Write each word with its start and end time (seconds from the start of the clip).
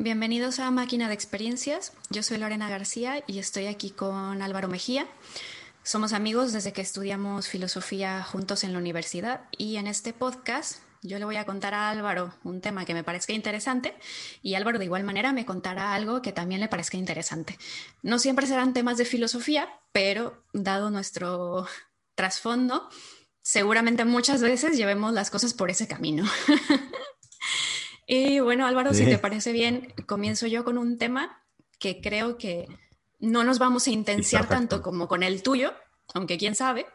bienvenidos 0.00 0.60
a 0.60 0.70
Máquina 0.70 1.08
de 1.08 1.14
Experiencias. 1.14 1.92
Yo 2.08 2.22
soy 2.22 2.38
Lorena 2.38 2.70
García 2.70 3.24
y 3.26 3.40
estoy 3.40 3.66
aquí 3.66 3.90
con 3.90 4.42
Álvaro 4.42 4.68
Mejía. 4.68 5.08
Somos 5.82 6.12
amigos 6.12 6.52
desde 6.52 6.72
que 6.72 6.80
estudiamos 6.80 7.48
filosofía 7.48 8.22
juntos 8.22 8.62
en 8.62 8.72
la 8.72 8.78
universidad 8.78 9.48
y 9.56 9.76
en 9.76 9.88
este 9.88 10.12
podcast 10.12 10.78
yo 11.02 11.18
le 11.18 11.24
voy 11.24 11.34
a 11.34 11.46
contar 11.46 11.74
a 11.74 11.90
Álvaro 11.90 12.32
un 12.44 12.60
tema 12.60 12.84
que 12.84 12.94
me 12.94 13.02
parezca 13.02 13.32
interesante 13.32 13.96
y 14.40 14.54
Álvaro 14.54 14.78
de 14.78 14.84
igual 14.84 15.02
manera 15.02 15.32
me 15.32 15.44
contará 15.44 15.92
algo 15.94 16.22
que 16.22 16.32
también 16.32 16.60
le 16.60 16.68
parezca 16.68 16.96
interesante. 16.96 17.58
No 18.00 18.20
siempre 18.20 18.46
serán 18.46 18.74
temas 18.74 18.98
de 18.98 19.04
filosofía, 19.04 19.68
pero 19.90 20.44
dado 20.52 20.90
nuestro 20.90 21.66
trasfondo, 22.14 22.88
seguramente 23.42 24.04
muchas 24.04 24.42
veces 24.42 24.76
llevemos 24.76 25.12
las 25.12 25.30
cosas 25.30 25.54
por 25.54 25.70
ese 25.70 25.88
camino. 25.88 26.24
y 28.08 28.40
bueno, 28.40 28.66
Álvaro, 28.66 28.94
si 28.94 29.04
te 29.04 29.18
parece 29.18 29.52
bien, 29.52 29.92
comienzo 30.06 30.46
yo 30.46 30.64
con 30.64 30.78
un 30.78 30.96
tema 30.96 31.44
que 31.78 32.00
creo 32.00 32.38
que 32.38 32.66
no 33.20 33.44
nos 33.44 33.58
vamos 33.58 33.86
a 33.86 33.90
intensiar 33.90 34.48
tanto 34.48 34.80
como 34.80 35.06
con 35.06 35.22
el 35.22 35.42
tuyo, 35.42 35.74
aunque 36.14 36.38
quién 36.38 36.54
sabe, 36.54 36.86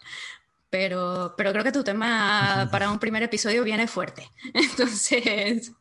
pero, 0.71 1.35
pero 1.37 1.51
creo 1.51 1.63
que 1.63 1.71
tu 1.71 1.83
tema 1.83 2.67
para 2.71 2.89
un 2.89 2.97
primer 2.97 3.21
episodio 3.21 3.63
viene 3.63 3.87
fuerte. 3.87 4.27
Entonces... 4.55 5.71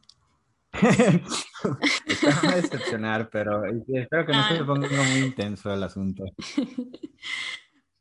Te 0.80 2.48
a 2.48 2.56
decepcionar, 2.56 3.30
pero 3.30 3.62
espero 3.64 4.26
que 4.26 4.32
no 4.32 4.48
se 4.48 4.54
ah. 4.54 4.66
ponga 4.66 4.88
muy 5.02 5.18
intenso 5.18 5.72
el 5.72 5.82
asunto. 5.82 6.24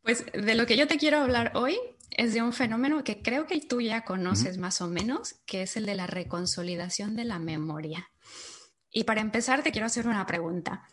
Pues 0.03 0.25
de 0.33 0.55
lo 0.55 0.65
que 0.65 0.77
yo 0.77 0.87
te 0.87 0.97
quiero 0.97 1.19
hablar 1.19 1.51
hoy 1.53 1.77
es 2.11 2.33
de 2.33 2.41
un 2.41 2.53
fenómeno 2.53 3.03
que 3.03 3.21
creo 3.21 3.47
que 3.47 3.61
tú 3.61 3.81
ya 3.81 4.03
conoces 4.03 4.57
más 4.57 4.81
o 4.81 4.87
menos, 4.87 5.35
que 5.45 5.63
es 5.63 5.77
el 5.77 5.85
de 5.85 5.95
la 5.95 6.07
reconsolidación 6.07 7.15
de 7.15 7.25
la 7.25 7.39
memoria. 7.39 8.11
Y 8.91 9.05
para 9.05 9.21
empezar, 9.21 9.63
te 9.63 9.71
quiero 9.71 9.87
hacer 9.87 10.07
una 10.07 10.25
pregunta. 10.25 10.87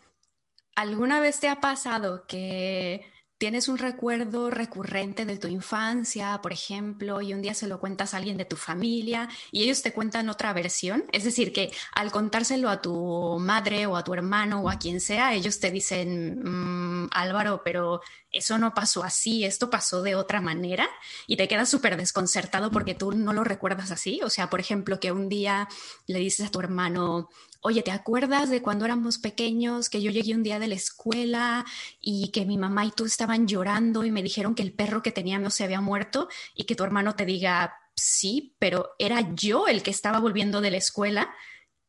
¿Alguna 0.75 1.19
vez 1.19 1.39
te 1.39 1.49
ha 1.49 1.59
pasado 1.59 2.25
que 2.25 3.05
tienes 3.37 3.69
un 3.69 3.77
recuerdo 3.77 4.49
recurrente 4.49 5.25
de 5.25 5.37
tu 5.37 5.47
infancia, 5.47 6.39
por 6.41 6.51
ejemplo, 6.51 7.21
y 7.21 7.33
un 7.33 7.41
día 7.41 7.53
se 7.53 7.67
lo 7.67 7.79
cuentas 7.79 8.13
a 8.13 8.17
alguien 8.17 8.37
de 8.37 8.45
tu 8.45 8.57
familia 8.57 9.29
y 9.51 9.63
ellos 9.63 9.81
te 9.81 9.93
cuentan 9.93 10.29
otra 10.29 10.53
versión? 10.53 11.05
Es 11.11 11.23
decir, 11.23 11.51
que 11.53 11.71
al 11.93 12.11
contárselo 12.11 12.69
a 12.69 12.81
tu 12.81 13.37
madre 13.39 13.85
o 13.87 13.95
a 13.95 14.03
tu 14.03 14.13
hermano 14.13 14.61
o 14.61 14.69
a 14.69 14.77
quien 14.77 14.99
sea, 14.99 15.33
ellos 15.33 15.59
te 15.59 15.71
dicen, 15.71 16.39
mm, 16.43 17.09
Álvaro, 17.11 17.61
pero 17.63 18.01
eso 18.31 18.57
no 18.57 18.73
pasó 18.73 19.03
así, 19.03 19.43
esto 19.43 19.69
pasó 19.69 20.03
de 20.03 20.15
otra 20.15 20.41
manera 20.41 20.87
y 21.27 21.37
te 21.37 21.47
quedas 21.47 21.69
súper 21.69 21.97
desconcertado 21.97 22.69
porque 22.71 22.93
tú 22.93 23.11
no 23.11 23.33
lo 23.33 23.43
recuerdas 23.43 23.91
así. 23.91 24.21
O 24.23 24.29
sea, 24.29 24.49
por 24.49 24.59
ejemplo, 24.59 24.99
que 24.99 25.11
un 25.11 25.29
día 25.29 25.67
le 26.05 26.19
dices 26.19 26.47
a 26.47 26.51
tu 26.51 26.59
hermano, 26.59 27.29
oye, 27.61 27.81
¿te 27.81 27.91
acuerdas 27.91 28.49
de 28.49 28.61
cuando 28.61 28.85
éramos 28.85 29.17
pequeños, 29.17 29.89
que 29.89 30.01
yo 30.01 30.11
llegué 30.11 30.35
un 30.35 30.43
día 30.43 30.59
de 30.59 30.67
la 30.67 30.75
escuela 30.75 31.65
y 31.99 32.29
que 32.31 32.45
mi 32.45 32.57
mamá 32.57 32.85
y 32.85 32.91
tú 32.91 33.05
estaban 33.05 33.47
llorando 33.47 34.05
y 34.05 34.11
me 34.11 34.23
dijeron 34.23 34.55
que 34.55 34.63
el 34.63 34.73
perro 34.73 35.01
que 35.01 35.11
teníamos 35.11 35.55
se 35.55 35.63
había 35.63 35.81
muerto 35.81 36.29
y 36.55 36.65
que 36.65 36.75
tu 36.75 36.83
hermano 36.83 37.15
te 37.15 37.25
diga, 37.25 37.73
sí, 37.95 38.55
pero 38.59 38.91
era 38.99 39.33
yo 39.33 39.67
el 39.67 39.83
que 39.83 39.91
estaba 39.91 40.19
volviendo 40.19 40.61
de 40.61 40.71
la 40.71 40.77
escuela 40.77 41.33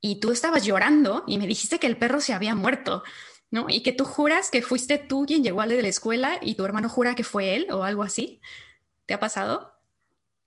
y 0.00 0.20
tú 0.20 0.32
estabas 0.32 0.64
llorando 0.64 1.24
y 1.26 1.38
me 1.38 1.46
dijiste 1.46 1.78
que 1.78 1.86
el 1.86 1.98
perro 1.98 2.20
se 2.20 2.32
había 2.32 2.54
muerto. 2.54 3.02
¿No? 3.50 3.66
Y 3.68 3.82
que 3.82 3.92
tú 3.92 4.04
juras 4.04 4.50
que 4.50 4.62
fuiste 4.62 4.98
tú 4.98 5.24
quien 5.26 5.42
llegó 5.42 5.60
a 5.60 5.66
de 5.66 5.82
la 5.82 5.88
escuela 5.88 6.38
y 6.40 6.54
tu 6.54 6.64
hermano 6.64 6.88
jura 6.88 7.14
que 7.14 7.24
fue 7.24 7.56
él 7.56 7.66
o 7.70 7.84
algo 7.84 8.02
así. 8.02 8.40
¿Te 9.06 9.14
ha 9.14 9.20
pasado? 9.20 9.72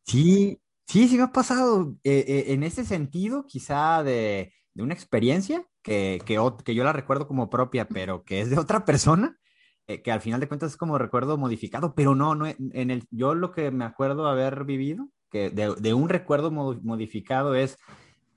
Sí, 0.05 0.59
sí, 0.87 1.07
sí 1.07 1.17
me 1.17 1.23
ha 1.23 1.31
pasado. 1.31 1.95
Eh, 2.03 2.25
eh, 2.27 2.43
en 2.53 2.63
ese 2.63 2.85
sentido, 2.85 3.45
quizá 3.45 4.03
de, 4.03 4.53
una 4.75 4.93
experiencia 4.93 5.65
que, 5.81 6.21
que, 6.25 6.75
yo 6.75 6.83
la 6.83 6.93
recuerdo 6.93 7.27
como 7.27 7.49
propia, 7.49 7.87
pero 7.87 8.23
que 8.23 8.41
es 8.41 8.49
de 8.49 8.57
otra 8.57 8.85
persona, 8.85 9.37
eh, 9.87 10.01
que 10.01 10.11
al 10.11 10.21
final 10.21 10.39
de 10.39 10.47
cuentas 10.47 10.71
es 10.71 10.77
como 10.77 10.97
recuerdo 10.97 11.37
modificado, 11.37 11.93
pero 11.93 12.15
no, 12.15 12.35
no 12.35 12.47
en 12.47 12.91
el, 12.91 13.05
yo 13.11 13.35
lo 13.35 13.51
que 13.51 13.71
me 13.71 13.85
acuerdo 13.85 14.27
haber 14.27 14.63
vivido, 14.63 15.09
que 15.29 15.49
de, 15.49 15.75
de 15.75 15.93
un 15.93 16.09
recuerdo 16.09 16.51
modificado 16.51 17.55
es 17.55 17.77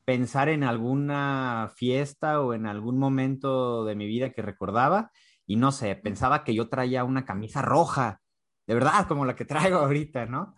pensar 0.07 0.49
en 0.49 0.63
alguna 0.63 1.71
fiesta 1.75 2.41
o 2.41 2.55
en 2.55 2.67
algún 2.67 2.97
momento 2.97 3.85
de 3.85 3.97
mi 3.97 4.07
vida 4.07 4.31
que 4.31 4.41
recordaba 4.41 5.11
y 5.47 5.57
no 5.57 5.73
sé, 5.73 5.97
pensaba 5.97 6.45
que 6.45 6.55
yo 6.55 6.69
traía 6.69 7.05
una 7.05 7.25
camisa 7.25 7.61
roja, 7.61 8.21
de 8.67 8.75
verdad, 8.75 9.07
como 9.09 9.25
la 9.25 9.37
que 9.37 9.45
traigo 9.45 9.79
ahorita, 9.79 10.27
¿no? 10.27 10.55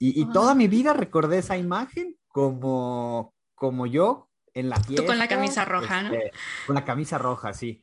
Y, 0.00 0.24
toda 0.32 0.54
mi 0.54 0.68
vida 0.68 0.92
recordé 0.92 1.38
esa 1.38 1.56
imagen 1.56 2.16
como, 2.26 3.34
como 3.54 3.86
yo 3.86 4.28
en 4.52 4.68
la 4.68 4.76
fiesta. 4.76 5.02
Tú 5.02 5.06
con 5.06 5.18
la 5.18 5.28
camisa 5.28 5.64
roja, 5.64 6.02
¿no? 6.02 6.12
Este, 6.12 6.32
con 6.66 6.74
la 6.74 6.84
camisa 6.84 7.18
roja, 7.18 7.52
sí. 7.52 7.82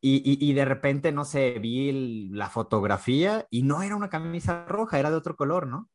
Y, 0.00 0.22
y, 0.24 0.52
de 0.52 0.64
repente, 0.64 1.12
no 1.12 1.24
sé, 1.24 1.58
vi 1.60 2.28
la 2.30 2.48
fotografía 2.48 3.46
y 3.50 3.62
no 3.62 3.82
era 3.82 3.94
una 3.94 4.10
camisa 4.10 4.64
roja, 4.66 4.98
era 4.98 5.10
de 5.10 5.16
otro 5.16 5.36
color, 5.36 5.66
¿no? 5.66 5.88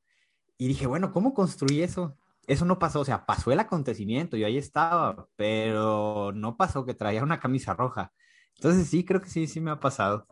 Y 0.57 0.67
dije, 0.67 0.87
bueno, 0.87 1.11
¿cómo 1.11 1.33
construí 1.33 1.81
eso? 1.81 2.17
Eso 2.47 2.65
no 2.65 2.79
pasó, 2.79 3.01
o 3.01 3.05
sea, 3.05 3.25
pasó 3.25 3.51
el 3.51 3.59
acontecimiento, 3.59 4.37
yo 4.37 4.47
ahí 4.47 4.57
estaba, 4.57 5.27
pero 5.35 6.31
no 6.33 6.55
pasó 6.55 6.85
que 6.85 6.93
traía 6.93 7.21
una 7.23 7.39
camisa 7.39 7.73
roja. 7.73 8.13
Entonces 8.55 8.87
sí, 8.87 9.03
creo 9.05 9.21
que 9.21 9.29
sí, 9.29 9.47
sí 9.47 9.59
me 9.59 9.71
ha 9.71 9.79
pasado. 9.79 10.25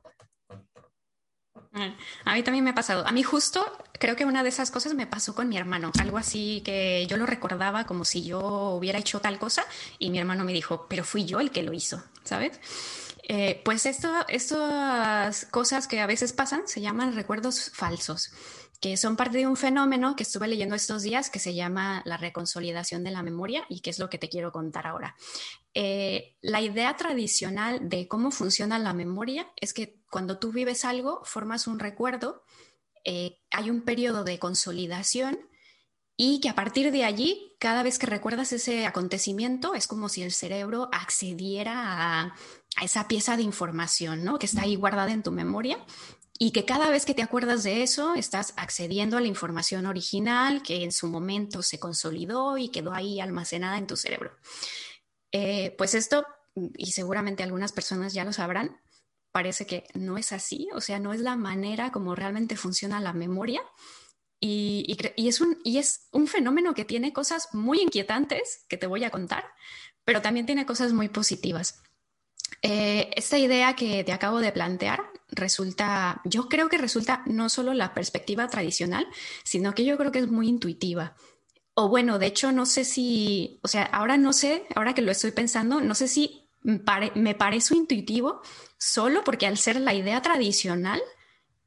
A 2.23 2.33
mí 2.33 2.41
también 2.41 2.63
me 2.63 2.69
ha 2.69 2.75
pasado. 2.75 3.05
A 3.05 3.11
mí 3.11 3.21
justo 3.21 3.65
creo 3.99 4.15
que 4.15 4.23
una 4.23 4.43
de 4.43 4.49
esas 4.49 4.71
cosas 4.71 4.93
me 4.93 5.07
pasó 5.07 5.35
con 5.35 5.49
mi 5.49 5.57
hermano. 5.57 5.91
Algo 5.99 6.17
así 6.17 6.61
que 6.63 7.05
yo 7.07 7.17
lo 7.17 7.25
recordaba 7.25 7.85
como 7.85 8.05
si 8.05 8.23
yo 8.23 8.39
hubiera 8.69 8.97
hecho 8.97 9.19
tal 9.19 9.37
cosa 9.37 9.65
y 9.99 10.09
mi 10.09 10.17
hermano 10.17 10.45
me 10.45 10.53
dijo, 10.53 10.87
pero 10.89 11.03
fui 11.03 11.25
yo 11.25 11.41
el 11.41 11.51
que 11.51 11.63
lo 11.63 11.73
hizo, 11.73 12.01
¿sabes? 12.23 12.59
Eh, 13.27 13.61
pues 13.65 13.85
esto, 13.85 14.09
estas 14.29 15.45
cosas 15.47 15.87
que 15.87 15.99
a 15.99 16.07
veces 16.07 16.31
pasan 16.31 16.67
se 16.67 16.79
llaman 16.79 17.15
recuerdos 17.15 17.71
falsos 17.73 18.31
que 18.79 18.97
son 18.97 19.15
parte 19.15 19.37
de 19.37 19.47
un 19.47 19.57
fenómeno 19.57 20.15
que 20.15 20.23
estuve 20.23 20.47
leyendo 20.47 20.75
estos 20.75 21.03
días 21.03 21.29
que 21.29 21.39
se 21.39 21.53
llama 21.53 22.01
la 22.05 22.17
reconsolidación 22.17 23.03
de 23.03 23.11
la 23.11 23.23
memoria 23.23 23.65
y 23.69 23.81
que 23.81 23.89
es 23.89 23.99
lo 23.99 24.09
que 24.09 24.17
te 24.17 24.29
quiero 24.29 24.51
contar 24.51 24.87
ahora. 24.87 25.15
Eh, 25.73 26.35
la 26.41 26.61
idea 26.61 26.95
tradicional 26.95 27.89
de 27.89 28.07
cómo 28.07 28.31
funciona 28.31 28.79
la 28.79 28.93
memoria 28.93 29.51
es 29.55 29.73
que 29.73 29.99
cuando 30.09 30.39
tú 30.39 30.51
vives 30.51 30.85
algo, 30.85 31.21
formas 31.23 31.67
un 31.67 31.79
recuerdo, 31.79 32.43
eh, 33.03 33.39
hay 33.51 33.69
un 33.69 33.81
periodo 33.81 34.23
de 34.23 34.39
consolidación 34.39 35.37
y 36.17 36.39
que 36.39 36.49
a 36.49 36.55
partir 36.55 36.91
de 36.91 37.03
allí, 37.03 37.55
cada 37.59 37.83
vez 37.83 37.99
que 37.99 38.07
recuerdas 38.07 38.53
ese 38.53 38.85
acontecimiento, 38.85 39.73
es 39.73 39.85
como 39.85 40.07
si 40.07 40.23
el 40.23 40.31
cerebro 40.31 40.89
accediera 40.93 41.73
a, 41.75 42.35
a 42.77 42.83
esa 42.83 43.07
pieza 43.07 43.35
de 43.35 43.43
información 43.43 44.23
¿no? 44.23 44.39
que 44.39 44.45
está 44.45 44.61
ahí 44.61 44.75
guardada 44.75 45.11
en 45.11 45.23
tu 45.23 45.31
memoria 45.31 45.77
y 46.37 46.51
que 46.51 46.65
cada 46.65 46.89
vez 46.89 47.05
que 47.05 47.13
te 47.13 47.21
acuerdas 47.21 47.63
de 47.63 47.81
eso, 47.81 48.15
estás 48.15 48.53
accediendo 48.57 49.17
a 49.17 49.21
la 49.21 49.27
información 49.27 49.85
original 49.85 50.61
que 50.63 50.83
en 50.83 50.91
su 50.91 51.07
momento 51.07 51.61
se 51.61 51.79
consolidó 51.79 52.57
y 52.57 52.69
quedó 52.69 52.93
ahí 52.93 53.21
almacenada 53.21 53.77
en 53.77 53.87
tu 53.87 53.95
cerebro. 53.95 54.31
Eh, 55.31 55.73
pues 55.77 55.93
esto, 55.93 56.25
y 56.55 56.91
seguramente 56.91 57.43
algunas 57.43 57.71
personas 57.71 58.13
ya 58.13 58.25
lo 58.25 58.33
sabrán, 58.33 58.81
parece 59.31 59.65
que 59.65 59.85
no 59.93 60.17
es 60.17 60.33
así, 60.33 60.67
o 60.73 60.81
sea, 60.81 60.99
no 60.99 61.13
es 61.13 61.21
la 61.21 61.37
manera 61.37 61.91
como 61.91 62.15
realmente 62.15 62.57
funciona 62.57 62.99
la 62.99 63.13
memoria. 63.13 63.61
Y, 64.41 64.97
es 65.15 65.41
un, 65.41 65.57
y 65.63 65.77
es 65.77 66.07
un 66.11 66.27
fenómeno 66.27 66.73
que 66.73 66.85
tiene 66.85 67.13
cosas 67.13 67.47
muy 67.53 67.81
inquietantes 67.81 68.65
que 68.67 68.77
te 68.77 68.85
voy 68.85 69.03
a 69.03 69.09
contar, 69.09 69.45
pero 70.03 70.21
también 70.21 70.45
tiene 70.45 70.65
cosas 70.65 70.93
muy 70.93 71.09
positivas. 71.09 71.81
Eh, 72.61 73.11
esta 73.15 73.37
idea 73.37 73.75
que 73.75 74.03
te 74.03 74.13
acabo 74.13 74.39
de 74.39 74.51
plantear 74.51 75.01
resulta, 75.29 76.21
yo 76.25 76.47
creo 76.49 76.69
que 76.69 76.77
resulta 76.77 77.23
no 77.25 77.49
solo 77.49 77.73
la 77.73 77.93
perspectiva 77.93 78.47
tradicional, 78.47 79.07
sino 79.43 79.73
que 79.73 79.85
yo 79.85 79.97
creo 79.97 80.11
que 80.11 80.19
es 80.19 80.27
muy 80.27 80.47
intuitiva. 80.47 81.15
O 81.73 81.89
bueno, 81.89 82.19
de 82.19 82.27
hecho, 82.27 82.51
no 82.51 82.65
sé 82.65 82.85
si, 82.85 83.59
o 83.63 83.67
sea, 83.67 83.83
ahora 83.83 84.17
no 84.17 84.33
sé, 84.33 84.65
ahora 84.75 84.93
que 84.93 85.01
lo 85.01 85.11
estoy 85.11 85.31
pensando, 85.31 85.81
no 85.81 85.93
sé 85.93 86.07
si 86.07 86.49
me 86.61 87.35
parece 87.35 87.75
intuitivo 87.75 88.41
solo 88.77 89.23
porque 89.23 89.45
al 89.45 89.57
ser 89.57 89.79
la 89.79 89.93
idea 89.93 90.21
tradicional 90.21 90.99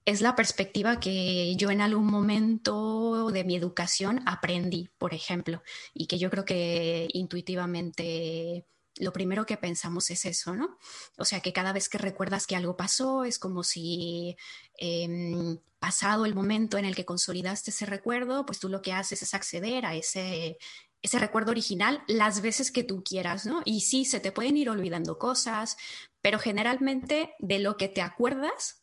es 0.08 0.22
la 0.22 0.34
perspectiva 0.34 1.00
que 1.00 1.54
yo 1.56 1.70
en 1.70 1.82
algún 1.82 2.06
momento 2.06 3.30
de 3.30 3.44
mi 3.44 3.54
educación 3.56 4.22
aprendí, 4.24 4.88
por 4.96 5.12
ejemplo, 5.12 5.62
y 5.92 6.06
que 6.06 6.18
yo 6.18 6.30
creo 6.30 6.46
que 6.46 7.08
intuitivamente 7.12 8.64
lo 9.00 9.12
primero 9.12 9.46
que 9.46 9.56
pensamos 9.56 10.10
es 10.10 10.24
eso, 10.24 10.54
¿no? 10.54 10.78
O 11.16 11.24
sea, 11.24 11.40
que 11.40 11.52
cada 11.52 11.72
vez 11.72 11.88
que 11.88 11.98
recuerdas 11.98 12.46
que 12.46 12.56
algo 12.56 12.76
pasó, 12.76 13.24
es 13.24 13.38
como 13.38 13.62
si 13.62 14.36
em, 14.76 15.58
pasado 15.78 16.26
el 16.26 16.34
momento 16.34 16.78
en 16.78 16.84
el 16.84 16.94
que 16.94 17.04
consolidaste 17.04 17.70
ese 17.70 17.86
recuerdo, 17.86 18.44
pues 18.46 18.58
tú 18.58 18.68
lo 18.68 18.82
que 18.82 18.92
haces 18.92 19.22
es 19.22 19.34
acceder 19.34 19.86
a 19.86 19.94
ese, 19.94 20.58
ese 21.02 21.18
recuerdo 21.18 21.50
original 21.50 22.02
las 22.06 22.40
veces 22.40 22.70
que 22.70 22.84
tú 22.84 23.02
quieras, 23.04 23.46
¿no? 23.46 23.62
Y 23.64 23.82
sí, 23.82 24.04
se 24.04 24.20
te 24.20 24.32
pueden 24.32 24.56
ir 24.56 24.70
olvidando 24.70 25.18
cosas, 25.18 25.76
pero 26.20 26.38
generalmente 26.38 27.34
de 27.38 27.58
lo 27.60 27.76
que 27.76 27.88
te 27.88 28.02
acuerdas, 28.02 28.82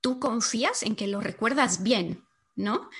tú 0.00 0.18
confías 0.18 0.82
en 0.82 0.96
que 0.96 1.06
lo 1.06 1.20
recuerdas 1.20 1.82
bien, 1.82 2.24
¿no? 2.56 2.90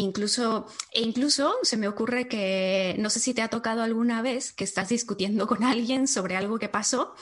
Incluso, 0.00 0.66
e 0.92 1.02
incluso 1.02 1.56
se 1.62 1.76
me 1.76 1.86
ocurre 1.86 2.26
que 2.26 2.96
no 2.98 3.10
sé 3.10 3.20
si 3.20 3.34
te 3.34 3.42
ha 3.42 3.48
tocado 3.48 3.82
alguna 3.82 4.22
vez 4.22 4.50
que 4.50 4.64
estás 4.64 4.88
discutiendo 4.88 5.46
con 5.46 5.62
alguien 5.62 6.08
sobre 6.08 6.36
algo 6.36 6.58
que 6.58 6.70
pasó 6.70 7.14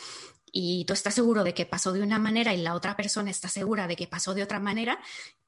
y 0.53 0.85
tú 0.85 0.93
estás 0.93 1.15
seguro 1.15 1.43
de 1.43 1.55
que 1.55 1.67
pasó 1.67 1.93
de 1.93 2.03
una 2.03 2.21
manera 2.21 2.55
y 2.55 2.63
la 2.63 2.75
otra 2.75 2.97
persona 2.97 3.31
está 3.31 3.49
segura 3.49 3.89
de 3.89 3.97
que 3.97 4.07
pasó 4.07 4.33
de 4.33 4.45
otra 4.45 4.61
manera 4.61 5.01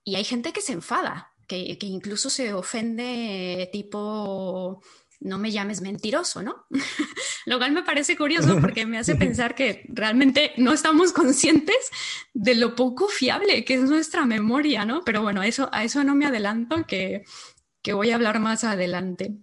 y 0.02 0.16
hay 0.16 0.24
gente 0.24 0.52
que 0.52 0.60
se 0.60 0.72
enfada, 0.72 1.32
que, 1.46 1.78
que 1.78 1.86
incluso 1.86 2.30
se 2.30 2.52
ofende 2.52 3.70
tipo 3.72 4.82
no 5.20 5.38
me 5.38 5.50
llames 5.50 5.80
mentiroso, 5.80 6.42
¿no? 6.42 6.66
Lo 7.46 7.58
cual 7.58 7.72
me 7.72 7.82
parece 7.82 8.16
curioso 8.16 8.56
porque 8.60 8.86
me 8.86 8.98
hace 8.98 9.16
pensar 9.16 9.54
que 9.54 9.84
realmente 9.88 10.52
no 10.56 10.72
estamos 10.72 11.12
conscientes 11.12 11.90
de 12.34 12.54
lo 12.54 12.74
poco 12.74 13.08
fiable 13.08 13.64
que 13.64 13.74
es 13.74 13.82
nuestra 13.82 14.26
memoria, 14.26 14.84
¿no? 14.84 15.02
Pero 15.04 15.22
bueno, 15.22 15.42
eso, 15.42 15.68
a 15.72 15.84
eso 15.84 16.02
no 16.04 16.14
me 16.14 16.26
adelanto, 16.26 16.84
que, 16.86 17.24
que 17.82 17.92
voy 17.92 18.10
a 18.10 18.14
hablar 18.16 18.40
más 18.40 18.64
adelante. 18.64 19.36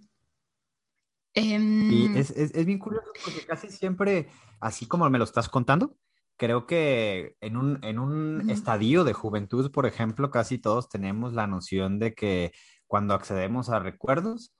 y 1.34 1.52
em, 1.52 2.16
es, 2.16 2.30
es, 2.30 2.54
es, 2.54 2.66
bien 2.66 2.78
curioso 2.78 3.10
porque 3.24 3.46
casi 3.46 3.68
siempre, 3.68 4.28
así 4.60 4.86
como 4.86 5.08
me 5.08 5.18
lo 5.18 5.24
estás 5.24 5.48
contando, 5.48 5.96
creo 6.36 6.66
que 6.66 7.36
en 7.40 7.56
un, 7.56 7.78
en 7.82 7.98
un 7.98 8.48
estadio 8.48 9.04
de 9.04 9.12
juventud, 9.12 9.70
por 9.70 9.86
ejemplo, 9.86 10.30
casi 10.30 10.58
todos 10.58 10.88
tenemos 10.88 11.34
la 11.34 11.46
noción 11.46 11.98
de 11.98 12.14
que 12.14 12.52
cuando 12.86 13.14
accedemos 13.14 13.68
a 13.68 13.80
recuerdos, 13.80 14.54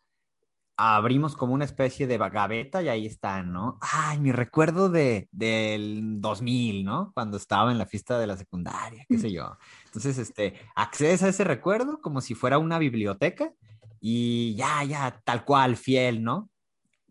abrimos 0.81 1.35
como 1.35 1.55
una 1.55 1.65
especie 1.65 2.07
de 2.07 2.17
gaveta 2.17 2.81
y 2.81 2.89
ahí 2.89 3.05
están, 3.05 3.53
¿no? 3.53 3.79
Ay, 3.81 4.21
mi 4.21 4.31
recuerdo 4.31 4.89
de, 4.89 5.29
del 5.33 6.21
2000, 6.21 6.85
¿no? 6.85 7.11
Cuando 7.15 7.37
estaba 7.37 7.73
en 7.73 7.79
la 7.79 7.87
fiesta 7.87 8.17
de 8.17 8.29
la 8.29 8.37
secundaria, 8.37 9.05
qué 9.09 9.19
sé 9.19 9.33
yo. 9.33 9.59
Entonces, 9.87 10.19
este, 10.19 10.55
accedes 10.77 11.25
a 11.25 11.29
ese 11.29 11.43
recuerdo 11.43 12.01
como 12.01 12.21
si 12.21 12.37
fuera 12.37 12.59
una 12.59 12.79
biblioteca 12.79 13.53
y 14.01 14.55
ya, 14.55 14.85
ya, 14.85 15.21
tal 15.25 15.45
cual, 15.45 15.77
fiel, 15.77 16.23
¿no? 16.23 16.49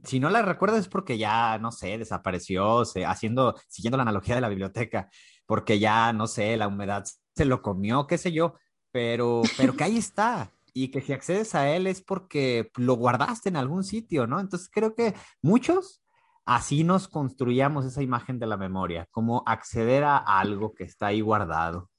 Si 0.01 0.21
no 0.21 0.29
la 0.29 0.43
recuerdas 0.43 0.79
es 0.79 0.87
porque 0.87 1.17
ya, 1.17 1.59
no 1.59 1.73
sé, 1.73 1.97
desapareció, 1.97 2.85
se, 2.85 3.05
haciendo, 3.05 3.55
siguiendo 3.67 3.97
la 3.97 4.03
analogía 4.03 4.35
de 4.35 4.41
la 4.41 4.49
biblioteca, 4.49 5.09
porque 5.45 5.77
ya, 5.77 6.13
no 6.13 6.27
sé, 6.27 6.55
la 6.55 6.69
humedad 6.69 7.03
se 7.35 7.43
lo 7.43 7.61
comió, 7.61 8.07
qué 8.07 8.17
sé 8.17 8.31
yo, 8.31 8.55
pero, 8.91 9.41
pero 9.57 9.75
que 9.75 9.83
ahí 9.83 9.97
está 9.97 10.53
y 10.83 10.89
que 10.89 11.01
si 11.01 11.13
accedes 11.13 11.55
a 11.55 11.69
él 11.69 11.87
es 11.87 12.01
porque 12.01 12.71
lo 12.75 12.93
guardaste 12.93 13.49
en 13.49 13.55
algún 13.55 13.83
sitio, 13.83 14.27
¿no? 14.27 14.39
Entonces 14.39 14.69
creo 14.71 14.93
que 14.93 15.15
muchos 15.41 16.03
así 16.45 16.83
nos 16.83 17.07
construíamos 17.07 17.85
esa 17.85 18.03
imagen 18.03 18.37
de 18.37 18.45
la 18.45 18.57
memoria, 18.57 19.07
como 19.11 19.43
acceder 19.45 20.03
a 20.03 20.17
algo 20.17 20.75
que 20.75 20.83
está 20.83 21.07
ahí 21.07 21.21
guardado. 21.21 21.89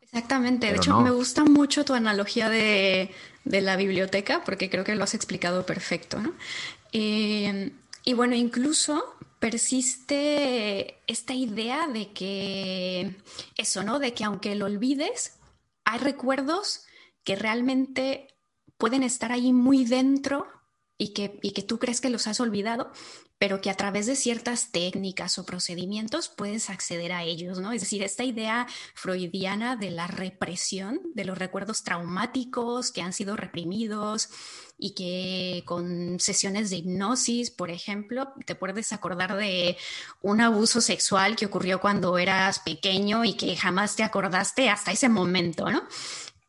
Exactamente, 0.00 0.66
de 0.66 0.76
hecho 0.76 1.00
me 1.00 1.10
gusta 1.10 1.44
mucho 1.44 1.84
tu 1.84 1.94
analogía 1.94 2.48
de, 2.48 3.14
la 3.44 3.76
biblioteca 3.76 4.42
porque 4.44 4.68
creo 4.68 4.82
que 4.82 4.96
lo 4.96 5.04
has 5.04 5.14
explicado 5.14 5.64
perfecto, 5.66 6.18
¿no? 6.18 6.32
Eh, 6.92 7.72
y 8.04 8.14
bueno, 8.14 8.34
incluso 8.34 9.04
persiste 9.38 10.98
esta 11.06 11.34
idea 11.34 11.86
de 11.86 12.12
que 12.12 13.16
eso, 13.56 13.84
¿no? 13.84 13.98
De 13.98 14.12
que 14.12 14.24
aunque 14.24 14.54
lo 14.56 14.66
olvides, 14.66 15.39
hay 15.90 15.98
recuerdos 15.98 16.86
que 17.24 17.36
realmente 17.36 18.28
pueden 18.76 19.02
estar 19.02 19.32
ahí 19.32 19.52
muy 19.52 19.84
dentro 19.84 20.46
y 20.96 21.12
que, 21.12 21.38
y 21.42 21.50
que 21.50 21.62
tú 21.62 21.78
crees 21.78 22.00
que 22.00 22.10
los 22.10 22.26
has 22.26 22.40
olvidado, 22.40 22.92
pero 23.40 23.62
que 23.62 23.70
a 23.70 23.74
través 23.74 24.04
de 24.04 24.16
ciertas 24.16 24.70
técnicas 24.70 25.38
o 25.38 25.46
procedimientos 25.46 26.28
puedes 26.28 26.68
acceder 26.68 27.10
a 27.12 27.22
ellos, 27.22 27.58
¿no? 27.58 27.72
Es 27.72 27.80
decir, 27.80 28.02
esta 28.02 28.22
idea 28.22 28.66
freudiana 28.92 29.76
de 29.76 29.88
la 29.90 30.06
represión 30.06 31.00
de 31.14 31.24
los 31.24 31.38
recuerdos 31.38 31.82
traumáticos 31.82 32.92
que 32.92 33.00
han 33.00 33.14
sido 33.14 33.38
reprimidos 33.38 34.28
y 34.76 34.90
que 34.90 35.62
con 35.64 36.20
sesiones 36.20 36.68
de 36.68 36.76
hipnosis, 36.76 37.50
por 37.50 37.70
ejemplo, 37.70 38.34
te 38.44 38.54
puedes 38.54 38.92
acordar 38.92 39.34
de 39.38 39.78
un 40.20 40.42
abuso 40.42 40.82
sexual 40.82 41.34
que 41.34 41.46
ocurrió 41.46 41.80
cuando 41.80 42.18
eras 42.18 42.58
pequeño 42.58 43.24
y 43.24 43.34
que 43.38 43.56
jamás 43.56 43.96
te 43.96 44.02
acordaste 44.02 44.68
hasta 44.68 44.92
ese 44.92 45.08
momento, 45.08 45.70
¿no? 45.70 45.82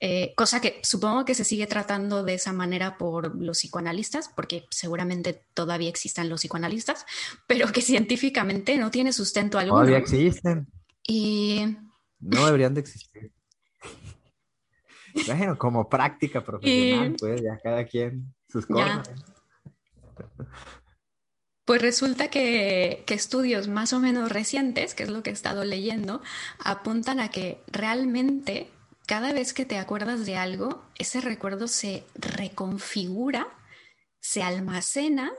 Eh, 0.03 0.33
cosa 0.35 0.59
que 0.59 0.79
supongo 0.81 1.25
que 1.25 1.35
se 1.35 1.43
sigue 1.43 1.67
tratando 1.67 2.23
de 2.23 2.33
esa 2.33 2.53
manera 2.53 2.97
por 2.97 3.39
los 3.39 3.59
psicoanalistas, 3.59 4.29
porque 4.35 4.65
seguramente 4.71 5.45
todavía 5.53 5.89
existan 5.89 6.27
los 6.27 6.41
psicoanalistas, 6.41 7.05
pero 7.47 7.71
que 7.71 7.83
científicamente 7.83 8.77
no 8.77 8.89
tiene 8.89 9.13
sustento 9.13 9.59
alguno. 9.59 9.81
Todavía 9.81 9.99
existen. 9.99 10.67
Y... 11.07 11.77
No 12.19 12.45
deberían 12.47 12.73
de 12.73 12.81
existir. 12.81 13.31
Bueno, 15.27 15.57
como 15.57 15.87
práctica 15.87 16.43
profesional, 16.43 17.15
pues 17.19 17.41
ya 17.41 17.59
cada 17.61 17.85
quien 17.85 18.33
sus 18.47 18.65
cosas. 18.65 19.11
Pues 21.65 21.81
resulta 21.81 22.29
que, 22.29 23.03
que, 23.05 23.13
estudios 23.13 23.67
más 23.67 23.93
o 23.93 23.99
menos 23.99 24.31
recientes, 24.31 24.95
que 24.95 25.03
es 25.03 25.09
lo 25.09 25.21
que 25.21 25.29
he 25.29 25.33
estado 25.33 25.63
leyendo, 25.63 26.21
apuntan 26.59 27.19
a 27.19 27.29
que 27.29 27.61
realmente 27.67 28.71
cada 29.05 29.33
vez 29.33 29.53
que 29.53 29.65
te 29.65 29.77
acuerdas 29.77 30.25
de 30.25 30.37
algo, 30.37 30.85
ese 30.97 31.21
recuerdo 31.21 31.67
se 31.67 32.05
reconfigura, 32.15 33.47
se 34.19 34.43
almacena 34.43 35.31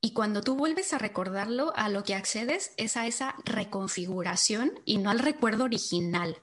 y 0.00 0.12
cuando 0.12 0.42
tú 0.42 0.56
vuelves 0.56 0.92
a 0.92 0.98
recordarlo, 0.98 1.72
a 1.76 1.88
lo 1.88 2.02
que 2.02 2.16
accedes 2.16 2.72
es 2.76 2.96
a 2.96 3.06
esa 3.06 3.36
reconfiguración 3.44 4.72
y 4.84 4.98
no 4.98 5.10
al 5.10 5.20
recuerdo 5.20 5.64
original. 5.64 6.36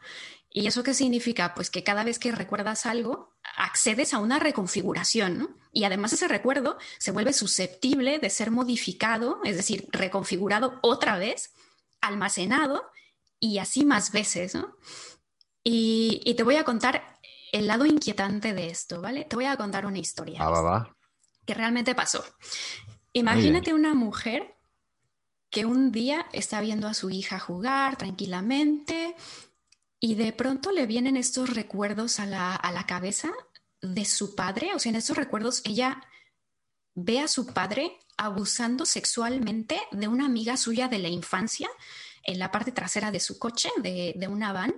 ¿Y 0.49 0.65
eso 0.67 0.81
qué 0.81 0.93
significa? 0.93 1.53
Pues 1.53 1.69
que 1.69 1.83
cada 1.83 2.05
vez 2.05 2.19
que 2.19 2.31
recuerdas 2.31 2.85
algo, 2.85 3.35
accedes 3.57 4.13
a 4.13 4.19
una 4.19 4.39
reconfiguración, 4.39 5.57
Y 5.71 5.83
además 5.83 6.13
ese 6.13 6.27
recuerdo 6.27 6.77
se 6.97 7.11
vuelve 7.11 7.33
susceptible 7.33 8.17
de 8.17 8.29
ser 8.31 8.49
modificado, 8.49 9.39
es 9.43 9.55
decir, 9.55 9.87
reconfigurado 9.91 10.79
otra 10.81 11.19
vez, 11.19 11.53
almacenado 12.01 12.89
y 13.39 13.59
así 13.59 13.85
más 13.85 14.11
veces, 14.11 14.55
¿no? 14.55 14.75
Y, 15.71 16.33
te 16.33 16.43
voy 16.43 16.55
a 16.55 16.63
contar 16.63 17.19
el 17.51 17.67
lado 17.67 17.85
inquietante 17.85 18.53
de 18.55 18.69
esto, 18.69 19.01
¿vale? 19.01 19.25
Te 19.25 19.35
voy 19.35 19.45
a 19.45 19.55
contar 19.55 19.85
una 19.85 19.99
historia 19.99 20.39
ah, 20.41 20.91
que 21.45 21.53
realmente 21.53 21.93
pasó. 21.93 22.25
Imagínate 23.13 23.73
una 23.73 23.93
mujer 23.93 24.55
que 25.51 25.65
un 25.65 25.91
día 25.91 26.25
está 26.33 26.59
viendo 26.61 26.87
a 26.87 26.95
su 26.95 27.11
hija 27.11 27.39
jugar 27.39 27.97
tranquilamente 27.97 29.15
y 29.99 30.15
de 30.15 30.33
pronto 30.33 30.71
le 30.71 30.87
vienen 30.87 31.17
estos 31.17 31.53
recuerdos 31.53 32.19
a 32.19 32.25
la, 32.25 32.55
a 32.55 32.71
la 32.71 32.87
cabeza 32.87 33.31
de 33.81 34.05
su 34.05 34.33
padre. 34.33 34.71
O 34.73 34.79
sea, 34.79 34.91
en 34.91 34.95
estos 34.95 35.17
recuerdos 35.17 35.61
ella 35.65 36.01
ve 36.95 37.19
a 37.19 37.27
su 37.27 37.45
padre 37.45 37.99
abusando 38.17 38.87
sexualmente 38.87 39.79
de 39.91 40.07
una 40.07 40.25
amiga 40.25 40.57
suya 40.57 40.87
de 40.87 40.97
la 40.97 41.09
infancia 41.09 41.69
en 42.23 42.39
la 42.39 42.51
parte 42.51 42.71
trasera 42.71 43.11
de 43.11 43.19
su 43.19 43.37
coche, 43.37 43.69
de, 43.77 44.13
de 44.15 44.27
una 44.27 44.51
van 44.51 44.73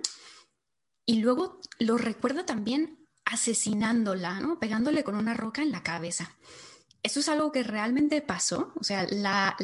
y 1.06 1.20
luego 1.20 1.60
lo 1.78 1.98
recuerda 1.98 2.46
también 2.46 3.06
asesinándola, 3.24 4.40
¿no? 4.40 4.58
Pegándole 4.58 5.04
con 5.04 5.14
una 5.14 5.34
roca 5.34 5.62
en 5.62 5.72
la 5.72 5.82
cabeza. 5.82 6.36
Eso 7.02 7.20
es 7.20 7.28
algo 7.28 7.52
que 7.52 7.62
realmente 7.62 8.20
pasó. 8.20 8.72
O 8.76 8.84
sea, 8.84 9.06
la, 9.10 9.56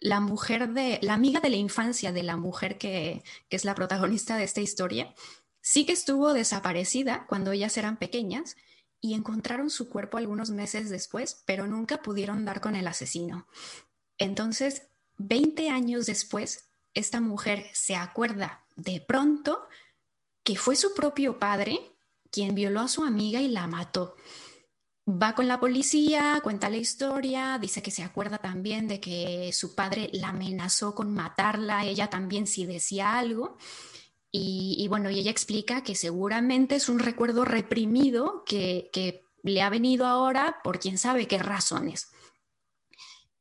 la, 0.00 0.20
mujer 0.20 0.70
de, 0.70 0.98
la 1.02 1.14
amiga 1.14 1.40
de 1.40 1.50
la 1.50 1.56
infancia 1.56 2.12
de 2.12 2.22
la 2.22 2.36
mujer 2.36 2.78
que 2.78 3.22
es 3.50 3.64
la 3.64 3.74
protagonista 3.74 4.36
de 4.36 4.44
esta 4.44 4.60
historia, 4.60 5.14
sí 5.60 5.84
que 5.84 5.92
estuvo 5.92 6.32
desaparecida 6.32 7.26
cuando 7.26 7.52
ellas 7.52 7.76
eran 7.76 7.98
pequeñas 7.98 8.56
y 9.00 9.14
encontraron 9.14 9.70
su 9.70 9.88
cuerpo 9.88 10.18
algunos 10.18 10.50
meses 10.50 10.90
después, 10.90 11.42
pero 11.46 11.66
nunca 11.66 12.02
pudieron 12.02 12.44
dar 12.44 12.60
con 12.60 12.74
el 12.74 12.86
asesino. 12.86 13.46
Entonces, 14.16 14.88
20 15.18 15.70
años 15.70 16.06
después, 16.06 16.70
esta 16.94 17.20
mujer 17.20 17.66
se 17.74 17.96
acuerda 17.96 18.64
de 18.76 19.00
pronto 19.00 19.68
que 20.48 20.56
fue 20.56 20.76
su 20.76 20.94
propio 20.94 21.38
padre 21.38 21.78
quien 22.30 22.54
violó 22.54 22.80
a 22.80 22.88
su 22.88 23.04
amiga 23.04 23.38
y 23.42 23.48
la 23.48 23.66
mató. 23.66 24.16
Va 25.06 25.34
con 25.34 25.46
la 25.46 25.60
policía, 25.60 26.40
cuenta 26.42 26.70
la 26.70 26.78
historia, 26.78 27.58
dice 27.60 27.82
que 27.82 27.90
se 27.90 28.02
acuerda 28.02 28.38
también 28.38 28.88
de 28.88 28.98
que 28.98 29.50
su 29.52 29.74
padre 29.74 30.08
la 30.14 30.28
amenazó 30.28 30.94
con 30.94 31.12
matarla, 31.12 31.84
ella 31.84 32.08
también 32.08 32.46
si 32.46 32.64
decía 32.64 33.18
algo. 33.18 33.58
Y, 34.30 34.86
bueno, 34.88 35.10
y 35.10 35.18
ella 35.18 35.30
explica 35.30 35.82
que 35.82 35.94
seguramente 35.94 36.76
es 36.76 36.88
un 36.88 36.98
recuerdo 36.98 37.44
reprimido 37.44 38.42
que, 38.46 38.90
le 39.42 39.60
ha 39.60 39.68
venido 39.68 40.06
ahora 40.06 40.60
por 40.64 40.78
quién 40.78 40.96
sabe 40.96 41.28
qué 41.28 41.36
razones. 41.38 42.08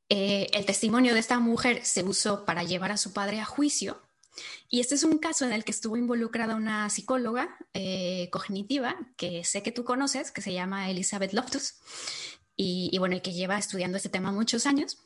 Eh, 0.09 0.49
el 0.51 0.65
testimonio 0.65 1.13
de 1.13 1.21
esta 1.21 1.39
mujer 1.39 1.85
se 1.85 2.03
usó 2.03 2.43
para 2.43 2.63
llevar 2.63 2.91
a 2.91 2.97
su 2.97 3.13
padre 3.13 3.39
a 3.39 3.45
juicio 3.45 4.06
y 4.69 4.79
este 4.79 4.95
es 4.95 5.03
un 5.03 5.17
caso 5.17 5.45
en 5.45 5.53
el 5.53 5.63
que 5.63 5.71
estuvo 5.71 5.97
involucrada 5.97 6.55
una 6.55 6.89
psicóloga 6.89 7.57
eh, 7.73 8.29
cognitiva 8.31 8.95
que 9.17 9.43
sé 9.43 9.63
que 9.63 9.71
tú 9.71 9.83
conoces, 9.83 10.31
que 10.31 10.41
se 10.41 10.53
llama 10.53 10.89
Elizabeth 10.89 11.33
Loftus, 11.33 11.75
y, 12.55 12.89
y, 12.91 12.97
bueno, 12.97 13.15
y 13.15 13.21
que 13.21 13.33
lleva 13.33 13.57
estudiando 13.57 13.97
este 13.97 14.09
tema 14.09 14.31
muchos 14.31 14.65
años. 14.65 14.97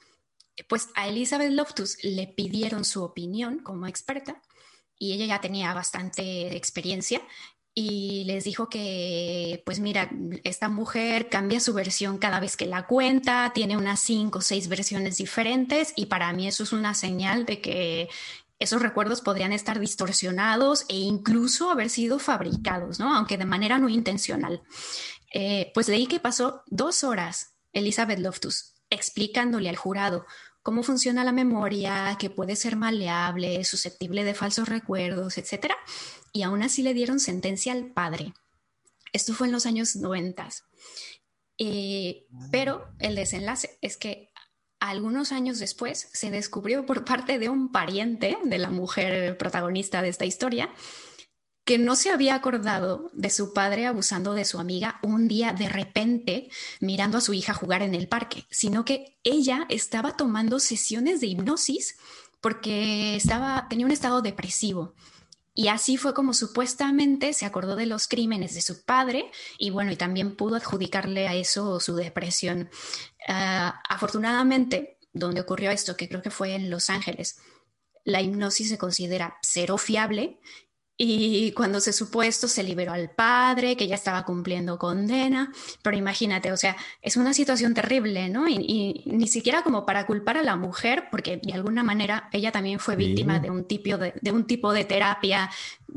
Pues 0.70 0.90
a 0.96 1.08
Elizabeth 1.08 1.52
Loftus 1.52 1.98
le 2.04 2.28
pidieron 2.28 2.86
su 2.86 3.04
opinión 3.04 3.60
como 3.60 3.88
experta 3.88 4.42
y 4.98 5.14
ella 5.14 5.26
ya 5.26 5.42
tenía 5.42 5.74
bastante 5.74 6.56
experiencia 6.56 7.22
y 7.74 8.26
les 8.26 8.44
dijo 8.44 8.68
que, 8.68 9.64
pues 9.66 9.80
mira, 9.80 10.10
esta 10.44 10.68
mujer 10.68 11.30
cambia 11.30 11.62
su 11.62 11.74
versión 11.74 12.18
cada 12.18 12.40
vez 12.42 12.58
que 12.58 12.66
la 12.66 12.86
cuenta, 12.86 13.52
tiene 13.54 13.78
unas 13.78 14.02
cinco 14.02 14.40
o 14.40 14.42
seis 14.42 14.68
versiones 14.68 15.18
diferentes 15.18 15.94
y 15.96 16.08
para 16.08 16.34
mí 16.34 16.48
eso 16.48 16.64
es 16.64 16.74
una 16.74 16.94
señal 16.94 17.46
de 17.46 17.62
que 17.62 18.10
esos 18.62 18.82
recuerdos 18.82 19.22
podrían 19.22 19.54
estar 19.54 19.80
distorsionados 19.80 20.86
e 20.88 20.96
incluso 20.96 21.72
haber 21.72 21.90
sido 21.90 22.20
fabricados, 22.20 23.00
¿no? 23.00 23.16
Aunque 23.16 23.40
de 23.40 23.46
manera 23.46 23.80
no 23.80 23.90
intencional. 23.90 24.62
Eh, 25.34 25.72
pues 25.74 25.88
leí 25.88 26.06
que 26.06 26.20
pasó 26.20 26.62
dos 26.68 27.04
horas 27.04 27.56
Elizabeth 27.74 28.20
Loftus 28.20 28.76
explicándole 28.92 29.68
al 29.68 29.78
jurado 29.78 30.28
cómo 30.62 30.84
funciona 30.84 31.24
la 31.24 31.32
memoria, 31.32 32.16
que 32.20 32.30
puede 32.30 32.56
ser 32.56 32.76
maleable, 32.76 33.64
susceptible 33.64 34.24
de 34.24 34.36
falsos 34.36 34.70
recuerdos, 34.70 35.40
etc. 35.40 35.74
Y 36.32 36.44
aún 36.44 36.62
así 36.62 36.84
le 36.84 36.94
dieron 36.94 37.20
sentencia 37.20 37.74
al 37.74 37.88
padre. 37.88 38.34
Esto 39.12 39.34
fue 39.34 39.48
en 39.48 39.54
los 39.54 39.66
años 39.66 39.96
90. 39.96 40.50
Eh, 41.58 42.28
pero 42.52 42.90
el 43.00 43.16
desenlace 43.16 43.80
es 43.82 43.98
que 43.98 44.31
algunos 44.82 45.32
años 45.32 45.60
después 45.60 46.10
se 46.12 46.32
descubrió 46.32 46.86
por 46.86 47.06
parte 47.06 47.40
de 47.40 47.48
un 47.48 47.72
pariente 47.72 48.38
de 48.44 48.58
la 48.58 48.70
mujer 48.70 49.38
protagonista 49.38 50.02
de 50.02 50.10
esta 50.10 50.26
historia 50.26 50.70
que 51.64 51.78
no 51.78 51.96
se 51.96 52.10
había 52.10 52.34
acordado 52.36 53.12
de 53.14 53.30
su 53.30 53.54
padre 53.54 53.86
abusando 53.86 54.34
de 54.34 54.44
su 54.44 54.60
amiga 54.60 55.00
un 55.04 55.28
día 55.28 55.54
de 55.54 55.70
repente 55.70 56.50
mirando 56.80 57.20
a 57.20 57.22
su 57.22 57.34
hija 57.34 57.54
jugar 57.54 57.84
en 57.84 57.94
el 57.94 58.08
parque, 58.08 58.46
sino 58.50 58.84
que 58.84 59.20
ella 59.24 59.68
estaba 59.70 60.18
tomando 60.18 60.60
sesiones 60.60 61.22
de 61.22 61.28
hipnosis 61.28 61.98
porque 62.42 63.16
estaba, 63.16 63.68
tenía 63.70 63.86
un 63.86 63.92
estado 63.92 64.24
depresivo. 64.24 64.96
Y 65.54 65.68
así 65.68 65.98
fue 65.98 66.14
como 66.14 66.34
supuestamente 66.34 67.34
se 67.34 67.46
acordó 67.46 67.76
de 67.76 67.86
los 67.86 68.08
crímenes 68.08 68.54
de 68.54 68.62
su 68.62 68.86
padre 68.86 69.32
y 69.58 69.70
bueno, 69.70 69.92
y 69.92 69.98
también 69.98 70.36
pudo 70.36 70.56
adjudicarle 70.56 71.28
a 71.28 71.36
eso 71.36 71.80
su 71.80 71.96
depresión. 71.96 72.70
Ah, 73.28 73.82
afortunadamente, 73.90 74.98
donde 75.12 75.42
ocurrió 75.42 75.72
esto, 75.72 75.98
que 75.98 76.08
creo 76.08 76.22
que 76.22 76.32
fue 76.32 76.56
en 76.56 76.70
Los 76.70 76.90
Ángeles, 76.90 77.38
la 78.06 78.22
hipnosis 78.22 78.70
se 78.70 78.78
considera 78.78 79.38
cero 79.42 79.78
fiable 79.78 80.40
y 80.98 81.52
cuando 81.54 81.80
se 81.80 81.94
supo 81.94 82.22
esto, 82.22 82.48
se 82.48 82.62
liberó 82.62 82.94
al 82.94 83.10
padre, 83.10 83.76
que 83.76 83.88
ya 83.88 83.96
estaba 83.96 84.24
cumpliendo 84.24 84.78
condena. 84.78 85.52
Pero 85.82 85.98
imagínate, 85.98 86.52
o 86.52 86.58
sea, 86.58 86.78
es 87.02 87.18
una 87.18 87.34
situación 87.34 87.74
terrible, 87.74 88.30
¿no? 88.30 88.48
Y, 88.48 89.04
ni 89.06 89.28
siquiera 89.28 89.64
como 89.64 89.86
para 89.86 90.06
culpar 90.06 90.38
a 90.38 90.44
la 90.44 90.56
mujer, 90.56 91.06
porque 91.10 91.40
de 91.42 91.54
alguna 91.54 91.82
manera 91.84 92.30
ella 92.32 92.52
también 92.52 92.80
fue 92.80 92.96
víctima 92.96 93.40
de, 93.40 93.50
un 93.50 93.66
tipo 93.66 93.98
de, 93.98 94.14
de 94.22 94.32
un 94.32 94.46
tipo 94.46 94.74
de 94.74 94.86
terapia 94.86 95.50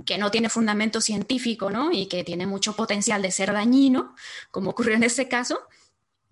que 0.06 0.16
no 0.16 0.30
tiene 0.30 0.48
fundamento 0.48 1.00
científico, 1.02 1.70
¿no? 1.70 1.92
Y 1.92 2.06
que 2.06 2.24
tiene 2.24 2.46
mucho 2.46 2.74
potencial 2.74 3.20
de 3.20 3.30
ser 3.30 3.52
dañino, 3.52 4.14
como 4.50 4.70
ocurrió 4.70 4.94
en 4.94 5.02
este 5.02 5.28
caso. 5.28 5.60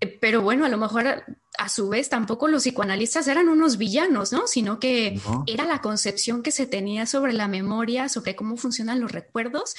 Eh, 0.03 0.19
pero 0.21 0.43
bueno, 0.43 0.65
a 0.65 0.69
lo 0.69 0.79
mejor 0.79 1.25
a 1.59 1.69
su 1.69 1.89
vez 1.89 2.09
tampoco 2.09 2.49
los 2.49 2.65
psicoanalistas 2.65 3.29
eran 3.29 3.49
unos 3.49 3.79
villanos, 3.79 4.33
¿no? 4.33 4.49
Sino 4.49 4.81
que 4.81 5.21
era 5.47 5.65
la 5.65 5.81
concepción 5.81 6.43
que 6.43 6.51
se 6.51 6.67
tenía 6.67 7.07
sobre 7.07 7.33
la 7.33 7.47
memoria, 7.47 8.09
sobre 8.09 8.35
cómo 8.35 8.57
funcionan 8.57 9.01
los 9.01 9.13
recuerdos 9.13 9.77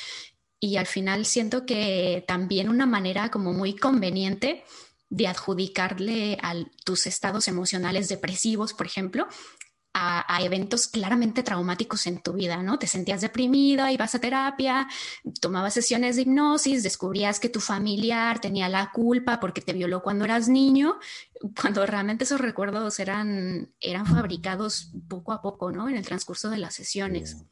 y 0.62 0.78
al 0.78 0.88
final 0.88 1.26
siento 1.26 1.66
que 1.66 2.24
también 2.26 2.70
una 2.70 2.86
manera 2.86 3.32
como 3.32 3.52
muy 3.52 3.76
conveniente 3.76 4.64
de 5.10 5.28
adjudicarle 5.28 6.38
a 6.42 6.56
tus 6.86 7.06
estados 7.06 7.50
emocionales 7.50 8.08
depresivos, 8.08 8.74
por 8.74 8.86
ejemplo, 8.86 9.28
a, 9.94 10.42
eventos 10.42 10.88
claramente 10.88 11.44
traumáticos 11.44 12.08
en 12.08 12.22
tu 12.22 12.34
vida, 12.34 12.64
¿no? 12.64 12.80
Te 12.80 12.88
sentías 12.88 13.22
deprimida, 13.22 13.92
ibas 13.92 14.16
a 14.16 14.20
terapia, 14.20 14.88
tomabas 15.40 15.76
sesiones 15.76 16.16
de 16.16 16.24
hipnosis, 16.24 16.82
descubrías 16.82 17.40
que 17.40 17.50
tu 17.50 17.60
familiar 17.60 18.40
tenía 18.40 18.70
la 18.70 18.92
culpa 18.92 19.40
porque 19.40 19.62
te 19.62 19.74
violó 19.74 20.02
cuando 20.02 20.26
eras 20.26 20.50
niño, 20.50 20.98
cuando 21.60 21.86
realmente 21.86 22.24
esos 22.24 22.42
recuerdos 22.42 23.00
eran, 23.00 23.72
eran 23.80 24.06
fabricados 24.08 24.92
poco 25.08 25.32
a 25.32 25.42
poco, 25.42 25.72
¿no? 25.72 25.88
En 25.88 25.96
el 25.96 26.06
transcurso 26.06 26.50
de 26.50 26.58
las 26.58 26.74
sesiones. 26.74 27.46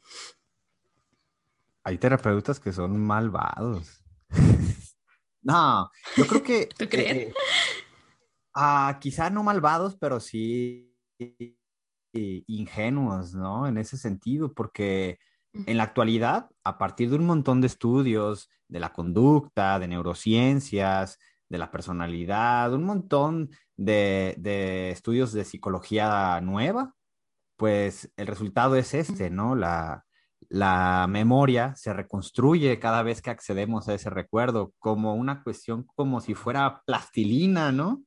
Hay 1.84 1.98
terapeutas 1.98 2.58
que 2.58 2.72
son 2.72 2.98
malvados. 2.98 4.02
no, 5.42 5.90
yo 6.16 6.26
creo 6.26 6.42
que... 6.42 6.66
¿Tú 6.76 6.88
crees? 6.88 7.16
Eh, 7.16 7.34
ah, 8.54 8.98
quizá 9.00 9.30
no 9.30 9.44
malvados, 9.44 9.96
pero 9.96 10.18
sí 10.18 10.92
eh, 12.12 12.44
ingenuos, 12.46 13.34
¿no? 13.34 13.66
En 13.66 13.78
ese 13.78 13.96
sentido, 13.96 14.52
porque 14.52 15.18
en 15.54 15.76
la 15.76 15.84
actualidad, 15.84 16.50
a 16.64 16.78
partir 16.78 17.10
de 17.10 17.16
un 17.16 17.26
montón 17.26 17.60
de 17.60 17.66
estudios 17.66 18.50
de 18.68 18.80
la 18.80 18.92
conducta, 18.92 19.78
de 19.78 19.88
neurociencias, 19.88 21.18
de 21.48 21.58
la 21.58 21.70
personalidad, 21.70 22.72
un 22.72 22.84
montón 22.84 23.50
de, 23.76 24.90
estudios 24.90 25.32
de 25.32 25.44
psicología 25.44 26.40
nueva, 26.40 26.94
pues 27.56 28.10
el 28.16 28.26
resultado 28.26 28.76
es 28.76 28.94
este, 28.94 29.30
¿no? 29.30 29.54
La, 29.54 30.04
la 30.48 31.06
memoria 31.08 31.74
se 31.76 31.92
reconstruye 31.92 32.78
cada 32.78 33.02
vez 33.02 33.22
que 33.22 33.30
accedemos 33.30 33.88
a 33.88 33.94
ese 33.94 34.10
recuerdo, 34.10 34.72
como 34.78 35.14
una 35.14 35.42
cuestión 35.42 35.84
como 35.94 36.20
si 36.20 36.34
fuera 36.34 36.82
plastilina, 36.86 37.72
¿no? 37.72 38.04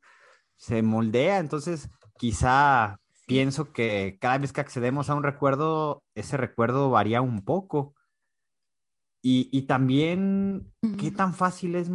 Se 0.58 0.82
moldea, 0.82 1.40
entonces 1.40 1.90
quizá 2.18 3.00
pienso 3.26 3.72
que 3.74 4.18
cada 4.20 4.38
vez 4.38 4.54
que 4.54 4.62
accedemos 4.62 5.10
a 5.10 5.16
un 5.16 5.24
recuerdo, 5.24 6.04
ese 6.16 6.38
recuerdo 6.38 6.90
varía 6.90 7.22
un 7.22 7.44
poco. 7.44 7.96
Y, 9.28 9.64
también, 9.64 10.72
¿qué 11.00 11.10
tan 11.10 11.34
fácil 11.34 11.76
es 11.76 11.90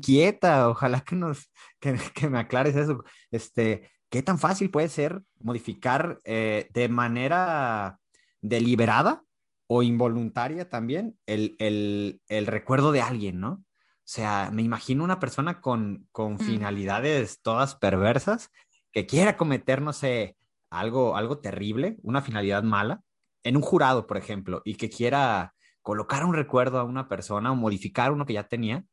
quieta? 0.00 0.70
Ojalá 0.70 1.02
que 1.02 1.16
nos, 1.16 1.52
que, 1.80 2.30
me 2.30 2.38
aclares 2.38 2.74
eso. 2.76 3.04
Este, 3.30 3.90
¿qué 4.08 4.22
tan 4.22 4.38
fácil 4.38 4.70
puede 4.70 4.88
ser 4.88 5.22
modificar 5.38 6.18
eh, 6.24 6.70
de 6.72 6.88
manera 6.88 7.98
deliberada 8.40 9.22
o 9.66 9.82
involuntaria 9.82 10.70
también 10.70 11.18
el, 11.26 11.56
el, 11.58 12.46
recuerdo 12.46 12.90
de 12.90 13.02
alguien, 13.02 13.38
¿no? 13.38 13.50
O 13.52 14.06
sea, 14.12 14.50
me 14.50 14.62
imagino 14.62 15.04
una 15.04 15.20
persona 15.20 15.60
con, 15.60 16.08
con 16.10 16.38
finalidades 16.38 17.42
todas 17.42 17.76
perversas 17.76 18.50
que 18.92 19.06
quiera 19.06 19.36
cometer, 19.36 19.82
no 19.82 19.92
sé, 19.92 20.36
algo, 20.70 21.16
algo 21.16 21.38
terrible, 21.38 21.96
una 22.02 22.22
finalidad 22.22 22.62
mala, 22.62 23.02
en 23.42 23.56
un 23.56 23.62
jurado, 23.62 24.06
por 24.06 24.16
ejemplo, 24.16 24.62
y 24.64 24.76
que 24.76 24.90
quiera 24.90 25.54
colocar 25.82 26.24
un 26.24 26.34
recuerdo 26.34 26.78
a 26.78 26.84
una 26.84 27.08
persona 27.08 27.52
o 27.52 27.56
modificar 27.56 28.12
uno 28.12 28.26
que 28.26 28.34
ya 28.34 28.48
tenía, 28.48 28.84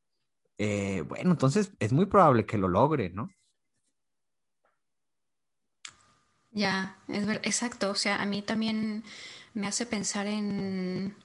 eh, 0.58 1.03
bueno, 1.08 1.32
entonces 1.32 1.74
es 1.79 1.94
muy 1.94 2.06
probable 2.06 2.46
que 2.46 2.58
lo 2.58 2.68
logre, 2.68 3.10
¿no? 3.12 3.29
Ya, 6.51 6.98
es 7.08 7.25
verdad, 7.25 7.41
exacto. 7.46 7.91
O 7.91 7.96
sea, 7.96 8.22
a 8.22 8.25
mí 8.25 8.41
también 8.41 9.03
me 9.53 9.68
hace 9.68 9.86
pensar 9.86 10.27
en, 10.27 11.15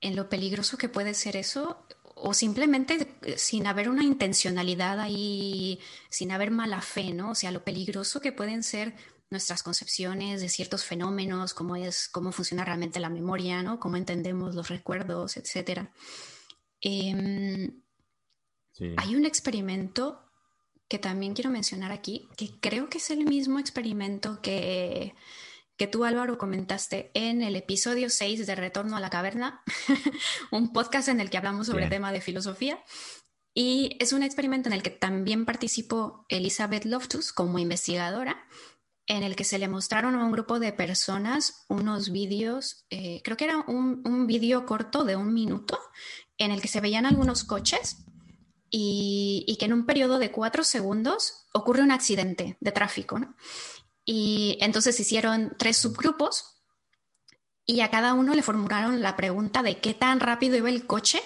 en 0.00 0.16
lo 0.16 0.28
peligroso 0.28 0.78
que 0.78 0.88
puede 0.88 1.14
ser 1.14 1.36
eso 1.36 1.84
o 2.24 2.34
simplemente 2.34 3.16
eh, 3.22 3.36
sin 3.36 3.66
haber 3.66 3.88
una 3.88 4.04
intencionalidad 4.04 5.00
ahí, 5.00 5.80
sin 6.08 6.30
haber 6.30 6.52
mala 6.52 6.80
fe, 6.80 7.12
¿no? 7.12 7.32
O 7.32 7.34
sea, 7.34 7.50
lo 7.50 7.64
peligroso 7.64 8.20
que 8.20 8.32
pueden 8.32 8.62
ser 8.62 8.94
nuestras 9.30 9.62
concepciones 9.62 10.40
de 10.40 10.48
ciertos 10.48 10.84
fenómenos, 10.84 11.52
cómo 11.52 11.74
es, 11.74 12.08
cómo 12.08 12.30
funciona 12.30 12.64
realmente 12.64 13.00
la 13.00 13.08
memoria, 13.08 13.62
¿no? 13.62 13.80
Cómo 13.80 13.96
entendemos 13.96 14.54
los 14.54 14.68
recuerdos, 14.68 15.36
etcétera. 15.36 15.92
Em, 16.80 17.82
hay 18.96 19.16
un 19.16 19.24
experimento 19.24 20.22
que 20.88 20.98
también 20.98 21.34
quiero 21.34 21.50
mencionar 21.50 21.90
aquí, 21.90 22.28
que 22.36 22.50
creo 22.60 22.88
que 22.88 22.98
es 22.98 23.10
el 23.10 23.24
mismo 23.24 23.58
experimento 23.58 24.40
que 24.42 25.14
que 25.82 25.88
tú, 25.88 26.04
Álvaro, 26.04 26.38
comentaste 26.38 27.10
en 27.12 27.42
el 27.42 27.56
episodio 27.56 28.08
6 28.08 28.46
de 28.46 28.54
Retorno 28.54 28.96
a 28.96 29.00
la 29.00 29.10
Caverna, 29.10 29.64
un 30.52 30.72
podcast 30.72 31.08
en 31.08 31.18
el 31.18 31.28
que 31.28 31.38
hablamos 31.38 31.66
sobre 31.66 31.82
el 31.82 31.90
tema 31.90 32.12
de 32.12 32.20
filosofía. 32.20 32.80
Y 33.52 33.96
es 33.98 34.12
un 34.12 34.22
experimento 34.22 34.68
en 34.68 34.74
el 34.74 34.84
que 34.84 34.90
también 34.90 35.44
participó 35.44 36.24
Elizabeth 36.28 36.84
Loftus 36.84 37.32
como 37.32 37.58
investigadora, 37.58 38.46
en 39.08 39.24
el 39.24 39.34
que 39.34 39.42
se 39.42 39.58
le 39.58 39.66
mostraron 39.66 40.14
a 40.14 40.24
un 40.24 40.30
grupo 40.30 40.60
de 40.60 40.72
personas 40.72 41.64
unos 41.68 42.12
vídeos, 42.12 42.86
eh, 42.90 43.20
creo 43.24 43.36
que 43.36 43.46
era 43.46 43.64
un, 43.66 44.02
un 44.04 44.28
vídeo 44.28 44.64
corto 44.66 45.02
de 45.02 45.16
un 45.16 45.34
minuto, 45.34 45.80
en 46.38 46.52
el 46.52 46.62
que 46.62 46.68
se 46.68 46.80
veían 46.80 47.06
algunos 47.06 47.42
coches 47.42 48.04
y, 48.70 49.44
y, 49.48 49.56
que 49.56 49.64
en 49.64 49.72
un 49.72 49.84
periodo 49.84 50.20
de 50.20 50.30
cuatro 50.30 50.62
segundos 50.62 51.48
ocurre 51.52 51.82
un 51.82 51.90
accidente 51.90 52.56
de 52.60 52.70
tráfico. 52.70 53.18
¿no? 53.18 53.34
Y 54.04 54.58
entonces 54.60 54.98
hicieron 54.98 55.54
tres 55.58 55.76
subgrupos 55.76 56.52
y 57.64 57.80
a 57.80 57.90
cada 57.90 58.14
uno 58.14 58.34
le 58.34 58.42
formularon 58.42 59.02
la 59.02 59.16
pregunta 59.16 59.62
de 59.62 59.78
qué 59.78 59.94
tan 59.94 60.20
rápido 60.20 60.56
iba 60.56 60.68
el 60.68 60.86
coche 60.86 61.22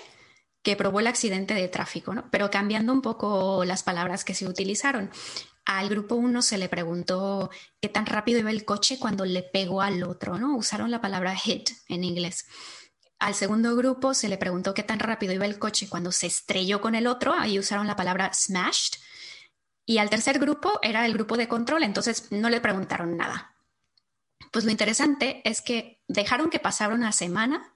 que 0.62 0.76
probó 0.76 1.00
el 1.00 1.06
accidente 1.06 1.54
de 1.54 1.68
tráfico, 1.68 2.12
¿no? 2.12 2.28
Pero 2.30 2.50
cambiando 2.50 2.92
un 2.92 3.00
poco 3.00 3.64
las 3.64 3.82
palabras 3.82 4.24
que 4.24 4.34
se 4.34 4.46
utilizaron. 4.46 5.10
Al 5.64 5.88
grupo 5.88 6.16
uno 6.16 6.42
se 6.42 6.58
le 6.58 6.68
preguntó 6.68 7.50
qué 7.80 7.88
tan 7.88 8.04
rápido 8.04 8.40
iba 8.40 8.50
el 8.50 8.64
coche 8.64 8.98
cuando 8.98 9.24
le 9.24 9.42
pegó 9.42 9.80
al 9.80 10.02
otro, 10.02 10.38
¿no? 10.38 10.56
Usaron 10.56 10.90
la 10.90 11.00
palabra 11.00 11.34
hit 11.36 11.70
en 11.88 12.04
inglés. 12.04 12.46
Al 13.18 13.34
segundo 13.34 13.74
grupo 13.76 14.12
se 14.12 14.28
le 14.28 14.36
preguntó 14.36 14.74
qué 14.74 14.82
tan 14.82 14.98
rápido 14.98 15.32
iba 15.32 15.46
el 15.46 15.58
coche 15.58 15.88
cuando 15.88 16.12
se 16.12 16.26
estrelló 16.26 16.80
con 16.80 16.94
el 16.94 17.06
otro, 17.06 17.32
ahí 17.32 17.58
usaron 17.58 17.86
la 17.86 17.96
palabra 17.96 18.32
smashed. 18.34 19.00
Y 19.86 19.98
al 19.98 20.10
tercer 20.10 20.38
grupo 20.38 20.78
era 20.82 21.06
el 21.06 21.14
grupo 21.14 21.36
de 21.36 21.48
control, 21.48 21.84
entonces 21.84 22.30
no 22.30 22.50
le 22.50 22.60
preguntaron 22.60 23.16
nada. 23.16 23.54
Pues 24.52 24.64
lo 24.64 24.72
interesante 24.72 25.40
es 25.48 25.62
que 25.62 26.02
dejaron 26.08 26.50
que 26.50 26.58
pasara 26.58 26.94
una 26.94 27.12
semana 27.12 27.74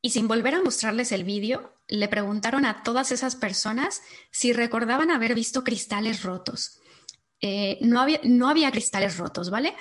y 0.00 0.10
sin 0.10 0.28
volver 0.28 0.54
a 0.54 0.62
mostrarles 0.62 1.10
el 1.10 1.24
vídeo, 1.24 1.74
le 1.88 2.06
preguntaron 2.08 2.66
a 2.66 2.82
todas 2.82 3.10
esas 3.12 3.34
personas 3.34 4.02
si 4.30 4.52
recordaban 4.52 5.10
haber 5.10 5.34
visto 5.34 5.64
cristales 5.64 6.22
rotos. 6.22 6.80
Eh, 7.40 7.78
no, 7.80 8.00
había, 8.00 8.20
no 8.24 8.48
había 8.48 8.70
cristales 8.70 9.16
rotos, 9.16 9.50
¿vale? 9.50 9.74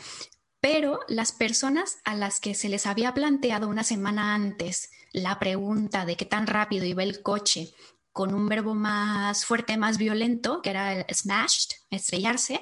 Pero 0.59 1.01
las 1.07 1.33
personas 1.33 1.97
a 2.05 2.15
las 2.15 2.39
que 2.39 2.55
se 2.55 2.69
les 2.69 2.87
había 2.87 3.13
planteado 3.13 3.67
una 3.67 3.83
semana 3.83 4.33
antes 4.33 4.89
la 5.11 5.39
pregunta 5.39 6.05
de 6.05 6.15
qué 6.15 6.25
tan 6.25 6.47
rápido 6.47 6.85
iba 6.85 7.03
el 7.03 7.21
coche 7.21 7.73
con 8.17 8.33
un 8.33 8.49
verbo 8.49 8.73
más 8.73 9.45
fuerte, 9.45 9.77
más 9.77 9.99
violento, 9.99 10.63
que 10.63 10.71
era 10.71 10.91
el 10.91 11.05
smashed, 11.13 11.77
estrellarse, 11.91 12.61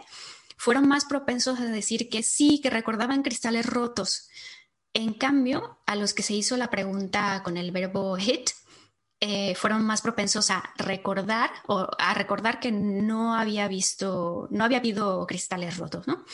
fueron 0.58 0.86
más 0.86 1.06
propensos 1.06 1.62
a 1.62 1.66
decir 1.66 2.10
que 2.10 2.24
sí, 2.24 2.60
que 2.62 2.70
recordaban 2.70 3.24
cristales 3.24 3.66
rotos. 3.66 4.28
En 4.94 5.14
cambio, 5.14 5.80
a 5.86 5.96
los 5.96 6.14
que 6.14 6.24
se 6.24 6.34
hizo 6.34 6.58
la 6.58 6.70
pregunta 6.70 7.42
con 7.42 7.56
el 7.56 7.72
verbo 7.72 8.18
hit, 8.18 8.50
eh, 9.22 9.56
fueron 9.56 9.86
más 9.86 10.02
propensos 10.02 10.52
a 10.52 10.62
recordar 10.76 11.52
o 11.68 11.88
a 12.00 12.14
recordar 12.14 12.60
que 12.60 12.74
no 12.74 13.34
había 13.34 13.70
visto, 13.70 14.50
no 14.52 14.66
había 14.66 14.80
habido 14.80 15.26
cristales 15.26 15.78
rotos, 15.78 16.06
¿no? 16.06 16.26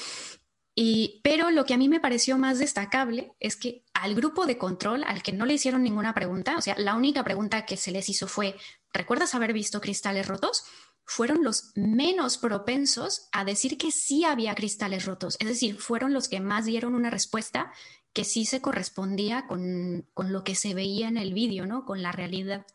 Y, 0.74 1.22
pero 1.24 1.52
lo 1.52 1.66
que 1.66 1.76
a 1.76 1.78
mí 1.78 1.90
me 1.90 2.00
pareció 2.00 2.40
más 2.40 2.58
destacable 2.58 3.34
es 3.40 3.56
que 3.56 3.84
al 3.94 4.16
grupo 4.16 4.48
de 4.48 4.58
control, 4.58 5.04
al 5.04 5.22
que 5.22 5.32
no 5.32 5.46
le 5.46 5.54
hicieron 5.54 5.84
ninguna 5.84 6.16
pregunta, 6.16 6.56
o 6.58 6.62
sea, 6.62 6.76
la 6.80 6.96
única 6.96 7.24
pregunta 7.24 7.68
que 7.68 7.78
se 7.78 7.92
les 7.92 8.10
hizo 8.10 8.28
fue, 8.28 8.56
¿recuerdas 8.94 9.36
haber 9.36 9.54
visto 9.54 9.82
cristales 9.82 10.28
rotos? 10.28 10.64
Fueron 11.04 11.44
los 11.44 11.72
menos 11.76 12.38
propensos 12.38 13.28
a 13.32 13.44
decir 13.44 13.78
que 13.78 13.92
sí 13.92 14.24
había 14.24 14.56
cristales 14.56 15.06
rotos. 15.06 15.38
Es 15.40 15.48
decir, 15.48 15.80
fueron 15.80 16.14
los 16.14 16.28
que 16.28 16.40
más 16.40 16.66
dieron 16.66 16.96
una 16.96 17.10
respuesta 17.10 17.74
que 18.14 18.24
sí 18.24 18.46
se 18.46 18.62
correspondía 18.62 19.48
con, 19.48 20.08
con 20.14 20.32
lo 20.32 20.44
que 20.44 20.56
se 20.56 20.74
veía 20.74 21.08
en 21.08 21.18
el 21.18 21.34
vídeo, 21.34 21.66
¿no? 21.66 21.86
Con 21.86 22.02
la 22.02 22.12
realidad. 22.12 22.66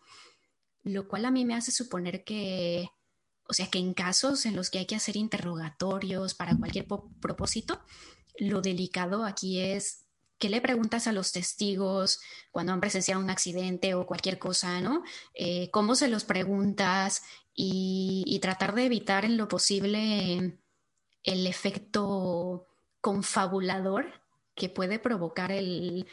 Lo 0.82 1.08
cual 1.08 1.24
a 1.24 1.30
mí 1.30 1.44
me 1.44 1.54
hace 1.54 1.72
suponer 1.72 2.24
que, 2.24 2.88
o 3.48 3.52
sea 3.52 3.68
que 3.68 3.78
en 3.78 3.92
casos 3.94 4.46
en 4.46 4.56
los 4.56 4.70
que 4.70 4.78
hay 4.78 4.86
que 4.86 4.96
hacer 4.96 5.16
interrogatorios 5.16 6.34
para 6.34 6.56
cualquier 6.56 6.86
propósito, 7.20 7.82
lo 8.38 8.60
delicado 8.60 9.24
aquí 9.24 9.60
es 9.60 10.05
qué 10.38 10.48
le 10.50 10.60
preguntas 10.60 11.06
a 11.06 11.12
los 11.12 11.32
testigos 11.32 12.20
cuando 12.50 12.72
han 12.72 12.80
presenciado 12.80 13.20
un 13.20 13.30
accidente 13.30 13.94
o 13.94 14.06
cualquier 14.06 14.38
cosa, 14.38 14.80
¿no? 14.80 15.02
Eh, 15.34 15.70
¿Cómo 15.70 15.94
se 15.94 16.08
los 16.08 16.24
preguntas? 16.24 17.22
Y, 17.54 18.38
tratar 18.42 18.74
de 18.74 18.84
evitar 18.84 19.24
en 19.24 19.38
lo 19.38 19.48
posible 19.48 20.58
el 21.24 21.46
efecto 21.46 22.68
confabulador 23.00 24.22
que 24.54 24.68
puede 24.68 24.98
provocar 24.98 25.50
el, 25.50 26.06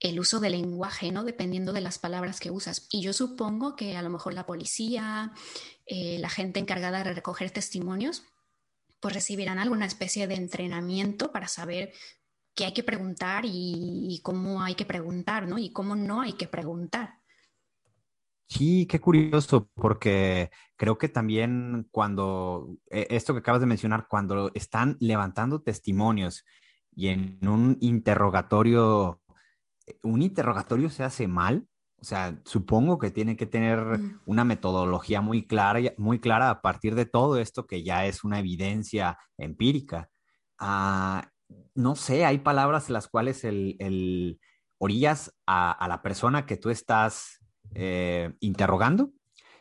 el 0.00 0.18
uso 0.18 0.40
del 0.40 0.52
lenguaje, 0.52 1.12
¿no? 1.12 1.24
Dependiendo 1.24 1.72
de 1.72 1.80
las 1.80 1.98
palabras 1.98 2.40
que 2.40 2.50
usas. 2.50 2.88
Y 2.90 3.02
yo 3.02 3.12
supongo 3.12 3.76
que 3.76 3.96
a 3.96 4.02
lo 4.02 4.10
mejor 4.10 4.34
la 4.34 4.46
policía, 4.46 5.32
eh, 5.86 6.18
la 6.18 6.28
gente 6.28 6.58
encargada 6.58 7.04
de 7.04 7.14
recoger 7.14 7.50
testimonios, 7.50 8.24
pues 8.98 9.14
recibirán 9.14 9.58
alguna 9.58 9.86
especie 9.86 10.26
de 10.26 10.34
entrenamiento 10.34 11.32
para 11.32 11.48
saber 11.48 11.92
qué 12.54 12.66
hay 12.66 12.72
que 12.72 12.82
preguntar 12.82 13.44
y, 13.46 14.20
cómo 14.22 14.62
hay 14.62 14.74
que 14.74 14.84
preguntar, 14.84 15.48
¿no? 15.48 15.58
Y 15.58 15.72
cómo 15.72 15.96
no 15.96 16.20
hay 16.20 16.34
que 16.34 16.46
preguntar. 16.46 17.14
Sí, 18.48 18.86
qué 18.86 19.00
curioso, 19.00 19.70
porque 19.74 20.50
creo 20.76 20.98
que 20.98 21.08
también 21.08 21.86
cuando, 21.90 22.76
eh, 22.90 23.06
esto 23.10 23.32
que 23.32 23.38
acabas 23.38 23.60
de 23.60 23.66
mencionar, 23.66 24.08
cuando 24.08 24.50
están 24.54 24.96
levantando 25.00 25.62
testimonios 25.62 26.44
y 26.94 27.08
en 27.08 27.38
un 27.46 27.76
interrogatorio 27.80 29.20
un 30.02 30.22
interrogatorio 30.22 30.90
se 30.90 31.04
hace 31.04 31.28
mal, 31.28 31.66
o 32.00 32.04
sea, 32.04 32.40
supongo 32.44 32.98
que 32.98 33.10
tiene 33.10 33.36
que 33.36 33.46
tener 33.46 33.78
mm. 33.80 34.20
una 34.26 34.44
metodología 34.44 35.20
muy 35.20 35.46
clara, 35.46 35.80
muy 35.98 36.18
clara 36.18 36.50
a 36.50 36.62
partir 36.62 36.94
de 36.94 37.06
todo 37.06 37.38
esto 37.38 37.66
que 37.66 37.82
ya 37.82 38.06
es 38.06 38.24
una 38.24 38.38
evidencia 38.38 39.18
empírica. 39.36 40.08
Ah, 40.58 41.30
no 41.74 41.96
sé, 41.96 42.24
hay 42.24 42.38
palabras 42.38 42.90
las 42.90 43.08
cuales 43.08 43.44
el, 43.44 44.38
orillas 44.78 45.34
a, 45.46 45.86
la 45.88 46.02
persona 46.02 46.46
que 46.46 46.56
tú 46.56 46.70
estás 46.70 47.38
eh, 47.74 48.34
interrogando, 48.40 49.12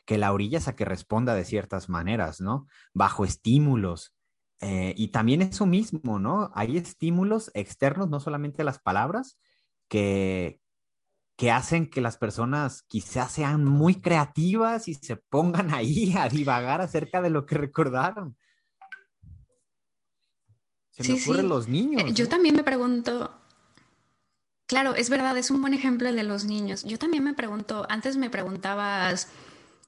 que 0.06 0.18
la 0.18 0.34
orillas 0.34 0.68
a 0.68 0.76
que 0.76 0.86
responda 0.86 1.36
de 1.36 1.46
ciertas 1.46 1.90
maneras, 1.90 2.42
¿no? 2.42 2.68
Bajo 2.94 3.26
estímulos. 3.26 4.16
Eh, 4.62 4.94
y 4.98 5.10
también 5.10 5.42
eso 5.42 5.66
mismo, 5.66 6.20
¿no? 6.20 6.52
Hay 6.54 6.78
estímulos 6.78 7.52
externos, 7.54 8.10
no 8.10 8.20
solamente 8.20 8.64
las 8.64 8.80
palabras, 8.80 9.40
que, 9.88 10.60
que 11.38 11.52
hacen 11.52 11.90
que 11.90 12.02
las 12.02 12.18
personas 12.18 12.84
quizás 12.84 13.32
sean 13.32 13.64
muy 13.64 13.96
creativas 13.96 14.88
y 14.88 14.96
se 14.96 15.16
pongan 15.16 15.74
ahí 15.74 16.14
a 16.18 16.28
divagar 16.28 16.82
acerca 16.82 17.22
de 17.22 17.30
lo 17.30 17.46
que 17.46 17.56
recordaron. 17.56 18.36
Se 21.00 21.14
me 21.14 21.22
ocurren 21.22 21.50
los 21.50 21.68
niños. 21.68 22.04
Eh, 22.04 22.14
yo 22.14 22.28
también 22.28 22.56
me 22.56 22.64
pregunto, 22.64 23.32
claro, 24.66 24.96
es 24.96 25.10
verdad, 25.10 25.38
es 25.38 25.52
un 25.52 25.62
buen 25.62 25.74
ejemplo 25.74 26.10
el 26.10 26.16
de 26.16 26.24
los 26.24 26.46
niños. 26.46 26.84
Yo 26.84 26.98
también 27.00 27.24
me 27.24 27.34
pregunto, 27.34 27.86
antes 27.90 28.18
me 28.18 28.30
preguntabas 28.30 29.30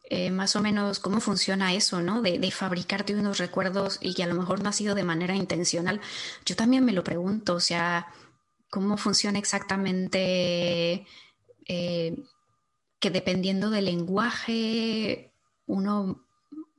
eh, 0.10 0.32
más 0.32 0.56
o 0.56 0.62
menos 0.62 1.00
cómo 1.00 1.20
funciona 1.20 1.74
eso, 1.74 2.02
¿no? 2.02 2.22
De, 2.22 2.40
de, 2.40 2.52
fabricarte 2.52 3.16
unos 3.16 3.38
recuerdos 3.38 3.98
y 4.02 4.14
que 4.14 4.24
a 4.24 4.28
lo 4.28 4.36
mejor 4.36 4.62
no 4.62 4.70
ha 4.70 4.74
sido 4.74 4.96
de 4.96 5.04
manera 5.04 5.36
intencional. 5.36 6.02
Yo 6.46 6.56
también 6.56 6.84
me 6.84 6.92
lo 6.92 7.04
pregunto, 7.04 7.56
o 7.56 7.60
sea, 7.60 8.08
cómo 8.72 8.98
funciona 8.98 9.38
exactamente, 9.38 11.06
eh, 11.68 12.24
que 13.00 13.10
dependiendo 13.12 13.70
del 13.70 13.86
lenguaje 13.86 15.34
uno 15.66 16.26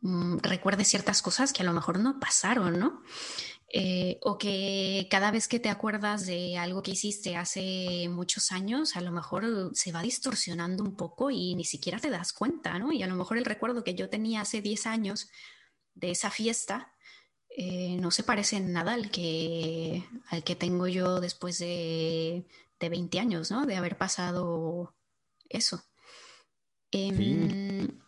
mm, 0.00 0.38
recuerde 0.38 0.84
ciertas 0.84 1.22
cosas 1.22 1.52
que 1.52 1.62
a 1.62 1.66
lo 1.66 1.72
mejor 1.72 1.98
no 1.98 2.18
pasaron, 2.18 2.78
¿no? 2.78 3.02
Eh, 3.74 4.18
o 4.20 4.36
que 4.36 5.08
cada 5.10 5.30
vez 5.30 5.48
que 5.48 5.58
te 5.58 5.70
acuerdas 5.70 6.26
de 6.26 6.58
algo 6.58 6.82
que 6.82 6.90
hiciste 6.90 7.36
hace 7.36 8.06
muchos 8.10 8.52
años, 8.52 8.96
a 8.96 9.00
lo 9.00 9.12
mejor 9.12 9.70
se 9.72 9.92
va 9.92 10.02
distorsionando 10.02 10.84
un 10.84 10.94
poco 10.94 11.30
y 11.30 11.54
ni 11.54 11.64
siquiera 11.64 11.98
te 11.98 12.10
das 12.10 12.34
cuenta, 12.34 12.78
¿no? 12.78 12.92
Y 12.92 13.02
a 13.02 13.06
lo 13.06 13.14
mejor 13.14 13.38
el 13.38 13.46
recuerdo 13.46 13.82
que 13.82 13.94
yo 13.94 14.10
tenía 14.10 14.42
hace 14.42 14.60
10 14.60 14.86
años 14.86 15.30
de 15.94 16.10
esa 16.10 16.30
fiesta, 16.30 16.92
eh, 17.48 17.96
no 17.98 18.10
se 18.10 18.24
parece 18.24 18.56
en 18.56 18.72
nada 18.72 18.92
al 18.92 19.10
que, 19.10 20.04
al 20.28 20.44
que 20.44 20.54
tengo 20.54 20.86
yo 20.86 21.20
después 21.20 21.58
de, 21.58 22.46
de 22.78 22.88
20 22.90 23.20
años, 23.20 23.50
¿no? 23.50 23.64
De 23.64 23.76
haber 23.76 23.96
pasado 23.96 24.94
eso. 25.48 25.82
Em, 26.90 28.01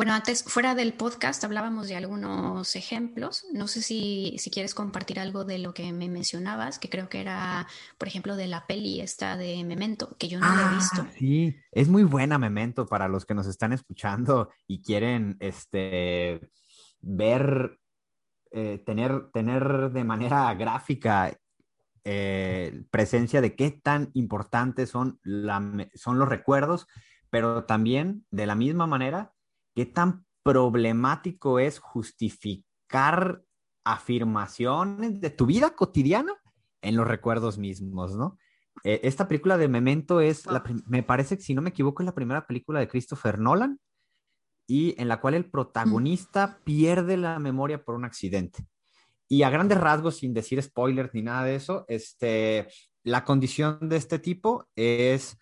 bueno, 0.00 0.14
antes, 0.14 0.44
fuera 0.44 0.74
del 0.74 0.94
podcast, 0.94 1.44
hablábamos 1.44 1.86
de 1.86 1.94
algunos 1.94 2.74
ejemplos. 2.74 3.44
No 3.52 3.68
sé 3.68 3.82
si, 3.82 4.34
si, 4.38 4.50
quieres 4.50 4.74
compartir 4.74 5.20
algo 5.20 5.44
de 5.44 5.58
lo 5.58 5.74
que 5.74 5.92
me 5.92 6.08
mencionabas, 6.08 6.78
que 6.78 6.88
creo 6.88 7.10
que 7.10 7.20
era, 7.20 7.66
por 7.98 8.08
ejemplo, 8.08 8.34
de 8.34 8.46
la 8.46 8.66
peli 8.66 9.02
esta 9.02 9.36
de 9.36 9.62
Memento, 9.62 10.16
que 10.16 10.28
yo 10.28 10.40
no 10.40 10.46
he 10.46 10.48
ah, 10.48 10.72
visto. 10.74 11.06
Sí, 11.18 11.54
es 11.70 11.88
muy 11.90 12.04
buena 12.04 12.38
Memento 12.38 12.86
para 12.86 13.08
los 13.08 13.26
que 13.26 13.34
nos 13.34 13.46
están 13.46 13.74
escuchando 13.74 14.48
y 14.66 14.80
quieren 14.80 15.36
este, 15.38 16.48
ver 17.02 17.78
eh, 18.52 18.82
tener, 18.86 19.30
tener 19.32 19.90
de 19.90 20.04
manera 20.04 20.54
gráfica 20.54 21.30
eh, 22.04 22.84
presencia 22.90 23.42
de 23.42 23.54
qué 23.54 23.70
tan 23.70 24.08
importantes 24.14 24.88
son, 24.88 25.20
son 25.92 26.18
los 26.18 26.26
recuerdos, 26.26 26.86
pero 27.28 27.64
también 27.64 28.24
de 28.30 28.46
la 28.46 28.54
misma 28.54 28.86
manera, 28.86 29.34
qué 29.74 29.86
tan 29.86 30.24
problemático 30.42 31.58
es 31.58 31.78
justificar 31.78 33.42
afirmaciones 33.84 35.20
de 35.20 35.30
tu 35.30 35.46
vida 35.46 35.74
cotidiana 35.74 36.34
en 36.82 36.96
los 36.96 37.06
recuerdos 37.06 37.58
mismos, 37.58 38.16
¿no? 38.16 38.38
Eh, 38.84 39.00
esta 39.02 39.28
película 39.28 39.58
de 39.58 39.68
Memento 39.68 40.20
es, 40.20 40.46
la, 40.46 40.62
me 40.86 41.02
parece 41.02 41.36
que 41.36 41.42
si 41.42 41.54
no 41.54 41.62
me 41.62 41.70
equivoco, 41.70 42.02
es 42.02 42.06
la 42.06 42.14
primera 42.14 42.46
película 42.46 42.80
de 42.80 42.88
Christopher 42.88 43.38
Nolan 43.38 43.78
y 44.66 44.94
en 45.00 45.08
la 45.08 45.20
cual 45.20 45.34
el 45.34 45.50
protagonista 45.50 46.60
pierde 46.64 47.16
la 47.16 47.38
memoria 47.38 47.84
por 47.84 47.94
un 47.94 48.04
accidente. 48.04 48.66
Y 49.28 49.42
a 49.42 49.50
grandes 49.50 49.78
rasgos, 49.78 50.16
sin 50.16 50.32
decir 50.32 50.62
spoilers 50.62 51.12
ni 51.12 51.22
nada 51.22 51.44
de 51.44 51.56
eso, 51.56 51.84
este, 51.88 52.68
la 53.02 53.24
condición 53.24 53.88
de 53.88 53.96
este 53.96 54.18
tipo 54.18 54.68
es 54.76 55.38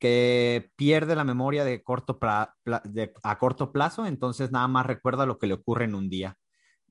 que 0.00 0.72
pierde 0.76 1.14
la 1.14 1.24
memoria 1.24 1.62
de 1.62 1.82
corto 1.82 2.18
a 2.22 3.38
corto 3.38 3.70
plazo, 3.70 4.06
entonces 4.06 4.50
nada 4.50 4.66
más 4.66 4.86
recuerda 4.86 5.26
lo 5.26 5.38
que 5.38 5.46
le 5.46 5.54
ocurre 5.54 5.84
en 5.84 5.94
un 5.94 6.08
día. 6.08 6.36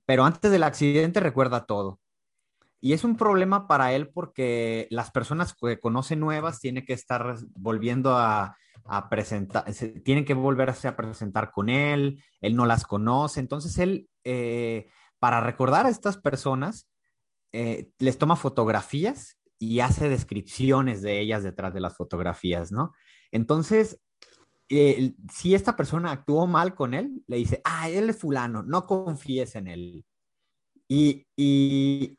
Pero 0.05 0.25
antes 0.25 0.51
del 0.51 0.63
accidente 0.63 1.19
recuerda 1.19 1.65
todo. 1.65 1.99
y 2.81 2.93
es 2.93 3.03
un 3.03 3.17
problema 3.17 3.67
para 3.67 3.93
él 3.93 4.09
porque 4.09 4.87
las 4.91 5.11
personas 5.11 5.53
que 5.53 5.79
conoce 5.79 6.15
nuevas 6.15 6.61
tienen 6.61 6.85
que 6.85 6.93
estar 6.93 7.35
volviendo 7.55 8.17
a, 8.17 8.55
presentar, 9.09 9.65
tienen 10.05 10.25
que 10.25 10.33
volverse 10.33 10.87
a 10.87 10.95
presentar 10.95 11.51
con 11.51 11.69
él, 11.69 12.23
él 12.41 12.55
no 12.55 12.65
las 12.65 12.85
conoce, 12.85 13.39
entonces 13.39 13.77
él, 13.79 14.07
eh, 14.23 14.87
para 15.19 15.41
recordar 15.41 15.85
a 15.85 15.89
estas 15.89 16.17
personas, 16.17 16.87
eh, 17.51 17.89
les 17.99 18.17
toma 18.17 18.35
fotografías 18.35 19.38
y 19.59 19.81
hace 19.81 20.07
descripciones 20.07 21.01
de 21.01 21.19
ellas 21.19 21.43
detrás 21.43 21.73
de 21.73 21.81
las 21.81 21.95
fotografías, 21.95 22.71
¿no? 22.71 22.93
Entonces, 23.31 23.99
eh, 24.69 25.15
si 25.31 25.53
esta 25.53 25.75
persona 25.75 26.11
actuó 26.11 26.47
mal 26.47 26.75
con 26.75 26.93
él, 26.93 27.23
le 27.27 27.37
dice, 27.37 27.61
ah, 27.65 27.89
él 27.89 28.09
es 28.09 28.17
fulano, 28.17 28.63
no 28.63 28.85
confíes 28.85 29.55
en 29.55 29.67
él. 29.67 30.05
Y, 30.87 31.27
y, 31.35 32.17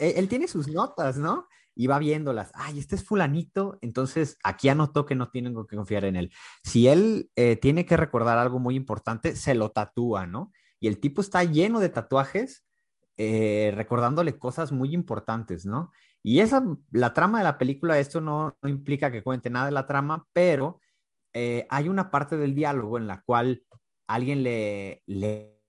él 0.00 0.28
tiene 0.28 0.48
sus 0.48 0.68
notas, 0.68 1.16
¿no? 1.16 1.46
Y 1.76 1.86
va 1.86 1.98
viéndolas. 1.98 2.50
Ay, 2.54 2.78
este 2.78 2.96
es 2.96 3.04
fulanito, 3.04 3.78
entonces 3.82 4.36
aquí 4.42 4.68
anotó 4.68 5.06
que 5.06 5.14
no 5.14 5.30
tienen 5.30 5.54
que 5.68 5.76
confiar 5.76 6.04
en 6.04 6.16
él. 6.16 6.32
Si 6.64 6.88
él 6.88 7.30
eh, 7.36 7.56
tiene 7.56 7.86
que 7.86 7.96
recordar 7.96 8.38
algo 8.38 8.58
muy 8.58 8.74
importante, 8.74 9.36
se 9.36 9.54
lo 9.54 9.70
tatúa, 9.70 10.26
¿no? 10.26 10.50
Y 10.80 10.88
el 10.88 10.98
tipo 10.98 11.20
está 11.20 11.44
lleno 11.44 11.78
de 11.78 11.90
tatuajes, 11.90 12.64
eh, 13.16 13.72
recordándole 13.74 14.38
cosas 14.38 14.72
muy 14.72 14.94
importantes, 14.94 15.66
¿no? 15.66 15.90
Y 16.22 16.40
esa, 16.40 16.62
la 16.90 17.14
trama 17.14 17.38
de 17.38 17.44
la 17.44 17.58
película, 17.58 17.98
esto 17.98 18.20
no, 18.20 18.56
no 18.62 18.68
implica 18.68 19.10
que 19.10 19.22
cuente 19.22 19.50
nada 19.50 19.66
de 19.66 19.72
la 19.72 19.86
trama, 19.86 20.26
pero 20.32 20.80
eh, 21.32 21.66
hay 21.70 21.88
una 21.88 22.10
parte 22.10 22.36
del 22.36 22.54
diálogo 22.54 22.98
en 22.98 23.06
la 23.06 23.22
cual 23.22 23.62
alguien 24.06 24.42
le, 24.42 25.02
le 25.06 25.60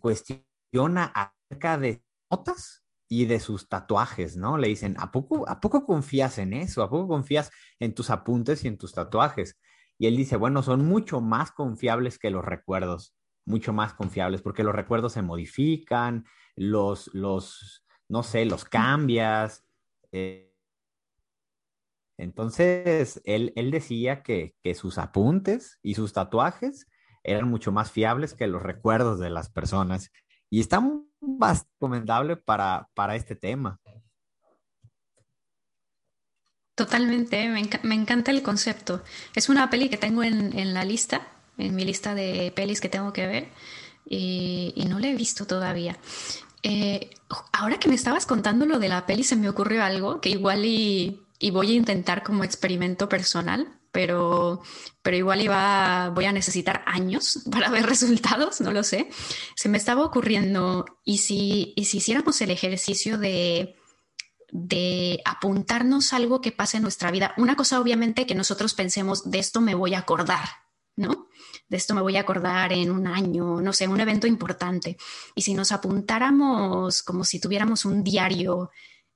cuestiona 0.00 1.12
acerca 1.14 1.78
de 1.78 2.04
notas 2.30 2.84
y 3.08 3.26
de 3.26 3.40
sus 3.40 3.68
tatuajes, 3.68 4.36
¿no? 4.36 4.58
Le 4.58 4.68
dicen, 4.68 4.96
¿a 4.98 5.10
poco, 5.12 5.48
¿a 5.48 5.60
poco 5.60 5.84
confías 5.86 6.38
en 6.38 6.52
eso? 6.52 6.82
¿A 6.82 6.90
poco 6.90 7.08
confías 7.08 7.50
en 7.78 7.94
tus 7.94 8.10
apuntes 8.10 8.64
y 8.64 8.68
en 8.68 8.78
tus 8.78 8.92
tatuajes? 8.92 9.56
Y 9.98 10.06
él 10.06 10.16
dice, 10.16 10.36
bueno, 10.36 10.62
son 10.62 10.84
mucho 10.84 11.20
más 11.20 11.52
confiables 11.52 12.18
que 12.18 12.30
los 12.30 12.44
recuerdos, 12.44 13.14
mucho 13.46 13.72
más 13.72 13.94
confiables, 13.94 14.42
porque 14.42 14.64
los 14.64 14.74
recuerdos 14.74 15.12
se 15.12 15.22
modifican, 15.22 16.26
los, 16.56 17.10
los 17.14 17.84
no 18.08 18.22
sé, 18.22 18.44
los 18.44 18.64
cambias. 18.64 19.65
Eh, 20.16 20.50
entonces, 22.18 23.20
él, 23.24 23.52
él 23.56 23.70
decía 23.70 24.22
que, 24.22 24.54
que 24.62 24.74
sus 24.74 24.96
apuntes 24.96 25.78
y 25.82 25.94
sus 25.94 26.14
tatuajes 26.14 26.86
eran 27.22 27.48
mucho 27.48 27.70
más 27.72 27.90
fiables 27.90 28.32
que 28.32 28.46
los 28.46 28.62
recuerdos 28.62 29.18
de 29.20 29.28
las 29.28 29.50
personas. 29.50 30.10
Y 30.48 30.60
está 30.60 30.80
más 31.20 31.66
recomendable 31.74 32.36
para, 32.36 32.88
para 32.94 33.16
este 33.16 33.36
tema. 33.36 33.78
Totalmente, 36.74 37.48
me, 37.48 37.68
me, 37.82 37.94
encanta 37.94 38.30
el 38.30 38.42
concepto. 38.42 39.02
Es 39.34 39.48
una 39.48 39.68
peli 39.68 39.90
que 39.90 39.96
tengo 39.98 40.22
en, 40.22 40.58
en, 40.58 40.72
la 40.72 40.84
lista, 40.84 41.28
en 41.58 41.74
mi 41.74 41.84
lista 41.84 42.14
de 42.14 42.52
pelis 42.54 42.80
que 42.80 42.88
tengo 42.88 43.12
que 43.12 43.26
ver, 43.26 43.48
y, 44.04 44.72
y 44.76 44.84
no 44.86 44.98
la 44.98 45.08
he 45.08 45.14
visto 45.14 45.46
todavía. 45.46 45.98
Eh, 46.68 47.10
ahora 47.52 47.78
que 47.78 47.88
me 47.88 47.94
estabas 47.94 48.26
contando 48.26 48.66
lo 48.66 48.80
de 48.80 48.88
la 48.88 49.06
peli, 49.06 49.22
se 49.22 49.36
me 49.36 49.48
ocurrió 49.48 49.84
algo 49.84 50.20
que 50.20 50.30
igual 50.30 50.64
y, 50.64 51.22
voy 51.52 51.70
a 51.70 51.76
intentar 51.76 52.24
como 52.24 52.42
experimento 52.42 53.08
personal, 53.08 53.78
pero, 53.92 54.62
pero 55.00 55.16
igual 55.16 55.42
iba, 55.42 56.10
voy 56.12 56.24
a 56.24 56.32
necesitar 56.32 56.82
años 56.86 57.44
para 57.52 57.70
ver 57.70 57.86
resultados, 57.86 58.60
no 58.60 58.72
lo 58.72 58.82
sé. 58.82 59.08
Se 59.54 59.68
me 59.68 59.78
estaba 59.78 60.04
ocurriendo, 60.04 60.84
¿y 61.04 61.18
si, 61.18 61.72
y 61.76 61.84
si 61.84 61.98
hiciéramos 61.98 62.40
el 62.40 62.50
ejercicio 62.50 63.16
de, 63.16 63.76
de 64.50 65.20
apuntarnos 65.24 66.12
algo 66.12 66.40
que 66.40 66.50
pase 66.50 66.78
en 66.78 66.82
nuestra 66.82 67.12
vida? 67.12 67.32
Una 67.36 67.54
cosa 67.54 67.78
obviamente 67.78 68.26
que 68.26 68.34
nosotros 68.34 68.74
pensemos, 68.74 69.30
de 69.30 69.38
esto 69.38 69.60
me 69.60 69.76
voy 69.76 69.94
a 69.94 70.00
acordar, 70.00 70.48
¿no? 70.96 71.28
De 71.68 71.76
esto 71.76 71.94
me 71.94 72.02
voy 72.02 72.16
a 72.16 72.20
acordar 72.20 72.72
en 72.72 72.90
un 72.90 73.06
año, 73.06 73.60
no 73.60 73.72
sé, 73.72 73.88
un 73.88 74.00
evento 74.00 74.26
importante. 74.26 74.96
Y 75.34 75.42
si 75.42 75.54
nos 75.54 75.72
apuntáramos 75.72 77.02
como 77.02 77.24
si 77.24 77.40
tuviéramos 77.40 77.84
un 77.84 78.04
diario 78.04 78.70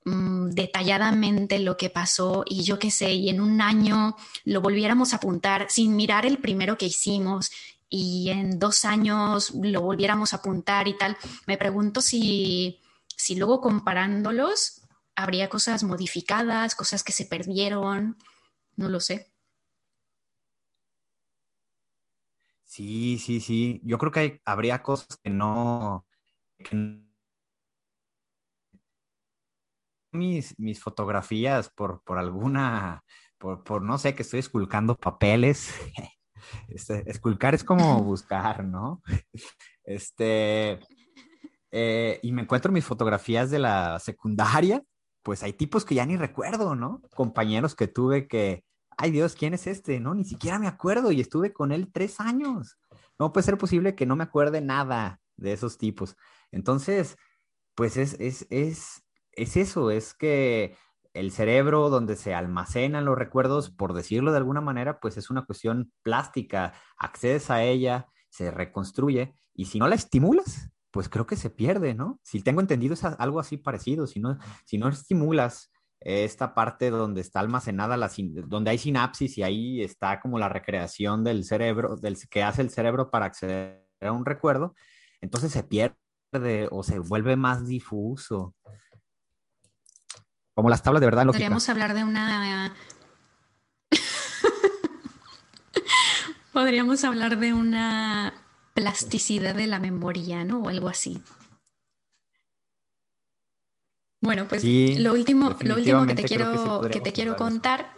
Mm, 0.04 0.50
detalladamente 0.50 1.58
lo 1.58 1.76
que 1.76 1.90
pasó 1.90 2.42
y 2.46 2.62
yo 2.62 2.78
qué 2.78 2.90
sé, 2.90 3.12
y 3.12 3.28
en 3.28 3.40
un 3.40 3.60
año 3.60 4.16
lo 4.44 4.62
volviéramos 4.62 5.12
a 5.12 5.16
apuntar 5.16 5.66
sin 5.68 5.94
mirar 5.94 6.24
el 6.24 6.38
primero 6.38 6.78
que 6.78 6.86
hicimos 6.86 7.50
y 7.90 8.30
en 8.30 8.58
dos 8.58 8.86
años 8.86 9.52
lo 9.54 9.82
volviéramos 9.82 10.32
a 10.32 10.36
apuntar 10.38 10.88
y 10.88 10.96
tal, 10.96 11.18
me 11.46 11.58
pregunto 11.58 12.00
si, 12.00 12.80
si 13.14 13.34
luego 13.36 13.60
comparándolos 13.60 14.82
habría 15.16 15.50
cosas 15.50 15.82
modificadas, 15.84 16.74
cosas 16.74 17.04
que 17.04 17.12
se 17.12 17.26
perdieron, 17.26 18.16
no 18.76 18.88
lo 18.88 19.00
sé. 19.00 19.29
Sí, 22.70 23.18
sí, 23.18 23.40
sí. 23.40 23.80
Yo 23.82 23.98
creo 23.98 24.12
que 24.12 24.40
habría 24.44 24.80
cosas 24.80 25.18
que 25.24 25.28
no, 25.28 26.06
que 26.56 27.02
mis, 30.12 30.56
mis 30.56 30.80
fotografías 30.80 31.68
por, 31.70 32.00
por 32.04 32.18
alguna, 32.18 33.02
por, 33.38 33.64
por, 33.64 33.82
no 33.82 33.98
sé, 33.98 34.14
que 34.14 34.22
estoy 34.22 34.38
esculcando 34.40 34.96
papeles. 34.96 35.74
Este, 36.68 37.08
esculcar 37.08 37.54
es 37.54 37.62
como 37.62 38.02
buscar, 38.04 38.64
¿no? 38.64 39.02
Este, 39.84 40.78
eh, 41.70 42.18
y 42.22 42.32
me 42.32 42.42
encuentro 42.42 42.72
mis 42.72 42.84
fotografías 42.84 43.50
de 43.50 43.58
la 43.58 43.98
secundaria, 43.98 44.82
pues 45.22 45.42
hay 45.42 45.52
tipos 45.52 45.84
que 45.84 45.96
ya 45.96 46.06
ni 46.06 46.16
recuerdo, 46.16 46.74
¿no? 46.74 47.02
Compañeros 47.14 47.74
que 47.74 47.88
tuve 47.88 48.26
que, 48.26 48.64
ay 49.00 49.10
Dios, 49.10 49.34
¿quién 49.34 49.54
es 49.54 49.66
este? 49.66 49.98
No, 49.98 50.14
ni 50.14 50.24
siquiera 50.24 50.58
me 50.58 50.66
acuerdo 50.66 51.10
y 51.10 51.20
estuve 51.20 51.52
con 51.54 51.72
él 51.72 51.90
tres 51.90 52.20
años. 52.20 52.78
No 53.18 53.32
puede 53.32 53.44
ser 53.44 53.56
posible 53.56 53.94
que 53.94 54.04
no 54.04 54.14
me 54.14 54.24
acuerde 54.24 54.60
nada 54.60 55.20
de 55.36 55.52
esos 55.52 55.78
tipos. 55.78 56.16
Entonces, 56.52 57.16
pues 57.74 57.96
es, 57.96 58.14
es, 58.20 58.46
es, 58.50 59.02
es 59.32 59.56
eso, 59.56 59.90
es 59.90 60.12
que 60.12 60.76
el 61.14 61.32
cerebro 61.32 61.88
donde 61.88 62.14
se 62.14 62.34
almacenan 62.34 63.06
los 63.06 63.16
recuerdos, 63.16 63.70
por 63.70 63.94
decirlo 63.94 64.32
de 64.32 64.36
alguna 64.36 64.60
manera, 64.60 65.00
pues 65.00 65.16
es 65.16 65.30
una 65.30 65.46
cuestión 65.46 65.90
plástica, 66.02 66.74
accedes 66.98 67.50
a 67.50 67.62
ella, 67.62 68.06
se 68.28 68.50
reconstruye 68.50 69.34
y 69.54 69.64
si 69.64 69.78
no 69.78 69.88
la 69.88 69.94
estimulas, 69.94 70.70
pues 70.90 71.08
creo 71.08 71.26
que 71.26 71.36
se 71.36 71.48
pierde, 71.48 71.94
¿no? 71.94 72.20
Si 72.22 72.42
tengo 72.42 72.60
entendido 72.60 72.94
es 72.94 73.04
algo 73.04 73.40
así 73.40 73.56
parecido, 73.56 74.06
si 74.06 74.20
no, 74.20 74.38
si 74.66 74.76
no 74.76 74.88
estimulas 74.88 75.70
esta 76.00 76.54
parte 76.54 76.90
donde 76.90 77.20
está 77.20 77.40
almacenada, 77.40 77.96
la, 77.96 78.10
donde 78.46 78.70
hay 78.70 78.78
sinapsis 78.78 79.38
y 79.38 79.42
ahí 79.42 79.82
está 79.82 80.20
como 80.20 80.38
la 80.38 80.48
recreación 80.48 81.24
del 81.24 81.44
cerebro, 81.44 81.96
del 81.96 82.16
que 82.28 82.42
hace 82.42 82.62
el 82.62 82.70
cerebro 82.70 83.10
para 83.10 83.26
acceder 83.26 83.86
a 84.00 84.12
un 84.12 84.24
recuerdo, 84.24 84.74
entonces 85.20 85.52
se 85.52 85.62
pierde 85.62 86.68
o 86.70 86.82
se 86.82 86.98
vuelve 86.98 87.36
más 87.36 87.66
difuso 87.66 88.54
como 90.54 90.70
las 90.70 90.82
tablas 90.82 91.00
de 91.00 91.06
verdad 91.06 91.24
lógica. 91.24 91.38
Podríamos 91.38 91.68
hablar 91.68 91.94
de 91.94 92.04
una... 92.04 92.74
Podríamos 96.52 97.04
hablar 97.04 97.38
de 97.38 97.54
una 97.54 98.34
plasticidad 98.74 99.54
de 99.54 99.66
la 99.66 99.78
memoria, 99.78 100.44
¿no? 100.44 100.60
O 100.60 100.68
algo 100.68 100.88
así. 100.88 101.22
Bueno, 104.20 104.46
pues 104.48 104.62
lo 104.64 105.12
último, 105.12 105.56
lo 105.60 105.76
último 105.76 106.06
que 106.06 106.14
te 106.14 106.24
quiero, 106.24 106.82
que, 106.82 106.90
que 106.90 107.00
te 107.00 107.12
quiero 107.12 107.36
contar, 107.36 107.94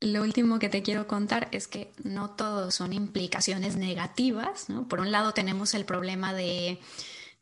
lo 0.00 0.22
último 0.22 0.58
que 0.58 0.68
te 0.68 0.82
quiero 0.82 1.06
contar 1.06 1.48
es 1.50 1.66
que 1.66 1.92
no 2.04 2.30
todo 2.30 2.70
son 2.70 2.92
implicaciones 2.92 3.76
negativas, 3.76 4.68
¿no? 4.68 4.86
Por 4.86 5.00
un 5.00 5.10
lado 5.10 5.32
tenemos 5.32 5.74
el 5.74 5.84
problema 5.84 6.34
de 6.34 6.78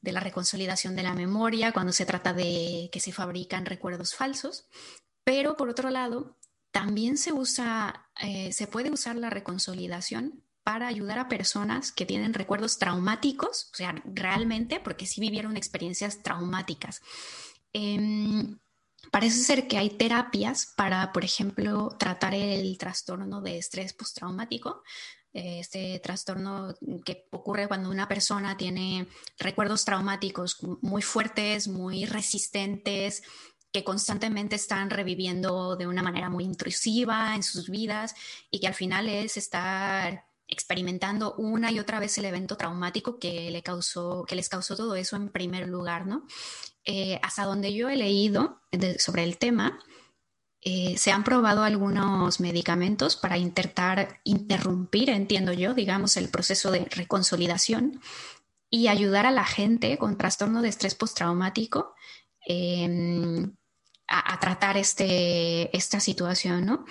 de 0.07 0.12
la 0.12 0.20
reconsolidación 0.20 0.94
de 0.94 1.03
la 1.03 1.14
memoria 1.14 1.72
cuando 1.72 1.92
se 1.92 2.07
trata 2.07 2.33
de 2.33 2.88
que 2.92 3.01
se 3.01 3.12
fabrican 3.12 3.66
recuerdos 3.66 4.14
falsos, 4.14 4.66
pero 5.25 5.57
por 5.57 5.68
otro 5.68 5.90
lado, 5.90 6.38
también 6.70 7.18
se 7.18 7.33
usa, 7.33 8.09
eh, 8.20 8.53
se 8.53 8.68
puede 8.68 8.90
usar 8.90 9.16
la 9.16 9.31
reconsolidación 9.31 10.44
para 10.66 10.88
ayudar 10.88 11.20
a 11.20 11.29
personas 11.29 11.92
que 11.92 12.05
tienen 12.05 12.35
recuerdos 12.35 12.76
traumáticos, 12.76 13.70
o 13.72 13.76
sea, 13.76 13.94
realmente, 14.05 14.81
porque 14.81 15.07
sí 15.07 15.20
vivieron 15.20 15.57
experiencias 15.57 16.24
traumáticas. 16.24 17.02
Em, 17.72 18.59
parece 19.12 19.38
ser 19.44 19.68
que 19.68 19.79
hay 19.79 19.90
terapias 19.90 20.72
para, 20.76 21.12
por 21.12 21.24
ejemplo, 21.24 21.94
tratar 22.00 22.35
el 22.35 22.76
trastorno 22.79 23.40
de 23.42 23.59
estrés 23.59 23.92
postraumático, 23.92 24.83
este 25.33 26.00
trastorno 26.00 26.74
que 27.05 27.29
ocurre 27.31 27.68
cuando 27.68 27.88
una 27.88 28.09
persona 28.09 28.57
tiene 28.57 29.07
recuerdos 29.38 29.85
traumáticos 29.85 30.57
muy 30.81 31.02
fuertes, 31.02 31.68
muy 31.68 32.07
resistentes, 32.07 33.22
que 33.72 33.85
constantemente 33.85 34.57
están 34.57 34.90
reviviendo 34.90 35.76
de 35.76 35.87
una 35.87 36.02
manera 36.02 36.29
muy 36.29 36.42
intrusiva 36.42 37.37
en 37.37 37.44
sus 37.44 37.70
vidas 37.70 38.16
y 38.50 38.59
que 38.59 38.66
al 38.66 38.74
final 38.74 39.09
es 39.09 39.37
estar 39.37 40.26
experimentando 40.48 41.35
una 41.35 41.72
y 41.72 41.78
otra 41.78 41.98
vez 42.00 42.16
el 42.18 42.24
evento 42.24 42.56
traumático 42.56 43.18
que, 43.18 43.50
le 43.50 43.62
causó, 43.62 44.24
que 44.26 44.37
les 44.37 44.48
causó 44.48 44.76
todo 44.76 44.94
eso 44.96 45.16
en 45.16 45.28
primer 45.30 45.68
lugar, 45.68 46.06
¿no? 46.06 46.26
Eh, 46.85 47.18
hasta 47.22 47.44
donde 47.44 47.74
yo 47.74 47.88
he 47.88 47.96
leído 47.96 48.61
sobre 48.98 49.24
el 49.24 49.38
tema, 49.38 49.80
eh, 50.68 50.96
se 50.98 51.12
han 51.12 51.22
probado 51.24 51.62
algunos 51.62 52.40
medicamentos 52.40 53.16
para 53.16 53.38
intentar 53.38 54.20
interrumpir, 54.24 55.11
entiendo 55.11 55.52
yo, 55.52 55.74
digamos, 55.74 56.16
el 56.16 56.28
proceso 56.28 56.70
de 56.70 56.87
reconsolidación 56.87 58.00
y 58.68 58.88
ayudar 58.88 59.26
a 59.26 59.30
la 59.30 59.44
gente 59.44 59.96
con 59.98 60.18
trastorno 60.18 60.62
de 60.62 60.68
estrés 60.68 60.94
postraumático 60.94 61.94
em, 62.46 63.54
a, 64.09 64.40
tratar 64.40 64.76
este, 64.76 65.76
esta 65.76 66.00
situación, 66.00 66.66
¿no? 66.66 66.85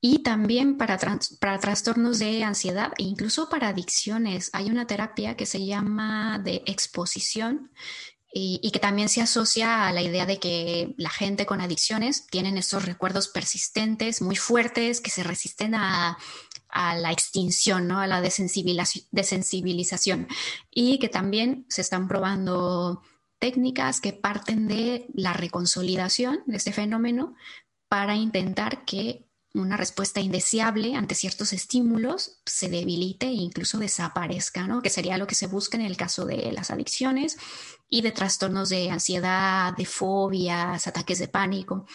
Y 0.00 0.22
también 0.22 0.78
para, 0.78 0.98
para 1.40 1.58
trastornos 1.58 2.18
de 2.18 2.42
ansiedad 2.42 2.92
e 2.96 3.02
incluso 3.02 3.50
para 3.50 3.68
adicciones. 3.68 4.48
Hay 4.54 4.70
una 4.70 4.86
terapia 4.86 5.36
que 5.36 5.44
se 5.44 5.66
llama 5.66 6.38
de 6.38 6.62
exposición 6.66 7.70
y, 8.32 8.70
que 8.70 8.78
también 8.78 9.08
se 9.08 9.20
asocia 9.20 9.88
a 9.88 9.92
la 9.92 10.02
idea 10.02 10.24
de 10.24 10.38
que 10.38 10.94
la 10.96 11.10
gente 11.10 11.46
con 11.46 11.60
adicciones 11.60 12.28
tienen 12.28 12.56
estos 12.56 12.84
recuerdos 12.84 13.26
persistentes, 13.28 14.22
muy 14.22 14.36
fuertes, 14.36 15.00
que 15.00 15.10
se 15.10 15.24
resisten 15.24 15.74
a, 15.74 16.16
la 16.72 17.10
extinción, 17.10 17.88
¿no? 17.88 17.98
a 17.98 18.06
la 18.06 18.20
desensibilización 18.20 20.28
y 20.70 21.00
que 21.00 21.08
también 21.08 21.66
se 21.68 21.80
están 21.80 22.06
probando 22.06 23.02
técnicas 23.40 24.00
que 24.00 24.12
parten 24.12 24.68
de 24.68 25.08
la 25.12 25.32
reconsolidación 25.32 26.44
de 26.46 26.58
este 26.58 26.72
fenómeno 26.72 27.34
para 27.88 28.14
intentar 28.14 28.84
que 28.84 29.26
una 29.52 29.76
respuesta 29.76 30.20
indeseable 30.20 30.94
ante 30.94 31.14
ciertos 31.14 31.52
estímulos 31.52 32.40
se 32.46 32.68
debilite 32.68 33.26
e 33.26 33.32
incluso 33.32 33.78
desaparezca, 33.78 34.66
¿no? 34.66 34.80
Que 34.80 34.90
sería 34.90 35.18
lo 35.18 35.26
que 35.26 35.34
se 35.34 35.48
busca 35.48 35.76
en 35.76 35.84
el 35.84 35.96
caso 35.96 36.24
de 36.24 36.52
las 36.52 36.70
adicciones 36.70 37.36
y 37.88 38.02
de 38.02 38.12
trastornos 38.12 38.68
de 38.68 38.90
ansiedad, 38.90 39.76
de 39.76 39.86
fobias, 39.86 40.86
ataques 40.86 41.18
de 41.18 41.28
pánico. 41.28 41.86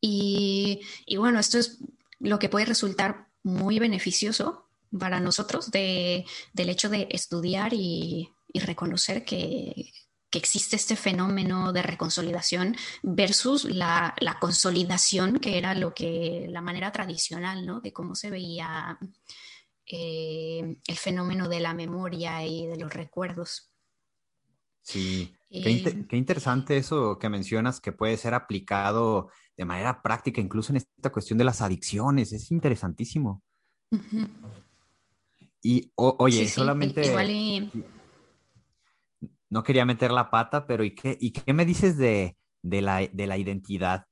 Y, 0.00 0.80
bueno, 1.18 1.40
esto 1.40 1.58
es 1.58 1.78
lo 2.20 2.38
que 2.38 2.48
puede 2.48 2.64
resultar 2.66 3.28
muy 3.42 3.78
beneficioso 3.78 4.68
para 4.98 5.20
nosotros 5.20 5.70
del 5.70 6.24
hecho 6.54 6.88
de 6.88 7.08
estudiar 7.10 7.74
y 7.74 8.30
reconocer 8.54 9.24
que, 9.24 9.92
que 10.36 10.40
existe 10.40 10.76
este 10.76 10.96
fenómeno 10.96 11.72
de 11.72 11.82
reconsolidación 11.82 12.76
versus 13.02 13.64
la, 13.64 14.14
consolidación, 14.38 15.38
que 15.38 15.56
era 15.56 15.74
lo 15.74 15.94
que 15.94 16.46
la 16.50 16.60
manera 16.60 16.92
tradicional, 16.92 17.64
¿no? 17.64 17.80
De 17.80 17.90
cómo 17.90 18.14
se 18.14 18.28
veía 18.28 18.98
eh, 19.86 20.76
el 20.86 20.96
fenómeno 20.96 21.48
de 21.48 21.60
la 21.60 21.72
memoria 21.72 22.44
y 22.44 22.66
de 22.66 22.76
los 22.76 22.92
recuerdos. 22.92 23.72
Sí, 24.82 25.34
qué, 25.48 26.06
interesante 26.12 26.76
eso 26.76 27.18
que 27.18 27.30
mencionas 27.30 27.80
que 27.80 27.92
puede 27.92 28.18
ser 28.18 28.34
aplicado 28.34 29.30
de 29.56 29.64
manera 29.64 30.02
práctica, 30.02 30.42
incluso 30.42 30.70
en 30.70 30.76
esta 30.76 31.10
cuestión 31.10 31.38
de 31.38 31.44
las 31.44 31.62
adicciones. 31.62 32.34
Es 32.34 32.50
interesantísimo. 32.50 33.42
Y 35.62 35.90
oye, 35.94 36.46
solamente 36.46 37.10
no 39.50 39.62
quería 39.62 39.84
meter 39.84 40.10
la 40.10 40.30
pata, 40.30 40.66
pero 40.66 40.84
¿y 40.84 40.94
qué, 40.94 41.16
y 41.20 41.32
qué 41.32 41.52
me 41.52 41.64
dices 41.64 41.96
de, 41.96 42.36
la, 42.62 43.02
identidad? 43.02 44.06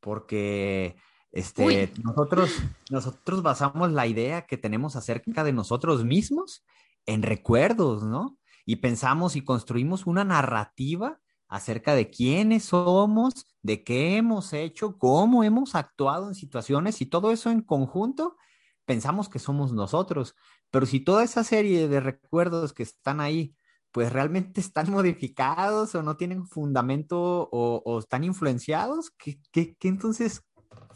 Porque 0.00 0.96
este, 1.32 1.92
nosotros, 2.02 2.50
nosotros 2.90 3.42
basamos 3.42 3.92
la 3.92 4.06
idea 4.06 4.46
que 4.46 4.56
tenemos 4.56 4.96
acerca 4.96 5.44
de 5.44 5.52
nosotros 5.52 6.04
mismos 6.04 6.64
en 7.06 7.22
recuerdos, 7.22 8.02
¿no? 8.04 8.38
Y 8.64 8.76
pensamos 8.76 9.36
y 9.36 9.42
construimos 9.42 10.06
una 10.06 10.24
narrativa 10.24 11.20
acerca 11.48 11.94
de 11.94 12.10
quiénes 12.10 12.66
somos, 12.66 13.46
de 13.62 13.82
qué 13.82 14.16
hemos 14.16 14.52
hecho, 14.52 14.96
cómo 14.96 15.42
hemos 15.42 15.74
actuado 15.74 16.28
en 16.28 16.34
situaciones 16.34 17.00
y 17.00 17.06
todo 17.06 17.32
eso 17.32 17.50
en 17.50 17.60
conjunto, 17.60 18.36
pensamos 18.84 19.28
que 19.28 19.40
somos 19.40 19.72
nosotros. 19.72 20.36
Pero 20.70 20.86
si 20.86 21.00
toda 21.00 21.24
esa 21.24 21.42
serie 21.42 21.88
de 21.88 22.00
recuerdos 22.00 22.72
que 22.72 22.84
están 22.84 23.20
ahí 23.20 23.56
pues 23.92 24.12
realmente 24.12 24.60
están 24.60 24.90
modificados 24.90 25.94
o 25.94 26.02
no 26.02 26.16
tienen 26.16 26.46
fundamento 26.46 27.48
o, 27.52 27.98
están 27.98 28.24
influenciados, 28.24 29.10
¿qué, 29.18 29.40
qué, 29.52 29.76
qué 29.78 29.88
entonces? 29.88 30.42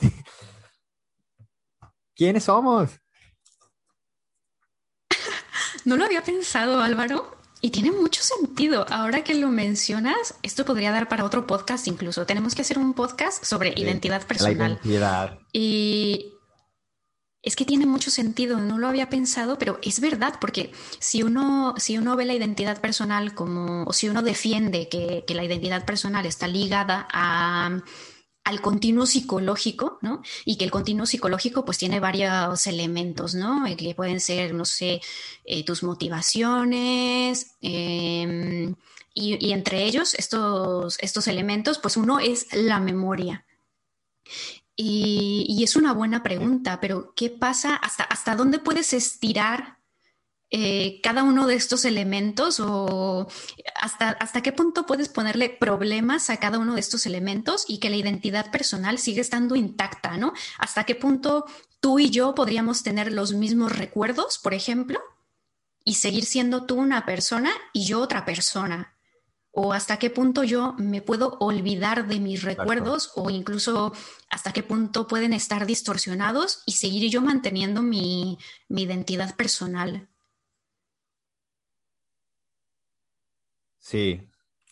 ¿Quiénes 2.17 2.45
somos? 2.45 3.01
No 5.85 5.97
lo 5.97 6.05
había 6.05 6.23
pensado, 6.23 6.81
Álvaro, 6.81 7.37
y 7.65 7.71
tiene 7.71 7.91
mucho 7.93 8.23
sentido. 8.23 8.85
Ahora 8.91 9.25
que 9.25 9.35
lo 9.35 9.49
mencionas, 9.49 10.35
esto 10.43 10.67
podría 10.67 10.93
dar 10.93 11.09
para 11.09 11.25
otro 11.25 11.47
podcast 11.47 11.89
incluso. 11.89 12.27
Tenemos 12.27 12.55
que 12.55 12.61
hacer 12.61 12.79
un 12.79 12.93
podcast 12.93 13.43
sobre 13.43 13.73
identidad 13.75 14.27
personal. 14.27 14.73
identidad. 14.83 15.39
Y, 15.51 16.34
es 17.45 17.57
que 17.57 17.65
tiene 17.67 17.87
mucho 17.87 18.11
sentido, 18.11 18.59
no 18.59 18.79
lo 18.79 18.89
había 18.89 19.11
pensado, 19.11 19.59
pero 19.59 19.79
es 19.83 20.01
verdad, 20.01 20.35
porque 20.41 20.73
si 20.99 21.23
uno, 21.23 21.75
si 21.77 21.99
uno 21.99 22.17
ve 22.17 22.25
la 22.25 22.35
identidad 22.35 22.81
personal 22.81 23.35
como, 23.35 23.85
o 23.85 23.93
si 23.93 24.09
uno 24.09 24.23
defiende 24.23 24.89
que, 24.89 25.25
la 25.35 25.45
identidad 25.45 25.85
personal 25.85 26.27
está 26.27 26.47
ligada 26.47 27.09
al 27.11 28.61
continuo 28.61 29.05
psicológico, 29.05 29.99
¿no? 30.01 30.23
Y 30.45 30.57
que 30.57 30.65
el 30.65 30.71
continuo 30.71 31.07
psicológico 31.07 31.65
pues 31.65 31.77
tiene 31.77 31.99
varios 31.99 32.67
elementos, 32.67 33.35
¿no? 33.35 33.67
Eh, 33.67 33.77
que 33.77 33.95
pueden 33.95 34.21
ser, 34.21 34.55
no 34.55 34.65
sé, 34.65 35.01
eh, 35.45 35.65
tus 35.65 35.83
motivaciones, 35.83 37.57
em, 37.61 38.75
y, 39.13 39.47
y, 39.47 39.53
entre 39.53 39.85
ellos 39.85 40.15
estos, 40.15 40.99
estos 41.01 41.27
elementos, 41.29 41.79
pues 41.79 41.97
uno 41.97 42.21
es 42.21 42.47
la 42.53 42.81
memoria. 42.81 43.45
Y, 44.77 45.63
es 45.63 45.77
una 45.77 45.93
buena 45.93 46.23
pregunta, 46.23 46.81
pero 46.81 47.15
¿qué 47.15 47.31
pasa? 47.31 47.77
¿Hasta, 47.77 48.05
hasta 48.05 48.35
dónde 48.35 48.59
puedes 48.59 48.93
estirar 48.93 49.79
eh, 50.51 51.01
cada 51.03 51.23
uno 51.23 51.47
de 51.47 51.55
estos 51.55 51.85
elementos 51.85 52.61
o 52.61 53.29
hasta, 53.75 54.11
hasta 54.11 54.43
qué 54.43 54.53
punto 54.53 54.87
puedes 54.87 55.09
ponerle 55.09 55.49
problemas 55.49 56.31
a 56.31 56.37
cada 56.37 56.59
uno 56.59 56.75
de 56.75 56.81
estos 56.81 57.07
elementos 57.07 57.65
y 57.67 57.79
que 57.79 57.91
la 57.91 57.97
identidad 57.97 58.51
personal 58.51 58.99
sigue 58.99 59.21
estando 59.21 59.57
intacta, 59.57 60.17
¿no? 60.17 60.33
¿Hasta 60.59 60.85
qué 60.85 60.95
punto 60.95 61.45
tú 61.81 61.99
y 61.99 62.11
yo 62.11 62.35
podríamos 62.35 62.83
tener 62.83 63.13
los 63.13 63.33
mismos 63.33 63.77
recuerdos, 63.77 64.39
por 64.39 64.55
ejemplo, 64.55 65.01
y 65.85 65.95
seguir 65.95 66.25
siendo 66.25 66.67
tú 66.67 66.77
una 66.77 67.05
persona 67.05 67.51
y 67.73 67.85
yo 67.87 68.01
otra 68.01 68.25
persona? 68.25 68.94
O 69.55 69.73
hasta 69.73 69.99
qué 69.99 70.11
punto 70.11 70.43
yo 70.43 70.75
me 70.79 71.01
puedo 71.01 71.37
olvidar 71.39 72.09
de 72.09 72.19
mis 72.19 72.43
recuerdos 72.43 73.13
o 73.15 73.31
incluso 73.31 73.93
hasta 74.29 74.53
qué 74.53 74.65
punto 74.65 75.07
pueden 75.07 75.33
estar 75.33 75.65
distorsionados 75.65 76.65
y 76.67 76.73
seguir 76.73 77.09
yo 77.11 77.23
manteniendo 77.23 77.81
mi, 77.81 78.37
identidad 78.69 79.37
personal. 79.37 80.09
Sí, 83.79 84.29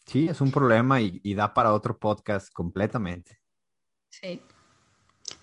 sí, 0.07 0.29
es 0.29 0.41
un 0.41 0.51
problema 0.51 1.01
y, 1.01 1.35
da 1.35 1.55
para 1.55 1.73
otro 1.73 1.97
podcast 1.97 2.53
completamente. 2.53 3.41
Sí, 4.09 4.43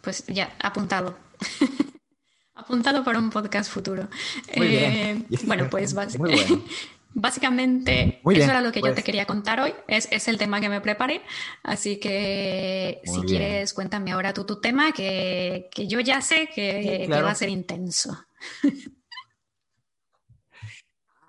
pues 0.02 0.26
ya, 0.28 0.54
apuntado. 0.60 1.18
apuntado 2.56 3.06
para 3.06 3.20
un 3.20 3.30
podcast 3.30 3.72
futuro. 3.72 4.10
Eh, 4.50 5.24
bueno, 5.46 5.70
pues 5.70 5.94
básicamente. 5.94 6.62
Básicamente, 7.14 8.22
eso 8.24 8.44
era 8.44 8.62
lo 8.62 8.72
que 8.72 8.82
yo 8.82 8.88
te 8.88 8.94
pues. 8.94 9.04
quería 9.04 9.26
contar 9.26 9.60
hoy. 9.60 9.74
Es, 9.88 10.08
es, 10.12 10.28
el 10.28 10.38
tema 10.38 10.62
que 10.62 10.70
me 10.70 10.80
preparé. 10.80 11.22
Así 11.64 12.00
que 12.00 13.02
si 13.04 13.22
quieres, 13.22 13.74
cuéntame 13.74 14.12
ahora 14.12 14.34
tú 14.34 14.46
tu 14.46 14.62
tema, 14.62 14.92
que, 14.92 15.70
que 15.72 15.88
yo 15.88 16.00
ya 16.00 16.22
sé 16.22 16.50
que, 16.54 17.08
va 17.10 17.32
a 17.32 17.36
ser 17.36 17.50
intenso. 17.50 18.16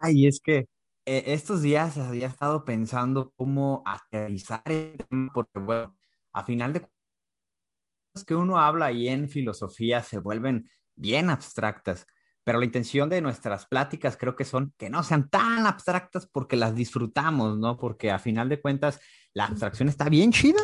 Ay, 0.00 0.26
es 0.26 0.40
que 0.40 0.68
eh, 1.06 1.24
estos 1.26 1.62
días 1.62 1.96
había 1.98 2.26
estado 2.26 2.64
pensando 2.64 3.32
cómo 3.36 3.82
aterrizar 3.86 4.62
el 4.66 4.96
tema, 4.96 5.30
porque 5.32 5.58
bueno, 5.58 5.96
a 6.32 6.44
final 6.44 6.72
de 6.72 6.80
cuentas 6.80 8.24
que 8.26 8.34
uno 8.34 8.58
habla 8.58 8.92
y 8.92 9.08
en 9.08 9.28
filosofía 9.28 10.02
se 10.02 10.18
vuelven 10.18 10.70
bien 10.94 11.30
abstractas 11.30 12.06
pero 12.44 12.58
la 12.58 12.64
intención 12.64 13.08
de 13.08 13.20
nuestras 13.20 13.66
pláticas 13.66 14.16
creo 14.16 14.34
que 14.34 14.44
son 14.44 14.72
que 14.78 14.90
no 14.90 15.02
sean 15.02 15.28
tan 15.28 15.66
abstractas 15.66 16.26
porque 16.26 16.56
las 16.56 16.74
disfrutamos, 16.74 17.58
¿no? 17.58 17.76
Porque 17.76 18.10
a 18.10 18.18
final 18.18 18.48
de 18.48 18.60
cuentas 18.60 19.00
la 19.34 19.46
abstracción 19.46 19.88
está 19.88 20.08
bien 20.08 20.32
chida, 20.32 20.60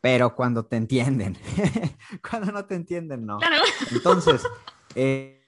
pero 0.00 0.34
cuando 0.34 0.64
te 0.66 0.76
entienden, 0.76 1.36
cuando 2.30 2.52
no 2.52 2.64
te 2.64 2.74
entienden, 2.74 3.26
no. 3.26 3.38
Entonces, 3.92 4.42
eh, 4.94 5.44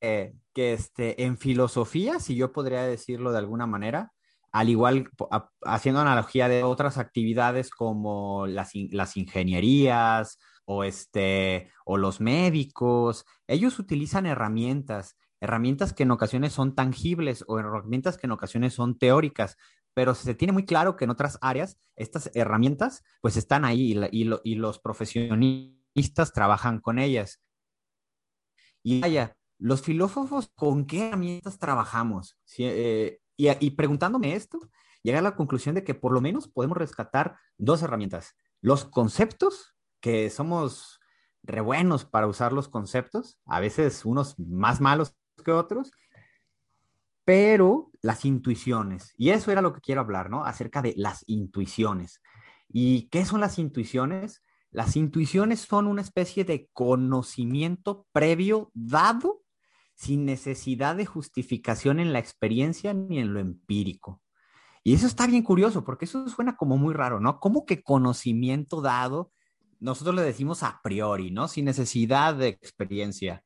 eh, 0.00 0.34
que 0.54 0.72
este, 0.72 1.24
en 1.24 1.36
filosofía, 1.36 2.20
si 2.20 2.36
yo 2.36 2.52
podría 2.52 2.82
decirlo 2.82 3.32
de 3.32 3.38
alguna 3.38 3.66
manera, 3.66 4.12
al 4.52 4.68
igual, 4.68 5.08
haciendo 5.62 6.00
analogía 6.00 6.48
de 6.48 6.64
otras 6.64 6.98
actividades 6.98 7.70
como 7.70 8.46
las, 8.46 8.72
las 8.90 9.16
ingenierías 9.16 10.38
o, 10.72 10.84
este, 10.84 11.68
o 11.84 11.96
los 11.96 12.20
médicos, 12.20 13.26
ellos 13.48 13.80
utilizan 13.80 14.24
herramientas, 14.24 15.16
herramientas 15.40 15.92
que 15.92 16.04
en 16.04 16.12
ocasiones 16.12 16.52
son 16.52 16.76
tangibles 16.76 17.44
o 17.48 17.58
herramientas 17.58 18.16
que 18.16 18.28
en 18.28 18.30
ocasiones 18.30 18.72
son 18.72 18.96
teóricas, 18.96 19.56
pero 19.94 20.14
se 20.14 20.36
tiene 20.36 20.52
muy 20.52 20.64
claro 20.64 20.94
que 20.94 21.06
en 21.06 21.10
otras 21.10 21.38
áreas 21.40 21.76
estas 21.96 22.30
herramientas 22.34 23.02
pues 23.20 23.36
están 23.36 23.64
ahí 23.64 23.98
y, 24.12 24.54
los 24.54 24.78
profesionistas 24.78 26.32
trabajan 26.32 26.78
con 26.78 27.00
ellas. 27.00 27.42
Y 28.84 29.00
vaya, 29.00 29.36
los 29.58 29.82
filósofos, 29.82 30.52
¿con 30.54 30.86
qué 30.86 31.08
herramientas 31.08 31.58
trabajamos? 31.58 32.38
Eh, 32.58 33.18
y, 33.36 33.48
y, 33.66 33.70
preguntándome 33.72 34.36
esto, 34.36 34.60
llegué 35.02 35.18
a 35.18 35.22
la 35.22 35.34
conclusión 35.34 35.74
de 35.74 35.82
que 35.82 35.94
por 35.94 36.12
lo 36.12 36.20
menos 36.20 36.46
podemos 36.46 36.78
rescatar 36.78 37.36
dos 37.58 37.82
herramientas. 37.82 38.36
Los 38.60 38.84
conceptos, 38.84 39.74
que 40.00 40.30
somos 40.30 41.00
re 41.42 41.60
buenos 41.60 42.04
para 42.04 42.26
usar 42.26 42.52
los 42.52 42.68
conceptos, 42.68 43.38
a 43.46 43.60
veces 43.60 44.04
unos 44.04 44.38
más 44.38 44.80
malos 44.80 45.16
que 45.44 45.52
otros, 45.52 45.92
pero 47.24 47.90
las 48.02 48.24
intuiciones, 48.24 49.14
y 49.16 49.30
eso 49.30 49.52
era 49.52 49.62
lo 49.62 49.72
que 49.72 49.80
quiero 49.80 50.00
hablar, 50.00 50.30
¿no? 50.30 50.44
Acerca 50.44 50.82
de 50.82 50.94
las 50.96 51.22
intuiciones. 51.26 52.20
¿Y 52.68 53.08
qué 53.08 53.24
son 53.24 53.40
las 53.40 53.58
intuiciones? 53.58 54.42
Las 54.70 54.96
intuiciones 54.96 55.60
son 55.60 55.86
una 55.86 56.02
especie 56.02 56.44
de 56.44 56.68
conocimiento 56.72 58.06
previo 58.12 58.70
dado 58.74 59.42
sin 59.94 60.24
necesidad 60.24 60.96
de 60.96 61.04
justificación 61.06 62.00
en 62.00 62.12
la 62.12 62.20
experiencia 62.20 62.94
ni 62.94 63.18
en 63.18 63.34
lo 63.34 63.40
empírico. 63.40 64.22
Y 64.82 64.94
eso 64.94 65.06
está 65.06 65.26
bien 65.26 65.42
curioso, 65.42 65.84
porque 65.84 66.06
eso 66.06 66.26
suena 66.28 66.56
como 66.56 66.78
muy 66.78 66.94
raro, 66.94 67.20
¿no? 67.20 67.38
¿Cómo 67.38 67.66
que 67.66 67.82
conocimiento 67.82 68.80
dado? 68.80 69.30
Nosotros 69.80 70.14
le 70.14 70.22
decimos 70.22 70.62
a 70.62 70.80
priori, 70.82 71.30
¿no? 71.30 71.48
Sin 71.48 71.64
necesidad 71.64 72.34
de 72.34 72.48
experiencia. 72.48 73.42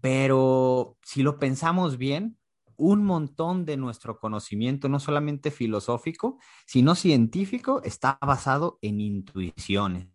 Pero 0.00 0.96
si 1.02 1.22
lo 1.22 1.38
pensamos 1.38 1.96
bien, 1.96 2.38
un 2.76 3.04
montón 3.04 3.66
de 3.66 3.76
nuestro 3.76 4.18
conocimiento, 4.18 4.88
no 4.88 5.00
solamente 5.00 5.50
filosófico, 5.50 6.38
sino 6.66 6.94
científico, 6.94 7.82
está 7.84 8.18
basado 8.22 8.78
en 8.80 9.00
intuiciones. 9.00 10.08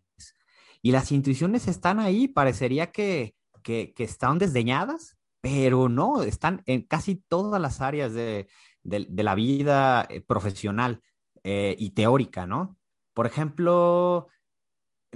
Y 0.82 0.92
las 0.92 1.12
intuiciones 1.12 1.68
están 1.68 2.00
ahí, 2.00 2.28
parecería 2.28 2.90
que, 2.90 3.34
que, 3.62 3.92
están 3.98 4.38
desdeñadas, 4.38 5.16
pero 5.40 5.88
no, 5.88 6.22
están 6.22 6.62
en 6.66 6.82
casi 6.82 7.16
todas 7.16 7.60
las 7.60 7.80
áreas 7.80 8.12
de, 8.12 8.48
la 8.82 9.34
vida 9.34 10.06
eh, 10.08 10.20
profesional 10.20 11.02
eh, 11.44 11.74
y 11.78 11.90
teórica, 11.90 12.46
¿no? 12.46 12.76
Por 13.14 13.26
ejemplo, 13.26 14.28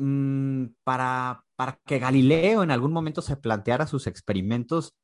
mm, 0.01 0.75
para, 0.85 1.45
para 1.57 1.79
que 1.87 1.99
Galileo 1.99 2.63
en 2.63 2.71
algún 2.71 2.93
momento 2.93 3.23
se 3.23 3.37
planteara 3.37 3.87
sus 3.87 4.07
experimentos 4.07 4.97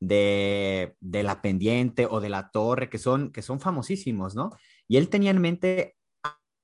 de, 0.00 0.96
la 1.00 1.40
pendiente 1.40 2.06
o 2.10 2.20
de 2.20 2.28
la 2.28 2.50
torre, 2.50 2.88
que 2.88 2.98
son, 2.98 3.32
que 3.32 3.42
son 3.42 3.60
famosísimos, 3.60 4.34
¿no? 4.34 4.50
Y 4.88 4.96
él 4.96 5.08
tenía 5.08 5.30
en 5.30 5.40
mente 5.40 5.96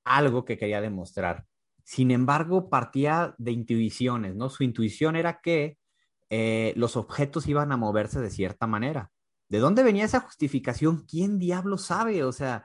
algo 0.04 0.44
que 0.44 0.59
quería 0.59 0.80
demostrar. 0.80 1.46
Sin 1.85 2.11
embargo, 2.11 2.68
partía 2.68 3.35
de 3.38 3.52
intuiciones, 3.52 4.37
¿no? 4.37 4.50
Su 4.50 4.64
intuición 4.64 5.16
era 5.16 5.40
que 5.40 5.78
eh, 6.28 6.72
los 6.76 6.96
objetos 6.96 7.46
iban 7.48 7.72
a 7.72 7.76
moverse 7.76 8.20
de 8.20 8.30
cierta 8.30 8.66
manera. 8.66 9.11
¿De 9.48 9.59
dónde 9.59 9.83
venía 9.83 10.04
esa 10.04 10.20
justificación? 10.20 11.04
¿Quién 11.06 11.38
diablo 11.38 11.78
sabe? 11.78 12.22
O 12.22 12.33
sea, 12.33 12.64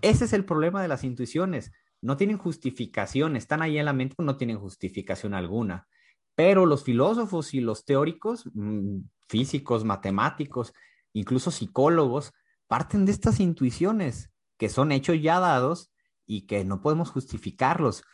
ese 0.00 0.26
es 0.26 0.32
el 0.32 0.44
problema 0.44 0.80
de 0.80 0.88
las 0.88 1.02
intuiciones. 1.02 1.72
No 2.02 2.16
tienen 2.16 2.38
justificación, 2.38 3.36
están 3.36 3.62
ahí 3.62 3.78
en 3.78 3.84
la 3.84 3.92
mente, 3.92 4.14
no 4.18 4.36
tienen 4.36 4.58
justificación 4.58 5.34
alguna. 5.34 5.86
Pero 6.34 6.66
los 6.66 6.84
filósofos 6.84 7.54
y 7.54 7.60
los 7.60 7.84
teóricos, 7.84 8.44
mm, 8.54 9.00
físicos, 9.28 9.84
matemáticos, 9.84 10.72
incluso 11.12 11.50
psicólogos, 11.50 12.32
parten 12.66 13.04
de 13.04 13.12
estas 13.12 13.40
intuiciones 13.40 14.30
que 14.56 14.68
son 14.68 14.92
hechos 14.92 15.20
ya 15.20 15.40
dados 15.40 15.90
y 16.26 16.42
que 16.42 16.64
no 16.64 16.80
podemos 16.82 17.10
justificarlos. 17.10 18.04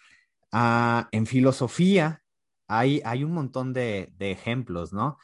Ah, 0.53 1.09
en 1.13 1.27
filosofía 1.27 2.23
hay, 2.69 3.03
hay 3.05 3.25
un 3.25 3.33
montón 3.33 3.73
de, 3.73 4.13
ejemplos, 4.19 4.93
¿no? 4.93 5.19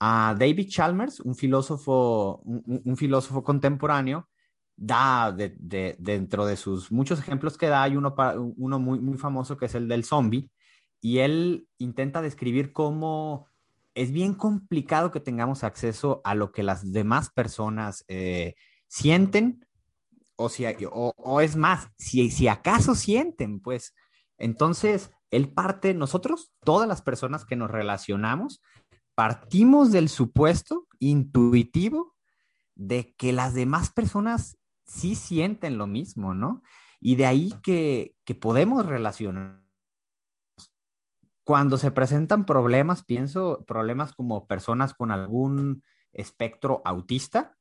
Uh, 0.00 0.36
David 0.36 0.68
Chalmers, 0.68 1.20
un 1.20 1.34
filósofo, 1.34 2.42
un, 2.44 2.96
filósofo 2.96 3.42
contemporáneo, 3.42 4.28
da 4.76 5.32
dentro 5.32 6.46
de 6.46 6.56
sus 6.56 6.92
muchos 6.92 7.18
ejemplos 7.18 7.56
que 7.56 7.66
da, 7.66 7.82
hay 7.82 7.96
uno, 7.96 8.14
uno 8.56 8.78
muy, 8.78 9.00
muy 9.00 9.16
famoso 9.16 9.56
que 9.56 9.66
es 9.66 9.74
el 9.74 9.88
del 9.88 10.04
zombie, 10.04 10.50
y 11.00 11.18
él 11.18 11.68
intenta 11.78 12.22
describir 12.22 12.72
cómo 12.72 13.48
es 13.94 14.12
bien 14.12 14.34
complicado 14.34 15.10
que 15.10 15.20
tengamos 15.20 15.64
acceso 15.64 16.20
a 16.24 16.34
lo 16.34 16.52
que 16.52 16.62
las 16.62 16.92
demás 16.92 17.30
personas 17.30 18.04
eh, 18.08 18.54
sienten, 18.88 19.66
o, 20.36 20.50
si, 20.50 20.66
o, 20.90 21.40
es 21.40 21.56
más, 21.56 21.88
si, 21.96 22.30
si 22.30 22.46
acaso 22.46 22.94
sienten, 22.94 23.60
pues. 23.60 23.94
Entonces 24.36 25.10
él 25.30 25.52
parte, 25.52 25.94
nosotros, 25.94 26.52
todas 26.62 26.86
las 26.86 27.00
personas 27.00 27.46
que 27.46 27.56
nos 27.56 27.70
relacionamos, 27.70 28.60
partimos 29.14 29.92
del 29.92 30.10
supuesto 30.10 30.86
intuitivo 30.98 32.14
de 32.74 33.14
que 33.16 33.32
las 33.32 33.54
demás 33.54 33.90
personas 33.90 34.58
sí 34.86 35.14
sienten 35.14 35.78
lo 35.78 35.86
mismo, 35.86 36.34
¿no? 36.34 36.62
Y 37.00 37.16
de 37.16 37.26
ahí 37.26 37.52
que, 37.62 38.14
que 38.24 38.34
podemos 38.34 38.86
relacionar 38.86 39.66
cuando 41.46 41.78
se 41.78 41.92
presentan 41.92 42.44
problemas, 42.44 43.04
pienso 43.04 43.64
problemas 43.68 44.12
como 44.12 44.48
personas 44.48 44.94
con 44.94 45.12
algún 45.12 45.84
espectro 46.12 46.82
autista, 46.84 47.56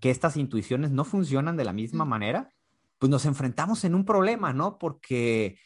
que 0.00 0.10
estas 0.10 0.36
intuiciones 0.36 0.90
no 0.90 1.06
funcionan 1.06 1.56
de 1.56 1.64
la 1.64 1.72
misma 1.72 2.04
manera, 2.04 2.52
pues 2.98 3.08
nos 3.08 3.24
enfrentamos 3.24 3.84
en 3.84 3.94
un 3.94 4.04
problema, 4.04 4.52
¿no? 4.52 4.76
Porque, 4.76 5.58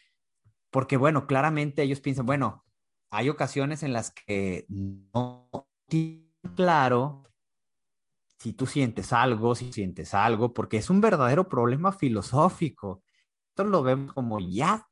porque 0.71 0.97
bueno, 0.97 1.27
claramente 1.27 1.83
ellos 1.83 2.01
piensan, 2.01 2.25
bueno, 2.25 2.65
hay 3.11 3.31
ocasiones 3.31 3.83
en 3.83 3.93
las 3.93 4.13
que 4.13 4.67
no 4.69 5.49
tienen 5.89 6.31
claro 6.55 7.25
si 8.39 8.53
tú 8.53 8.67
sientes 8.67 9.13
algo, 9.13 9.55
si 9.55 9.73
sientes 9.73 10.15
algo, 10.15 10.53
porque 10.53 10.77
es 10.79 10.91
un 10.91 11.01
verdadero 11.01 11.49
problema 11.49 11.93
filosófico. 11.93 13.03
Esto 13.51 13.65
lo 13.65 13.83
vemos 13.83 14.13
como 14.13 14.39
ya 14.41 14.87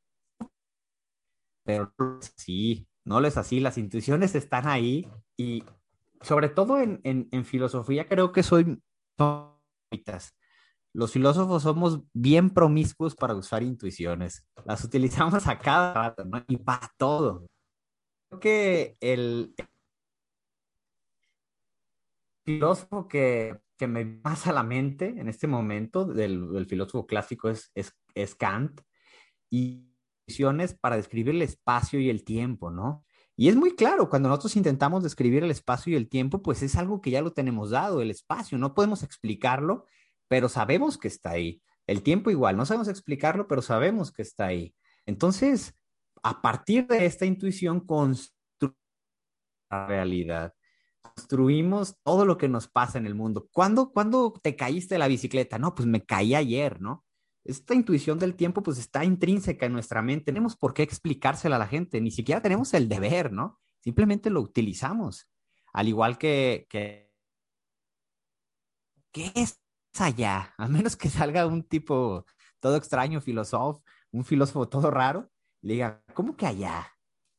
pero 1.65 1.93
sí, 2.37 2.87
no 3.05 3.21
lo 3.21 3.27
es 3.27 3.37
así, 3.37 3.59
las 3.59 3.79
intuiciones 3.79 4.35
están 4.35 4.69
ahí 4.69 5.09
y 5.37 5.65
sobre 6.21 6.49
todo 6.49 6.79
en, 6.79 7.01
en, 7.03 7.45
filosofía 7.45 8.07
creo 8.07 8.33
que 8.33 8.43
soy... 8.43 8.81
Los 10.93 11.13
filósofos 11.13 11.63
somos 11.63 12.03
bien 12.13 12.51
promiscuos 12.51 13.17
para 13.17 13.35
usar 13.35 13.63
intuiciones, 13.63 14.47
las 14.65 14.85
utilizamos 14.85 15.47
a 15.47 15.59
cada 15.59 15.93
rato 15.93 16.25
¿no? 16.25 16.43
y 16.47 16.57
para 16.57 16.93
todo. 16.97 17.47
Creo 18.29 18.41
que 18.41 18.97
el 19.01 19.55
filósofo 22.45 23.09
que, 23.09 23.59
que 23.77 23.87
me 23.87 24.05
pasa 24.05 24.51
a 24.51 24.55
la 24.55 24.63
mente 24.63 25.15
en 25.19 25.29
este 25.29 25.47
momento 25.47 26.05
del, 26.05 26.67
filósofo 26.67 27.07
clásico 27.07 27.49
es, 27.49 27.73
es, 27.75 28.35
Kant 28.35 28.81
y 29.51 29.91
para 30.81 30.97
describir 30.97 31.35
el 31.35 31.43
espacio 31.43 32.01
y 32.01 32.09
el 32.09 32.25
tiempo, 32.25 32.71
¿no? 32.71 33.05
Y 33.37 33.49
es 33.49 33.57
muy 33.57 33.75
claro, 33.75 34.09
cuando 34.09 34.29
nosotros 34.29 34.57
intentamos 34.57 35.03
describir 35.03 35.43
el 35.43 35.51
espacio 35.51 35.93
y 35.93 35.97
el 35.97 36.09
tiempo, 36.09 36.41
pues 36.41 36.63
es 36.63 36.77
algo 36.77 37.01
que 37.01 37.11
ya 37.11 37.21
lo 37.21 37.33
tenemos 37.33 37.71
dado, 37.71 38.01
el 38.01 38.11
espacio, 38.11 38.57
no 38.59 38.75
podemos 38.75 39.03
explicarlo, 39.03 39.87
pero 40.29 40.49
sabemos 40.49 40.97
que 40.97 41.09
está 41.09 41.31
ahí. 41.31 41.61
El 41.87 42.03
tiempo 42.03 42.31
igual, 42.31 42.57
no 42.57 42.65
sabemos 42.65 42.89
explicarlo, 42.89 43.49
pero 43.49 43.61
sabemos 43.61 44.13
que 44.13 44.23
está 44.23 44.47
ahí. 44.47 44.75
Entonces, 45.05 45.75
a 46.23 46.41
partir 46.41 46.87
de 46.87 47.05
esta 47.07 47.27
intuición, 47.27 47.81
construimos 47.81 48.79
la 49.71 49.87
realidad. 49.87 50.55
Construimos 51.17 51.97
todo 52.03 52.25
lo 52.25 52.37
que 52.37 52.49
nos 52.49 52.69
pasa 52.69 52.99
en 52.99 53.07
el 53.07 53.15
mundo. 53.15 53.49
¿Cuándo, 53.53 53.93
¿Cuándo 53.93 54.33
te 54.43 54.57
caíste 54.57 54.97
de 54.97 54.99
la 54.99 55.09
bicicleta? 55.09 55.59
No, 55.59 55.75
pues 55.75 55.87
me 55.87 56.05
caí 56.05 56.35
ayer, 56.35 56.81
¿no? 56.81 57.05
esta 57.45 57.75
intuición 57.75 58.19
del 58.19 58.35
tiempo 58.35 58.63
pues 58.63 58.79
está 58.79 59.05
intrínseca 59.05 59.67
en 59.67 59.73
nuestra 59.73 60.03
mente. 60.03 60.27
Tenemos 60.27 60.57
por 60.57 60.75
qué 60.75 60.83
explicársela 60.83 61.57
a 61.57 61.59
la 61.59 61.67
gente, 61.67 62.01
ni 62.01 62.11
siquiera 62.11 62.41
tenemos 62.41 62.73
el 62.75 62.89
deber, 62.89 63.33
¿no? 63.33 63.61
Simplemente 63.81 64.31
lo 64.31 64.41
utilizamos. 64.41 65.31
Al 65.73 65.89
igual 65.89 66.17
que, 66.17 66.67
que 66.71 67.13
¿qué 69.13 69.31
es 69.35 69.61
allá? 69.99 70.55
A 70.57 70.69
menos 70.69 70.97
que 70.97 71.11
salga 71.11 71.47
un 71.47 71.63
tipo 71.65 72.25
todo 72.61 72.77
extraño, 72.77 73.21
filósofo, 73.21 73.83
un 74.11 74.25
filósofo 74.25 74.69
todo 74.69 74.91
raro, 74.91 75.31
le 75.61 75.75
diga, 75.75 76.03
¿cómo 76.15 76.37
que 76.37 76.47
allá? 76.47 76.94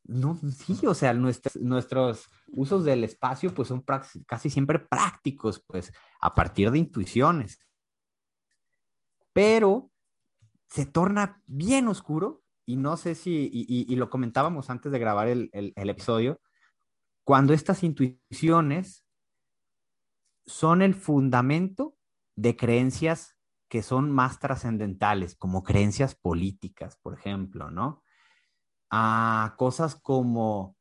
No, 0.08 0.40
sí, 0.52 0.86
o 0.86 0.94
sea, 0.94 1.14
nuestros, 1.14 1.56
nuestros 1.56 2.30
usos 2.48 2.86
del 2.86 3.04
espacio 3.04 3.54
pues 3.54 3.70
son 3.70 3.84
casi 4.28 4.50
siempre 4.50 4.80
prácticos, 4.80 5.64
pues 5.66 5.92
a 6.22 6.36
partir 6.36 6.70
de 6.72 6.80
intuiciones. 6.80 7.60
Pero 9.34 9.92
se 10.68 10.86
torna 10.86 11.42
bien 11.48 11.88
oscuro 11.88 12.44
y 12.66 12.78
no 12.78 12.98
sé 12.98 13.16
si, 13.16 13.50
y, 13.52 13.96
lo 13.96 14.10
comentábamos 14.10 14.70
antes 14.70 14.92
de 14.92 15.00
grabar 15.00 15.28
el, 15.28 15.50
el 15.54 15.90
episodio, 15.90 16.42
cuando 17.24 17.54
estas 17.54 17.84
intuiciones 17.84 19.06
son 20.46 20.82
el 20.82 20.94
fundamento 20.94 21.98
de 22.36 22.56
creencias 22.56 23.36
que 23.68 23.82
son 23.82 24.12
más 24.12 24.40
trascendentales, 24.40 25.36
como 25.36 25.64
creencias 25.64 26.16
políticas, 26.16 26.98
por 26.98 27.18
ejemplo, 27.18 27.72
¿no? 27.72 28.04
A 28.98 29.56
cosas 29.58 29.96
como 29.96 30.78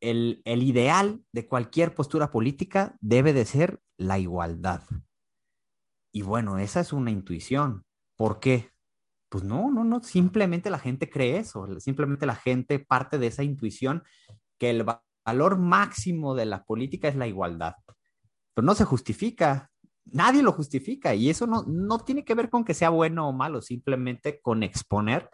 el, 0.00 0.42
el 0.44 0.62
ideal 0.62 1.24
de 1.32 1.46
cualquier 1.48 1.94
postura 1.94 2.30
política 2.30 2.94
debe 3.00 3.32
de 3.32 3.46
ser 3.46 3.80
la 3.96 4.18
igualdad. 4.18 4.82
Y 6.12 6.20
bueno, 6.20 6.58
esa 6.58 6.80
es 6.80 6.92
una 6.92 7.10
intuición. 7.10 7.84
¿Por 8.16 8.38
qué? 8.38 8.70
Pues 9.30 9.44
no, 9.44 9.70
no, 9.70 9.82
no, 9.82 10.02
simplemente 10.02 10.68
la 10.68 10.78
gente 10.78 11.08
cree 11.08 11.38
eso, 11.38 11.66
simplemente 11.80 12.26
la 12.26 12.34
gente 12.34 12.80
parte 12.80 13.16
de 13.16 13.28
esa 13.28 13.44
intuición 13.44 14.02
que 14.58 14.68
el 14.68 14.84
valor 15.24 15.56
máximo 15.56 16.34
de 16.34 16.44
la 16.44 16.64
política 16.64 17.08
es 17.08 17.16
la 17.16 17.28
igualdad. 17.28 17.76
Pero 18.54 18.66
no 18.66 18.74
se 18.74 18.84
justifica, 18.84 19.70
nadie 20.04 20.42
lo 20.42 20.52
justifica 20.52 21.14
y 21.14 21.30
eso 21.30 21.46
no, 21.46 21.62
no 21.66 22.00
tiene 22.00 22.24
que 22.24 22.34
ver 22.34 22.50
con 22.50 22.64
que 22.64 22.74
sea 22.74 22.90
bueno 22.90 23.28
o 23.28 23.32
malo, 23.32 23.62
simplemente 23.62 24.40
con 24.42 24.62
exponer 24.62 25.30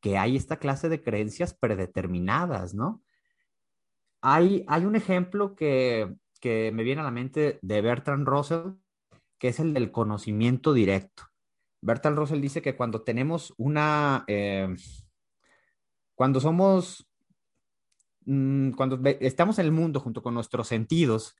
que 0.00 0.18
hay 0.18 0.36
esta 0.36 0.58
clase 0.58 0.88
de 0.88 1.02
creencias 1.02 1.54
predeterminadas, 1.54 2.74
¿no? 2.74 3.02
Hay, 4.22 4.64
hay 4.68 4.84
un 4.84 4.96
ejemplo 4.96 5.54
que, 5.54 6.14
que 6.40 6.72
me 6.72 6.82
viene 6.82 7.00
a 7.00 7.04
la 7.04 7.10
mente 7.10 7.58
de 7.62 7.80
Bertrand 7.80 8.26
Russell, 8.26 8.72
que 9.38 9.48
es 9.48 9.60
el 9.60 9.72
del 9.72 9.92
conocimiento 9.92 10.72
directo. 10.72 11.24
Bertrand 11.82 12.18
Russell 12.18 12.40
dice 12.40 12.62
que 12.62 12.76
cuando 12.76 13.02
tenemos 13.02 13.54
una, 13.56 14.24
eh, 14.26 14.74
cuando 16.14 16.40
somos, 16.40 17.06
mm, 18.26 18.72
cuando 18.72 19.00
estamos 19.20 19.58
en 19.58 19.66
el 19.66 19.72
mundo 19.72 20.00
junto 20.00 20.22
con 20.22 20.34
nuestros 20.34 20.68
sentidos 20.68 21.34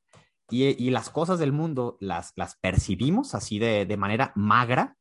y, 0.50 0.90
las 0.90 1.10
cosas 1.10 1.38
del 1.38 1.52
mundo 1.52 1.96
las, 2.00 2.32
las 2.36 2.56
percibimos 2.56 3.34
así 3.34 3.58
de, 3.58 3.86
de, 3.86 3.96
manera 3.96 4.32
magra, 4.34 4.96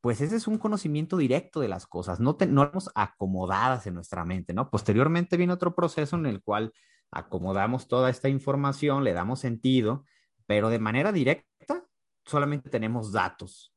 pues 0.00 0.20
ese 0.20 0.36
es 0.36 0.46
un 0.46 0.58
conocimiento 0.58 1.16
directo 1.16 1.60
de 1.60 1.68
las 1.68 1.86
cosas, 1.86 2.20
no, 2.20 2.36
tenemos 2.36 2.90
acomodadas 2.94 3.86
en 3.86 3.94
nuestra 3.94 4.24
mente, 4.24 4.54
¿no? 4.54 4.70
Posteriormente 4.70 5.36
viene 5.36 5.52
otro 5.52 5.74
proceso 5.74 6.16
en 6.16 6.26
el 6.26 6.42
cual 6.42 6.72
acomodamos 7.10 7.86
toda 7.86 8.08
esta 8.08 8.28
información, 8.28 9.04
le 9.04 9.12
damos 9.12 9.40
sentido, 9.40 10.04
pero 10.46 10.70
de 10.70 10.78
manera 10.78 11.12
directa 11.12 11.84
solamente 12.24 12.70
tenemos 12.70 13.12
datos. 13.12 13.74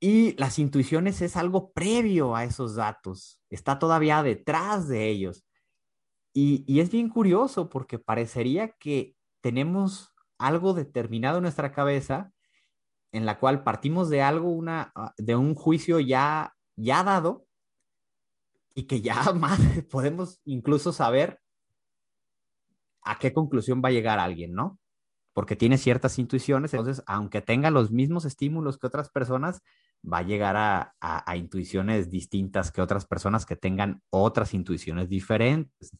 Y 0.00 0.36
las 0.38 0.58
intuiciones 0.58 1.22
es 1.22 1.36
algo 1.36 1.72
previo 1.72 2.34
a 2.34 2.44
esos 2.44 2.74
datos, 2.74 3.40
está 3.50 3.78
todavía 3.78 4.22
detrás 4.22 4.88
de 4.88 5.08
ellos. 5.08 5.46
Y, 6.34 6.64
y 6.66 6.80
es 6.80 6.90
bien 6.90 7.08
curioso 7.08 7.68
porque 7.68 8.00
parecería 8.00 8.72
que 8.72 9.14
tenemos 9.40 10.12
algo 10.36 10.74
determinado 10.74 11.38
en 11.38 11.42
nuestra 11.42 11.70
cabeza 11.70 12.33
en 13.14 13.26
la 13.26 13.38
cual 13.38 13.62
partimos 13.62 14.10
de 14.10 14.22
algo, 14.22 14.50
una, 14.50 14.92
ah, 14.94 15.14
de 15.16 15.36
un 15.36 15.54
juicio 15.54 16.00
ya, 16.00 16.54
ya 16.76 17.02
dado 17.02 17.46
y 18.74 18.84
que 18.84 19.00
ya 19.00 19.14
más 19.34 19.58
podemos 19.90 20.40
incluso 20.44 20.92
saber 20.92 21.40
a 23.02 23.18
qué 23.18 23.32
conclusión 23.32 23.82
va 23.84 23.88
a 23.88 23.92
llegar 23.92 24.18
alguien, 24.18 24.54
¿no? 24.54 24.78
Porque 25.32 25.56
tiene 25.56 25.78
ciertas 25.78 26.18
intuiciones, 26.18 26.72
entonces, 26.74 27.02
aunque 27.06 27.42
tenga 27.42 27.70
los 27.70 27.90
mismos 27.90 28.24
estímulos 28.24 28.78
que 28.78 28.86
otras 28.86 29.10
personas, 29.10 29.62
va 30.04 30.18
a 30.18 30.22
llegar 30.22 30.56
a, 30.56 30.94
a 31.00 31.36
intuiciones 31.36 32.10
distintas 32.10 32.70
que 32.70 32.82
otras 32.82 33.06
personas 33.06 33.46
que 33.46 33.56
tengan 33.56 34.02
otras 34.10 34.54
intuiciones 34.54 35.08
diferentes. 35.08 35.96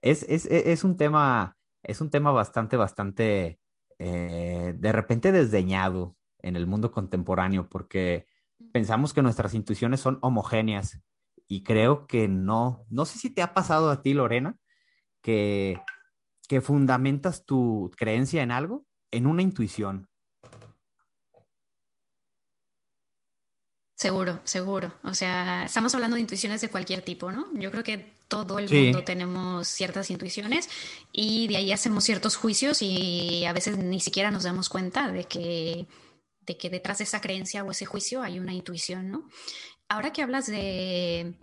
Es, 0.00 0.24
es, 0.24 0.46
es 0.46 0.84
un 0.84 0.96
tema 0.96 1.56
es 1.82 2.00
un 2.00 2.10
tema 2.10 2.30
bastante, 2.30 2.76
bastante, 2.76 3.58
eh, 3.98 4.74
de 4.76 4.92
repente 4.92 5.32
desdeñado 5.32 6.16
en 6.42 6.56
el 6.56 6.66
mundo 6.66 6.92
contemporáneo 6.92 7.68
porque 7.68 8.26
pensamos 8.72 9.12
que 9.12 9.22
nuestras 9.22 9.54
intuiciones 9.54 10.00
son 10.00 10.18
homogéneas 10.22 11.00
y 11.48 11.62
creo 11.62 12.06
que 12.06 12.28
no. 12.28 12.84
No 12.90 13.04
sé 13.04 13.18
si 13.18 13.30
te 13.30 13.42
ha 13.42 13.54
pasado 13.54 13.90
a 13.90 14.02
ti, 14.02 14.14
Lorena, 14.14 14.56
que, 15.22 15.80
que 16.48 16.60
fundamentas 16.60 17.44
tu 17.44 17.90
creencia 17.96 18.42
en 18.42 18.52
algo 18.52 18.86
en 19.10 19.26
una 19.26 19.42
intuición. 19.42 20.08
Seguro, 24.00 24.40
seguro. 24.44 24.94
O 25.04 25.12
sea, 25.12 25.64
estamos 25.64 25.94
hablando 25.94 26.14
de 26.14 26.22
intuiciones 26.22 26.62
de 26.62 26.70
cualquier 26.70 27.02
tipo, 27.02 27.32
¿no? 27.32 27.48
Yo 27.52 27.70
creo 27.70 27.84
que 27.84 28.12
todo 28.28 28.58
el 28.58 28.70
mundo 28.70 29.04
tenemos 29.04 29.68
ciertas 29.68 30.10
intuiciones 30.10 30.70
y 31.12 31.48
de 31.48 31.56
ahí 31.56 31.72
hacemos 31.72 32.04
ciertos 32.04 32.36
juicios 32.36 32.80
y 32.80 33.44
a 33.44 33.52
veces 33.52 33.76
ni 33.76 34.00
siquiera 34.00 34.30
nos 34.30 34.44
damos 34.44 34.70
cuenta 34.70 35.10
de 35.10 35.24
que, 35.24 35.86
que 36.56 36.70
detrás 36.70 36.98
de 36.98 37.04
esa 37.04 37.20
creencia 37.20 37.64
o 37.64 37.70
ese 37.70 37.86
juicio 37.86 38.22
hay 38.22 38.38
una 38.38 38.54
intuición, 38.54 39.10
¿no? 39.10 39.28
Ahora 39.88 40.12
que 40.12 40.22
hablas 40.22 40.46
de, 40.46 41.34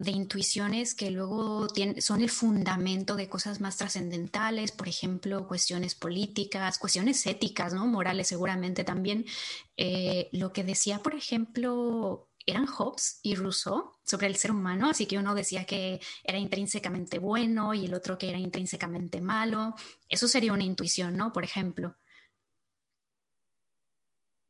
de 0.00 0.10
intuiciones 0.12 0.94
que 0.94 1.10
luego 1.10 1.68
son 1.98 2.22
el 2.22 2.30
fundamento 2.30 3.16
de 3.16 3.28
cosas 3.28 3.60
más 3.60 3.76
trascendentales, 3.76 4.72
por 4.72 4.88
ejemplo, 4.88 5.46
cuestiones 5.46 5.94
políticas, 5.94 6.78
cuestiones 6.78 7.26
éticas, 7.26 7.74
¿no? 7.74 7.86
Morales 7.86 8.28
seguramente 8.28 8.82
también. 8.82 9.26
Eh, 9.76 10.30
lo 10.32 10.54
que 10.54 10.64
decía, 10.64 11.00
por 11.00 11.14
ejemplo, 11.14 12.30
eran 12.46 12.66
Hobbes 12.66 13.20
y 13.22 13.34
Rousseau 13.34 13.92
sobre 14.02 14.26
el 14.26 14.36
ser 14.36 14.52
humano, 14.52 14.88
así 14.88 15.04
que 15.04 15.18
uno 15.18 15.34
decía 15.34 15.66
que 15.66 16.00
era 16.24 16.38
intrínsecamente 16.38 17.18
bueno 17.18 17.74
y 17.74 17.84
el 17.84 17.92
otro 17.92 18.16
que 18.16 18.30
era 18.30 18.38
intrínsecamente 18.38 19.20
malo. 19.20 19.74
Eso 20.08 20.28
sería 20.28 20.54
una 20.54 20.64
intuición, 20.64 21.14
¿no? 21.14 21.30
Por 21.30 21.44
ejemplo. 21.44 21.96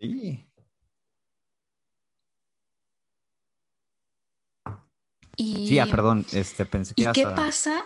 Sí, 0.00 0.46
Y, 5.36 5.68
sí, 5.68 5.78
ah, 5.78 5.86
perdón, 5.90 6.26
este, 6.32 6.66
pensé 6.66 6.94
que 6.94 7.02
¿Y 7.02 7.12
qué 7.12 7.26
pasa? 7.26 7.82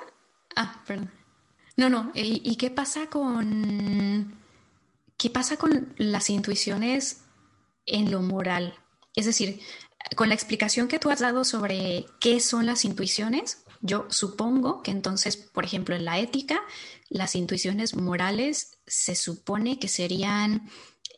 Ah, 0.57 0.83
perdón. 0.87 1.13
No, 1.77 1.89
no, 1.89 2.11
¿y, 2.15 2.57
qué 2.57 2.71
pasa 2.71 3.09
con 3.09 4.37
qué 5.17 5.31
pasa 5.31 5.57
con 5.57 5.95
las 5.97 6.31
intuiciones 6.31 7.23
en 7.87 8.11
lo 8.11 8.23
moral? 8.23 8.75
Es 9.15 9.27
decir, 9.27 9.61
con 10.17 10.29
la 10.29 10.35
explicación 10.35 10.89
que 10.89 10.99
tú 10.99 11.11
has 11.11 11.21
dado 11.21 11.45
sobre 11.45 12.07
qué 12.21 12.41
son 12.41 12.67
las 12.67 12.85
intuiciones, 12.85 13.65
yo 13.81 14.07
supongo 14.09 14.83
que 14.83 14.91
entonces, 14.91 15.37
por 15.37 15.65
ejemplo, 15.65 15.95
en 15.95 16.05
la 16.05 16.19
ética, 16.19 16.61
las 17.09 17.37
intuiciones 17.37 17.95
morales 17.95 18.79
se 18.87 19.15
supone 19.15 19.79
que 19.79 19.89
serían 19.89 20.69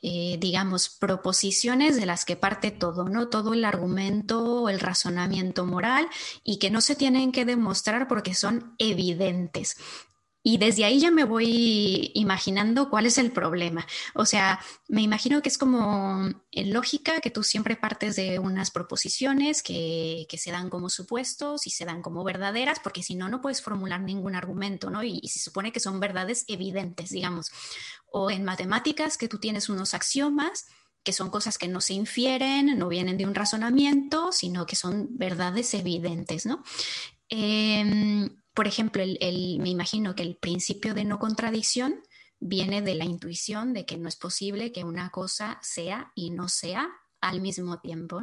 eh, 0.09 0.37
digamos, 0.39 0.89
proposiciones 0.89 1.97
de 1.97 2.07
las 2.07 2.25
que 2.25 2.37
parte 2.37 2.71
todo, 2.71 3.09
¿no? 3.09 3.27
Todo 3.27 3.55
el 3.55 3.65
argumento, 3.65 4.69
el 4.69 4.79
razonamiento 4.79 5.67
moral 5.67 6.07
y 6.45 6.61
que 6.61 6.71
no 6.71 6.81
se 6.81 6.95
tienen 6.95 7.33
que 7.33 7.45
demostrar 7.45 8.07
porque 8.07 8.33
son 8.33 8.77
evidentes. 8.79 9.77
Y 10.49 10.59
desde 10.59 10.85
ahí 10.85 11.01
ya 11.01 11.11
me 11.11 11.25
voy 11.25 12.13
imaginando 12.15 12.89
cuál 12.89 13.05
es 13.07 13.19
el 13.19 13.33
problema. 13.33 13.85
O 14.15 14.25
sea, 14.25 14.61
me 14.87 15.03
imagino 15.03 15.43
que 15.43 15.49
es 15.49 15.59
como 15.59 16.31
en 16.53 16.73
lógica 16.73 17.21
que 17.21 17.33
tú 17.33 17.43
siempre 17.43 17.75
partes 17.75 18.15
de 18.15 18.39
unas 18.39 18.71
proposiciones 18.71 19.61
que, 19.61 20.25
que 20.29 20.39
se 20.39 20.53
dan 20.53 20.71
como 20.71 20.89
supuestos 20.89 21.67
y 21.67 21.71
se 21.71 21.85
dan 21.85 22.01
como 22.01 22.23
verdaderas, 22.23 22.79
porque 22.79 23.03
si 23.03 23.17
no, 23.17 23.29
no 23.29 23.41
puedes 23.41 23.61
formular 23.61 24.03
ningún 24.03 24.37
argumento, 24.37 24.89
¿no? 24.89 25.03
Y, 25.03 25.19
y 25.21 25.31
se 25.31 25.41
supone 25.41 25.73
que 25.73 25.81
son 25.81 25.99
verdades 25.99 26.45
evidentes, 26.47 27.11
digamos. 27.11 27.51
O 28.13 28.31
en 28.31 28.45
matemáticas 28.45 29.19
que 29.19 29.27
tú 29.27 29.39
tienes 29.39 29.69
unos 29.69 29.95
axiomas 29.95 30.67
que 31.03 31.13
son 31.13 31.29
cosas 31.29 31.59
que 31.59 31.67
no 31.67 31.81
se 31.81 31.95
infieren, 31.95 32.79
no 32.79 32.87
vienen 32.87 33.17
de 33.17 33.27
un 33.27 33.35
razonamiento, 33.35 34.31
sino 34.31 34.65
que 34.65 34.77
son 34.77 35.09
verdades 35.11 35.75
evidentes, 35.75 36.47
¿no? 36.47 36.63
Eh, 37.31 38.31
por 38.57 38.67
ejemplo, 38.67 39.05
me 39.05 39.69
imagino 39.69 40.15
que 40.15 40.23
el 40.23 40.37
principio 40.37 40.95
de 40.95 41.05
no 41.05 41.19
contradicción 41.19 42.03
viene 42.41 42.81
de 42.81 42.95
la 42.95 43.05
intuición 43.05 43.75
de 43.75 43.85
que 43.85 43.99
no 43.99 44.09
es 44.09 44.17
posible 44.17 44.73
que 44.73 44.83
una 44.83 45.11
cosa 45.11 45.59
sea 45.63 46.11
y 46.15 46.31
no 46.31 46.49
sea 46.49 46.89
al 47.21 47.43
mismo 47.43 47.81
tiempo. 47.81 48.23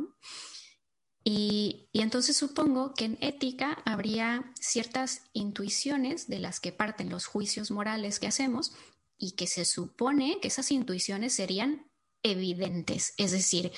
Y, 1.24 1.88
y, 1.94 2.02
entonces 2.02 2.36
supongo 2.36 2.96
que 2.96 3.06
en 3.06 3.18
ética 3.22 3.84
habría 3.86 4.52
ciertas 4.60 5.22
intuiciones 5.34 6.28
de 6.28 6.40
las 6.40 6.60
que 6.60 6.72
parten 6.72 7.12
los 7.12 7.28
juicios 7.28 7.70
morales 7.70 8.20
que 8.20 8.28
hacemos 8.28 8.74
y 9.20 9.34
que 9.34 9.46
se 9.46 9.66
supone 9.66 10.40
que 10.42 10.48
esas 10.48 10.72
intuiciones 10.72 11.34
serían 11.36 11.92
evidentes. 12.24 13.14
Es 13.18 13.32
decir, 13.32 13.72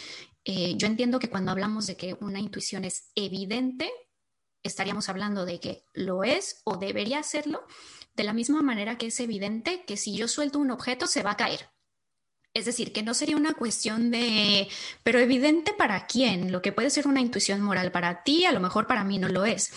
eh, 0.46 0.76
yo 0.78 0.88
entiendo 0.88 1.20
que 1.20 1.30
cuando 1.30 1.52
hablamos 1.52 1.86
de 1.86 1.98
que 1.98 2.16
una 2.22 2.40
intuición 2.40 2.86
es 2.86 3.12
evidente, 3.14 3.92
estaríamos 4.68 5.10
hablando 5.10 5.46
de 5.46 5.60
que 5.60 5.86
lo 5.94 6.24
es 6.24 6.62
o 6.64 6.78
debería 6.78 7.24
serlo, 7.24 7.66
de 8.16 8.24
la 8.24 8.34
misma 8.34 8.62
manera 8.62 8.98
que 8.98 9.08
es 9.08 9.20
evidente 9.20 9.84
que 9.86 9.98
si 9.98 10.16
yo 10.16 10.28
suelto 10.28 10.60
un 10.60 10.72
objeto 10.72 11.08
se 11.08 11.24
va 11.24 11.32
a 11.32 11.38
caer. 11.38 11.70
Es 12.54 12.64
decir, 12.64 12.94
que 12.94 13.04
no 13.04 13.14
sería 13.14 13.36
una 13.36 13.54
cuestión 13.54 14.12
de, 14.12 14.70
pero 15.04 15.20
evidente 15.20 15.74
para 15.74 16.08
quién, 16.08 16.54
lo 16.54 16.62
que 16.62 16.72
puede 16.72 16.90
ser 16.90 17.06
una 17.06 17.20
intuición 17.20 17.60
moral 17.60 17.92
para 17.92 18.24
ti, 18.24 18.46
a 18.46 18.54
lo 18.54 18.62
mejor 18.62 18.88
para 18.88 19.04
mí 19.04 19.20
no 19.20 19.28
lo 19.28 19.44
es, 19.44 19.74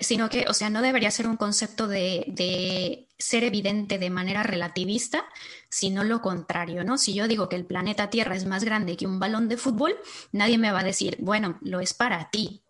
sino 0.00 0.30
que, 0.30 0.46
o 0.48 0.54
sea, 0.54 0.70
no 0.70 0.80
debería 0.80 1.10
ser 1.10 1.28
un 1.28 1.36
concepto 1.36 1.86
de, 1.86 2.24
de 2.28 3.08
ser 3.18 3.44
evidente 3.44 3.98
de 3.98 4.08
manera 4.08 4.42
relativista, 4.42 5.26
sino 5.68 6.02
lo 6.02 6.22
contrario, 6.22 6.82
¿no? 6.82 6.96
Si 6.96 7.12
yo 7.12 7.28
digo 7.28 7.50
que 7.50 7.56
el 7.56 7.66
planeta 7.66 8.08
Tierra 8.08 8.36
es 8.36 8.46
más 8.46 8.64
grande 8.64 8.96
que 8.96 9.06
un 9.06 9.20
balón 9.20 9.50
de 9.50 9.58
fútbol, 9.58 9.94
nadie 10.32 10.56
me 10.56 10.72
va 10.72 10.80
a 10.80 10.84
decir, 10.84 11.18
bueno, 11.20 11.58
lo 11.60 11.80
es 11.80 11.92
para 11.92 12.30
ti. 12.30 12.63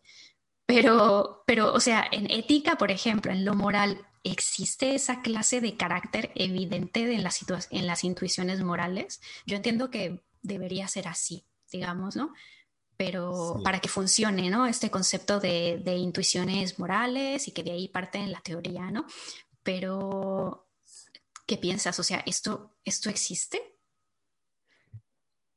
Pero, 0.67 1.43
pero, 1.47 1.73
o 1.75 1.81
sea, 1.81 2.07
en 2.11 2.31
ética, 2.31 2.77
por 2.77 2.91
ejemplo, 2.91 3.31
en 3.31 3.45
lo 3.45 3.55
moral, 3.55 4.07
¿existe 4.23 4.95
esa 4.95 5.21
clase 5.21 5.61
de 5.61 5.77
carácter 5.77 6.33
evidente 6.35 7.05
de 7.05 7.15
en, 7.15 7.23
las 7.23 7.45
en 7.71 7.87
las 7.87 8.05
intuiciones 8.05 8.63
morales? 8.63 9.21
Yo 9.47 9.57
entiendo 9.57 9.91
que 9.91 10.25
debería 10.43 10.89
ser 10.89 11.09
así, 11.09 11.45
digamos, 11.71 12.17
¿no? 12.17 12.33
Pero 12.97 13.61
para 13.65 13.81
que 13.81 13.89
funcione, 13.89 14.51
¿no? 14.51 14.67
Este 14.67 14.91
concepto 14.91 15.41
de, 15.41 15.83
de, 15.85 15.97
intuiciones 15.97 16.79
morales 16.79 17.49
y 17.49 17.51
que 17.51 17.65
de 17.65 17.73
ahí 17.73 17.89
parte 17.89 18.19
en 18.19 18.33
la 18.33 18.41
teoría, 18.41 18.91
¿no? 18.91 19.05
Pero, 19.63 20.69
¿qué 21.47 21.59
piensas? 21.59 21.99
O 21.99 22.05
sea, 22.05 22.23
¿esto, 22.25 22.77
esto 22.85 23.11
existe? 23.11 23.61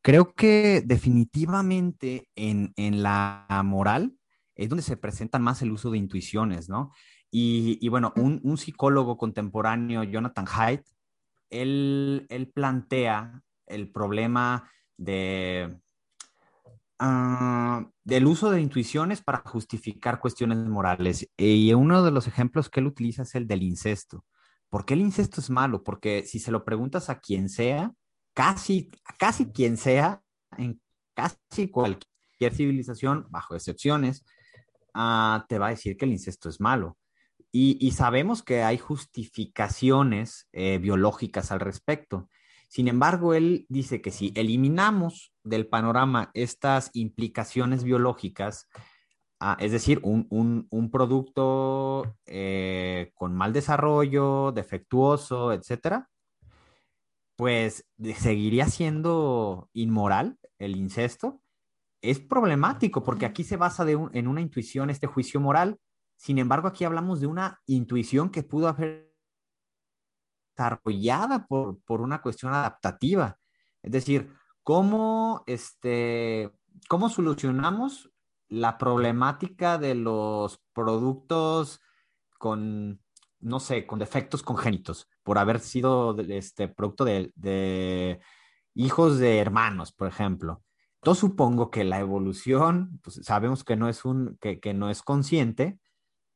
Creo 0.01 0.34
que 0.34 0.82
definitivamente 0.86 2.30
en, 2.36 2.74
en 2.76 3.03
la 3.03 3.45
moral 3.64 4.16
es 4.58 4.70
donde 4.70 4.84
se 4.84 4.97
presentan 4.97 5.43
más 5.43 5.62
el 5.62 5.72
uso 5.72 5.91
de 5.91 5.99
intuiciones, 5.99 6.68
¿no? 6.68 6.91
Y, 7.30 7.88
bueno, 7.89 8.14
un, 8.16 8.58
psicólogo 8.58 9.18
contemporáneo, 9.18 10.03
Jonathan 10.03 10.45
Haidt, 10.49 10.86
él, 11.49 12.51
plantea 12.53 13.43
el 13.66 13.91
problema 13.91 14.70
de, 14.97 15.78
ah, 16.99 17.86
del 18.03 18.26
uso 18.26 18.49
de 18.49 18.62
intuiciones 18.62 19.22
para 19.22 19.39
justificar 19.39 20.20
cuestiones 20.20 20.58
morales. 20.58 21.30
Y 21.38 21.74
uno 21.74 22.03
de 22.03 22.12
los 22.12 22.28
ejemplos 22.28 22.70
que 22.70 22.80
él 22.80 22.88
utiliza 22.88 23.24
es 23.24 23.36
el 23.36 23.47
del 23.47 23.64
incesto. 23.64 24.26
¿Por 24.70 24.86
qué 24.86 24.93
el 24.95 25.01
incesto 25.01 25.41
es 25.41 25.49
malo? 25.49 25.84
Porque 25.84 26.24
si 26.26 26.39
se 26.39 26.51
lo 26.51 26.66
preguntas 26.66 27.10
a 27.10 27.20
quien 27.20 27.49
sea, 27.49 27.93
casi, 28.34 28.89
casi 29.20 29.51
quien 29.51 29.78
sea, 29.78 30.22
en 30.58 30.82
casi 31.14 31.70
cualquier 31.70 32.53
civilización, 32.53 33.28
bajo 33.30 33.55
excepciones, 33.55 34.24
ah, 34.94 35.46
te 35.50 35.60
va 35.60 35.68
a 35.68 35.72
decir 35.72 35.98
que 35.98 36.06
el 36.06 36.12
incesto 36.12 36.50
es 36.50 36.60
malo. 36.60 36.98
Y, 37.52 37.92
sabemos 37.92 38.44
que 38.44 38.62
hay 38.62 38.78
justificaciones 38.78 40.48
eh, 40.52 40.78
biológicas 40.78 41.52
al 41.52 41.60
respecto. 41.60 42.30
Sin 42.70 42.88
embargo, 42.88 43.34
él 43.34 43.66
dice 43.70 44.02
que 44.02 44.12
si 44.12 44.32
eliminamos 44.36 45.34
del 45.44 45.68
panorama 45.68 46.30
estas 46.36 46.92
implicaciones 46.94 47.84
biológicas, 47.84 48.68
ah, 49.40 49.58
es 49.60 49.72
decir, 49.72 50.02
un, 50.04 50.90
producto 50.92 52.16
eh, 52.28 53.12
con 53.16 53.34
mal 53.34 53.54
desarrollo, 53.54 54.52
defectuoso, 54.52 55.54
etcétera, 55.54 56.10
pues 57.38 57.86
seguiría 58.18 58.68
siendo 58.68 59.70
inmoral 59.74 60.38
el 60.60 60.76
incesto. 60.76 61.42
Es 62.08 62.20
problemático 62.20 63.03
porque 63.03 63.26
aquí 63.26 63.43
se 63.43 63.58
basa 63.58 63.86
en 63.89 64.28
una 64.28 64.39
intuición, 64.39 64.89
este 64.89 65.08
juicio 65.08 65.41
moral, 65.41 65.78
sin 66.18 66.39
embargo, 66.39 66.68
aquí 66.68 66.84
hablamos 66.84 67.20
de 67.20 67.28
una 67.28 67.62
intuición 67.68 68.30
que 68.30 68.43
pudo 68.43 68.68
haber 68.68 69.14
desarrollada 70.55 71.45
por, 71.45 71.80
por 71.84 72.01
una 72.01 72.22
cuestión 72.22 72.53
adaptativa. 72.53 73.38
Es 73.84 73.91
decir, 73.91 74.34
¿cómo, 74.64 75.43
este, 75.45 76.51
¿cómo 76.89 77.10
solucionamos 77.10 78.12
la 78.47 78.78
problemática 78.78 79.78
de 79.78 79.93
los 79.93 80.60
productos 80.74 81.82
con, 82.39 82.99
no 83.39 83.60
sé, 83.60 83.86
con 83.86 83.99
defectos 83.99 84.41
congénitos, 84.41 85.08
por 85.24 85.38
haber 85.38 85.60
sido 85.60 86.18
este 86.20 86.68
producto 86.68 87.05
de, 87.05 87.32
de 87.36 88.20
hijos 88.74 89.20
de 89.20 89.38
hermanos, 89.38 89.91
por 89.91 90.08
ejemplo? 90.08 90.64
Yo 91.04 91.16
supongo 91.16 91.70
que 91.70 91.84
la 91.84 92.00
evolución, 92.00 93.00
pues 93.04 93.20
sabemos 93.24 93.64
que 93.64 93.76
no 93.76 93.88
es 93.88 94.04
un, 94.06 94.38
que, 94.41 94.60
que 94.60 94.74
no 94.74 94.89
es 94.89 95.02
consciente, 95.02 95.80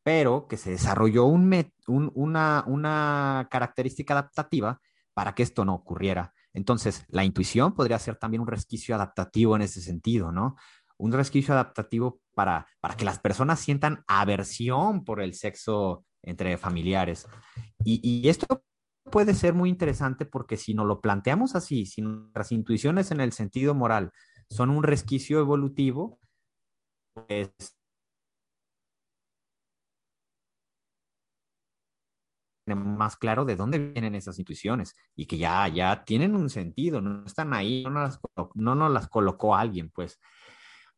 pero 0.04 0.48
que 0.48 0.58
se 0.58 0.72
desarrolló 0.72 1.26
un 1.26 1.72
una, 1.88 2.64
una 2.68 3.48
característica 3.52 4.14
adaptativa 4.14 4.80
para 5.14 5.36
que 5.36 5.44
esto 5.44 5.66
no 5.66 5.76
ocurriera. 5.76 6.34
Entonces, 6.54 7.06
la 7.10 7.24
intuición 7.24 7.74
podría 7.74 8.00
ser 8.00 8.16
también 8.16 8.42
un 8.42 8.48
resquicio 8.48 8.96
adaptativo 8.96 9.56
en 9.56 9.62
ese 9.62 9.82
sentido, 9.82 10.32
¿no? 10.32 10.56
Un 10.98 11.12
resquicio 11.12 11.54
adaptativo 11.54 12.20
para, 12.34 12.68
para 12.80 12.96
que 12.96 13.06
las 13.06 13.20
personas 13.20 13.60
sientan 13.60 14.04
aversión 14.08 15.04
por 15.04 15.22
el 15.22 15.34
sexo 15.34 16.06
entre 16.24 16.58
familiares. 16.58 17.28
Y, 17.84 18.00
y 18.04 18.30
esto 18.30 18.64
puede 19.12 19.34
ser 19.34 19.54
muy 19.54 19.70
interesante 19.70 20.26
porque 20.26 20.58
si 20.58 20.74
no 20.74 20.86
lo 20.86 21.02
planteamos 21.02 21.56
así, 21.56 21.86
si 21.86 22.02
nuestras 22.02 22.52
intuiciones 22.52 23.12
en 23.12 23.22
el 23.22 23.32
sentido 23.32 23.74
moral 23.74 24.12
son 24.52 24.70
un 24.70 24.84
resquicio 24.84 25.40
evolutivo, 25.40 26.20
pues 27.14 27.52
más 32.76 33.18
claro 33.18 33.46
de 33.46 33.56
dónde 33.56 33.80
vienen 33.80 34.16
esas 34.16 34.38
intuiciones 34.40 34.96
y 35.16 35.26
que 35.26 35.38
ya, 35.38 35.68
ya 35.68 36.04
tienen 36.04 36.36
un 36.36 36.50
sentido, 36.50 37.02
no 37.02 37.26
están 37.26 37.54
ahí, 37.54 37.84
no 37.84 37.92
nos, 38.76 38.92
las, 38.92 39.08
colocó 39.10 39.56
alguien, 39.56 39.90
pues. 39.90 40.20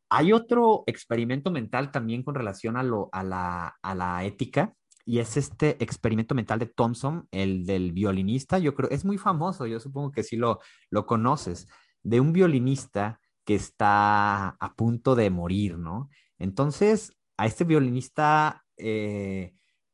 Hay 0.09 0.31
otro 0.33 0.83
experimento 0.85 1.49
mental 1.49 1.91
también 1.91 2.21
con 2.23 2.35
relación 2.35 2.77
a, 2.77 2.83
lo, 2.83 3.09
a, 3.11 3.23
la, 3.23 3.75
a 3.81 3.95
la 3.95 4.23
ética 4.23 4.73
y 5.05 5.19
es 5.19 5.37
este 5.37 5.81
experimento 5.83 6.35
mental 6.35 6.59
de 6.59 6.67
Thompson, 6.67 7.27
el 7.31 7.65
del 7.65 7.91
violinista, 7.91 8.59
yo 8.59 8.75
creo, 8.75 8.89
es 8.89 9.05
muy 9.05 9.17
famoso, 9.17 9.65
yo 9.65 9.79
supongo 9.79 10.11
que 10.11 10.23
sí 10.23 10.37
lo, 10.37 10.59
lo 10.89 11.05
conoces, 11.05 11.67
de 12.03 12.19
un 12.19 12.33
violinista 12.33 13.19
que 13.45 13.55
está 13.55 14.49
a 14.49 14.73
punto 14.75 15.15
de 15.15 15.29
morir, 15.29 15.77
¿no? 15.77 16.09
Entonces, 16.37 17.13
a 17.37 17.45
este 17.45 17.63
violinista 17.63 18.65
eh, 18.77 19.53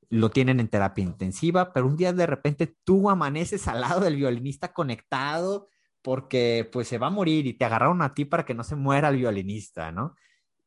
lo 0.10 0.30
tienen 0.32 0.60
en 0.60 0.68
terapia 0.68 1.04
intensiva, 1.04 1.72
pero 1.74 1.88
un 1.88 1.96
día 1.96 2.14
de 2.14 2.26
repente 2.26 2.76
tú 2.84 3.10
amaneces 3.10 3.68
al 3.68 3.82
lado 3.82 4.02
del 4.02 4.16
violinista 4.16 4.74
conectado 4.74 5.68
porque 6.02 6.68
pues 6.72 6.88
se 6.88 6.98
va 6.98 7.08
a 7.08 7.12
morir 7.12 7.46
y 7.46 7.54
te 7.54 7.66
agarraron 7.66 8.02
a 8.02 8.14
ti 8.14 8.26
para 8.26 8.46
que 8.46 8.54
no 8.54 8.64
se 8.64 8.76
muera 8.76 9.10
el 9.10 9.18
violinista, 9.18 9.92
¿no? 9.92 10.16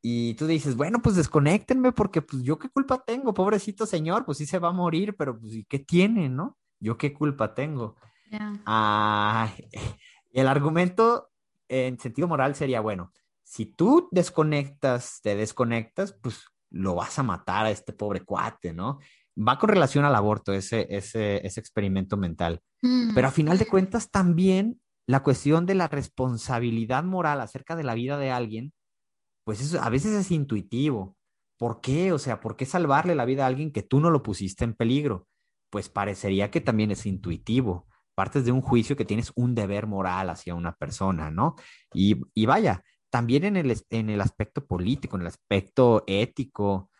Y 0.00 0.34
tú 0.34 0.46
dices, 0.46 0.76
bueno, 0.76 1.00
pues 1.00 1.16
desconéctenme 1.16 1.92
porque 1.92 2.22
pues 2.22 2.42
yo 2.42 2.58
qué 2.58 2.68
culpa 2.68 3.02
tengo, 3.04 3.34
pobrecito 3.34 3.86
señor, 3.86 4.24
pues 4.24 4.38
sí 4.38 4.46
se 4.46 4.58
va 4.58 4.68
a 4.68 4.72
morir, 4.72 5.16
pero 5.16 5.38
pues 5.38 5.54
¿y 5.54 5.64
qué 5.64 5.78
tiene, 5.78 6.28
no? 6.28 6.58
Yo 6.80 6.98
qué 6.98 7.12
culpa 7.12 7.54
tengo. 7.54 7.96
Ah, 8.66 9.52
el 10.32 10.48
argumento 10.48 11.31
en 11.72 11.98
sentido 11.98 12.28
moral 12.28 12.54
sería, 12.54 12.80
bueno, 12.80 13.12
si 13.42 13.66
tú 13.66 14.08
desconectas, 14.12 15.20
te 15.22 15.34
desconectas, 15.34 16.12
pues 16.22 16.44
lo 16.70 16.94
vas 16.94 17.18
a 17.18 17.22
matar 17.22 17.66
a 17.66 17.70
este 17.70 17.92
pobre 17.92 18.20
cuate, 18.20 18.72
¿no? 18.72 18.98
va 19.36 19.58
con 19.58 19.70
relación 19.70 20.04
al 20.04 20.14
aborto, 20.14 20.52
ese, 20.52 20.86
ese, 20.90 21.46
ese 21.46 21.60
experimento 21.60 22.16
mental. 22.16 22.60
Mm. 22.82 23.14
Pero 23.14 23.28
a 23.28 23.30
final 23.30 23.58
de 23.58 23.66
cuentas 23.66 24.10
también 24.10 24.80
la 25.06 25.22
cuestión 25.22 25.66
de 25.66 25.74
la 25.74 25.88
responsabilidad 25.88 27.04
moral 27.04 27.40
acerca 27.40 27.76
de 27.76 27.84
la 27.84 27.94
vida 27.94 28.18
de 28.18 28.30
alguien, 28.30 28.72
pues 29.44 29.60
eso 29.60 29.80
a 29.80 29.88
veces 29.90 30.12
es 30.12 30.30
intuitivo. 30.30 31.16
¿Por 31.58 31.80
qué? 31.80 32.12
O 32.12 32.18
sea, 32.18 32.40
¿por 32.40 32.56
qué 32.56 32.66
salvarle 32.66 33.14
la 33.14 33.24
vida 33.24 33.44
a 33.44 33.46
alguien 33.46 33.72
que 33.72 33.82
tú 33.82 34.00
no 34.00 34.10
lo 34.10 34.22
pusiste 34.22 34.64
en 34.64 34.74
peligro? 34.74 35.26
Pues 35.70 35.88
parecería 35.88 36.50
que 36.50 36.60
también 36.60 36.90
es 36.90 37.06
intuitivo. 37.06 37.86
Partes 38.22 38.44
de 38.44 38.52
un 38.52 38.60
juicio 38.60 38.96
que 38.96 39.04
tienes 39.04 39.32
un 39.34 39.54
deber 39.54 39.88
moral 39.88 40.30
hacia 40.30 40.54
una 40.54 40.76
persona, 40.76 41.30
¿no? 41.30 41.56
Y, 41.92 42.20
y 42.34 42.46
vaya, 42.46 42.84
también 43.10 43.44
en 43.44 43.56
el, 43.56 43.76
en 43.90 44.10
el 44.10 44.20
aspecto 44.20 44.64
político, 44.64 45.16
en 45.16 45.22
el 45.22 45.28
aspecto 45.28 46.04
ético, 46.06 46.90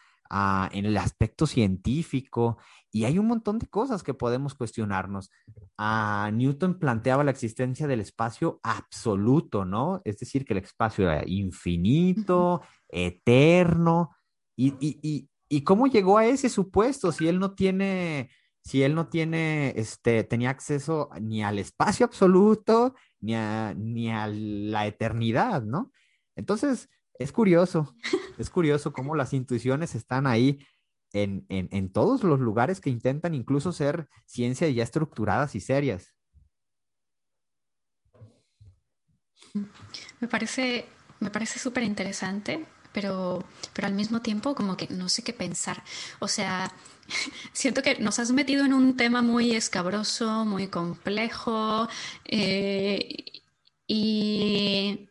en 0.73 0.87
el 0.87 0.97
aspecto 0.97 1.47
científico 1.47 2.57
y 2.91 3.05
hay 3.05 3.19
un 3.19 3.27
montón 3.27 3.59
de 3.59 3.67
cosas 3.67 4.03
que 4.03 4.15
podemos 4.15 4.55
cuestionarnos. 4.55 5.31
Newton 6.33 6.79
planteaba 6.79 7.25
la 7.25 7.31
existencia 7.31 7.87
del 7.87 8.01
espacio 8.01 8.59
absoluto, 8.63 9.65
¿no? 9.65 10.01
Es 10.05 10.19
decir, 10.19 10.45
que 10.45 10.55
el 10.55 10.61
espacio 10.61 11.11
era 11.11 11.23
infinito, 11.27 12.63
eterno. 12.89 14.11
Y, 14.57 14.75
y, 14.81 15.29
y, 15.49 15.65
cómo 15.65 15.87
llegó 15.87 16.19
a 16.19 16.27
ese 16.27 16.49
supuesto 16.49 17.13
si 17.13 17.29
él 17.29 17.39
no 17.39 17.55
tiene, 17.55 18.31
si 18.65 18.83
él 18.83 18.95
no 18.95 19.09
tiene, 19.09 19.73
este, 19.77 20.25
tenía 20.25 20.51
acceso 20.51 21.11
ni 21.21 21.43
al 21.43 21.59
espacio 21.59 22.07
absoluto, 22.07 22.95
ni 23.21 23.35
a, 23.35 23.75
ni 23.77 24.11
a 24.11 24.29
la 24.29 24.87
eternidad, 24.87 25.63
¿no? 25.63 25.93
Entonces, 26.37 26.89
es 27.19 27.33
curioso, 27.33 27.95
es 28.39 28.51
curioso 28.51 28.93
cómo 28.93 29.15
las 29.15 29.33
intuiciones 29.33 29.95
están 29.95 30.27
ahí 30.27 30.65
en, 31.13 31.45
en, 31.49 31.93
todos 31.93 32.23
los 32.23 32.41
lugares 32.41 32.81
que 32.81 32.89
intentan 32.89 33.35
incluso 33.35 33.73
ser 33.73 34.09
ciencias 34.25 34.75
ya 34.75 34.83
estructuradas 34.83 35.55
y 35.55 35.61
serias. 35.61 36.15
Me 40.21 40.29
parece, 40.29 40.87
me 41.21 41.31
parece 41.31 41.59
súper 41.59 41.83
interesante, 41.83 42.65
pero, 42.93 43.45
pero 43.73 43.87
al 43.89 43.95
mismo 43.95 44.23
tiempo 44.23 44.55
como 44.55 44.77
que 44.77 44.89
no 44.89 45.09
sé 45.09 45.23
qué 45.23 45.33
pensar. 45.33 45.83
O 46.21 46.29
sea, 46.29 46.73
siento 47.53 47.83
que 47.83 47.97
nos 47.99 48.19
has 48.19 48.33
metido 48.33 48.65
en 48.65 48.73
un 48.73 48.97
tema 48.97 49.23
muy 49.23 49.55
escabroso, 49.55 50.45
muy 50.45 50.69
complejo, 50.69 51.89
eh, 52.25 53.25
y, 53.87 55.09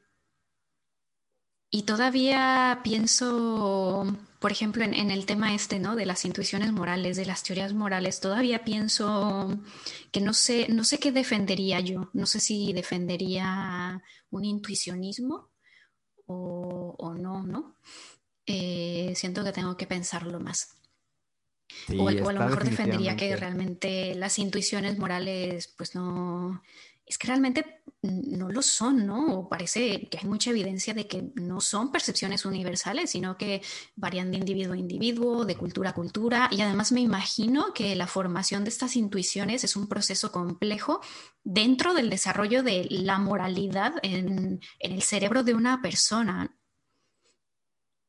y 1.69 1.83
todavía 1.83 2.81
pienso 2.83 4.07
por 4.41 4.51
ejemplo, 4.51 4.83
en, 4.83 5.11
el 5.11 5.27
tema 5.27 5.53
este, 5.53 5.77
¿no? 5.77 5.95
De 5.95 6.07
las 6.07 6.25
intuiciones 6.25 6.71
morales, 6.71 7.15
de 7.15 7.25
las 7.27 7.43
teorías 7.43 7.73
morales, 7.73 8.19
todavía 8.19 8.63
pienso 8.63 9.59
que 10.11 10.19
no 10.19 10.33
sé, 10.33 10.67
no 10.67 10.83
sé 10.83 10.97
qué 10.97 11.11
defendería 11.11 11.79
yo. 11.79 12.09
No 12.13 12.25
sé 12.25 12.39
si 12.39 12.73
defendería 12.73 14.01
un 14.31 14.43
intuicionismo 14.43 15.50
o, 16.31 17.13
no, 17.13 17.43
¿no? 17.43 17.75
Eh, 18.45 19.13
siento 19.15 19.43
que 19.43 19.51
tengo 19.51 19.77
que 19.77 19.87
pensarlo 19.87 20.39
más. 20.39 20.75
o, 21.97 22.03
o, 22.03 22.29
a 22.29 22.33
lo 22.33 22.45
mejor 22.45 22.63
defendería 22.63 23.15
que 23.15 23.35
realmente 23.35 24.15
las 24.15 24.39
intuiciones 24.39 24.97
morales, 24.97 25.73
pues 25.77 25.95
no, 25.95 26.61
es 27.11 27.17
que 27.17 27.27
realmente 27.27 27.83
no 28.03 28.49
lo 28.49 28.61
son, 28.61 29.05
¿no? 29.05 29.37
O 29.37 29.49
parece 29.49 30.07
que 30.07 30.17
hay 30.17 30.25
mucha 30.29 30.51
evidencia 30.51 30.93
de 30.93 31.07
que 31.07 31.29
no 31.35 31.59
son 31.59 31.91
percepciones 31.91 32.45
universales, 32.45 33.09
sino 33.09 33.37
que 33.37 33.61
varían 33.97 34.31
de 34.31 34.37
individuo 34.37 34.75
a 34.75 34.77
individuo, 34.77 35.43
de 35.43 35.57
cultura 35.57 35.89
a 35.89 35.93
cultura. 35.93 36.47
Y 36.51 36.61
además 36.61 36.93
me 36.93 37.01
imagino 37.01 37.73
que 37.73 37.97
la 37.97 38.07
formación 38.07 38.63
de 38.63 38.69
estas 38.69 38.95
intuiciones 38.95 39.65
es 39.65 39.75
un 39.75 39.89
proceso 39.89 40.31
complejo 40.31 41.01
dentro 41.43 41.93
del 41.93 42.09
desarrollo 42.09 42.63
de 42.63 42.87
la 42.89 43.19
moralidad 43.19 43.95
en, 44.03 44.61
el 44.79 45.01
cerebro 45.01 45.43
de 45.43 45.53
una 45.53 45.81
persona. 45.81 46.57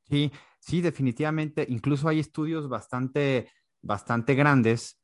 Sí, 0.09 0.30
sí, 0.61 0.80
definitivamente. 0.80 1.66
Incluso 1.68 2.09
hay 2.09 2.20
estudios 2.20 2.68
bastante, 2.68 3.50
bastante 3.80 4.36
grandes 4.36 5.00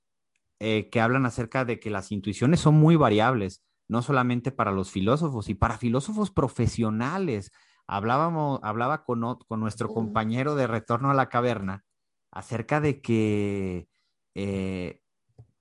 eh, 0.60 0.88
que 0.88 1.00
hablan 1.00 1.26
acerca 1.26 1.64
de 1.64 1.80
que 1.80 1.90
las 1.90 2.12
intuiciones 2.12 2.60
son 2.60 2.76
muy 2.76 2.94
variables 2.94 3.64
no 3.88 4.02
solamente 4.02 4.52
para 4.52 4.70
los 4.70 4.90
filósofos 4.90 5.48
y 5.48 5.54
para 5.54 5.78
filósofos 5.78 6.30
profesionales. 6.30 7.50
Hablábamos, 7.86 8.60
hablaba 8.62 9.04
con, 9.04 9.38
con 9.48 9.60
nuestro 9.60 9.88
compañero 9.88 10.54
de 10.54 10.66
Retorno 10.66 11.10
a 11.10 11.14
la 11.14 11.30
Caverna 11.30 11.84
acerca 12.30 12.82
de 12.82 13.00
que, 13.00 13.88
eh, 14.34 15.00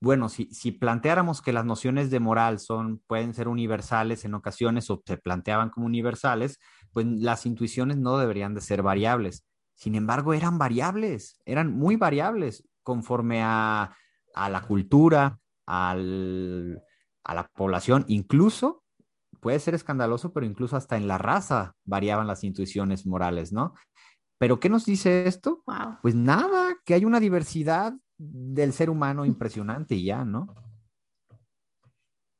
bueno, 0.00 0.28
si, 0.28 0.52
si, 0.52 0.72
planteáramos 0.72 1.40
que 1.40 1.54
las 1.54 1.64
nociones 1.64 2.10
de 2.10 2.20
moral 2.20 2.58
son, 2.58 3.02
pueden 3.06 3.32
ser 3.32 3.48
universales 3.48 4.26
en 4.26 4.34
ocasiones 4.34 4.90
o 4.90 5.02
se 5.04 5.16
planteaban 5.16 5.70
como 5.70 5.86
universales, 5.86 6.60
pues 6.92 7.06
las 7.06 7.46
intuiciones 7.46 7.96
no 7.96 8.18
deberían 8.18 8.54
de 8.54 8.60
ser 8.60 8.82
variables. 8.82 9.46
Sin 9.74 9.94
embargo, 9.94 10.34
eran 10.34 10.58
variables, 10.58 11.40
eran 11.46 11.72
muy 11.72 11.96
variables 11.96 12.68
conforme 12.82 13.42
a, 13.42 13.96
a 14.34 14.50
la 14.50 14.60
cultura, 14.62 15.40
al, 15.66 16.82
a 17.28 17.34
la 17.34 17.46
población, 17.46 18.04
incluso 18.08 18.82
puede 19.40 19.60
ser 19.60 19.74
escandaloso, 19.74 20.32
pero 20.32 20.46
incluso 20.46 20.76
hasta 20.76 20.96
en 20.96 21.06
la 21.06 21.18
raza 21.18 21.76
variaban 21.84 22.26
las 22.26 22.42
intuiciones 22.42 23.06
morales, 23.06 23.52
¿no? 23.52 23.74
Pero 24.38 24.58
¿qué 24.58 24.68
nos 24.68 24.86
dice 24.86 25.26
esto? 25.26 25.62
Pues 26.02 26.14
nada, 26.14 26.76
que 26.84 26.94
hay 26.94 27.04
una 27.04 27.20
diversidad 27.20 27.92
del 28.16 28.72
ser 28.72 28.88
humano 28.88 29.26
impresionante 29.26 29.94
y 29.94 30.04
ya, 30.04 30.24
¿no? 30.24 30.54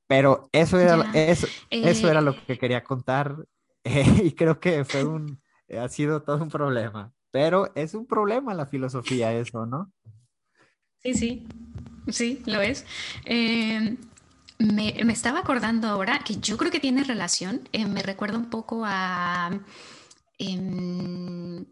Pero 0.09 0.49
eso 0.53 0.81
era, 0.81 1.11
eso, 1.13 1.47
eso 1.69 2.11
era 2.11 2.23
lo 2.23 2.31
eh, 2.31 2.41
que 2.47 2.59
quería 2.59 2.83
contar 2.83 3.45
y 3.85 4.33
creo 4.33 4.59
que 4.59 4.85
fue 4.87 5.05
un, 5.05 5.41
ha 5.79 5.89
sido 5.89 6.23
todo 6.23 6.43
un 6.43 6.49
problema. 6.49 7.13
Pero 7.31 7.71
es 7.75 7.93
un 7.93 8.07
problema 8.07 8.55
la 8.55 8.67
filosofía 8.67 9.35
eso, 9.35 9.67
¿no? 9.67 9.93
Sí, 11.03 11.13
sí, 11.13 11.47
sí, 12.09 12.43
lo 12.47 12.63
es. 12.63 12.87
Eh, 13.27 13.99
me, 14.59 15.13
estaba 15.13 15.41
acordando 15.41 15.89
ahora 15.89 16.21
que 16.25 16.37
yo 16.37 16.57
creo 16.57 16.71
que 16.71 16.81
tiene 16.81 17.05
relación, 17.05 17.69
eh, 17.73 17.87
me 17.87 18.03
recuerda 18.03 18.39
un 18.39 18.51
poco 18.51 18.83
a, 18.85 19.51
em, 20.39 21.65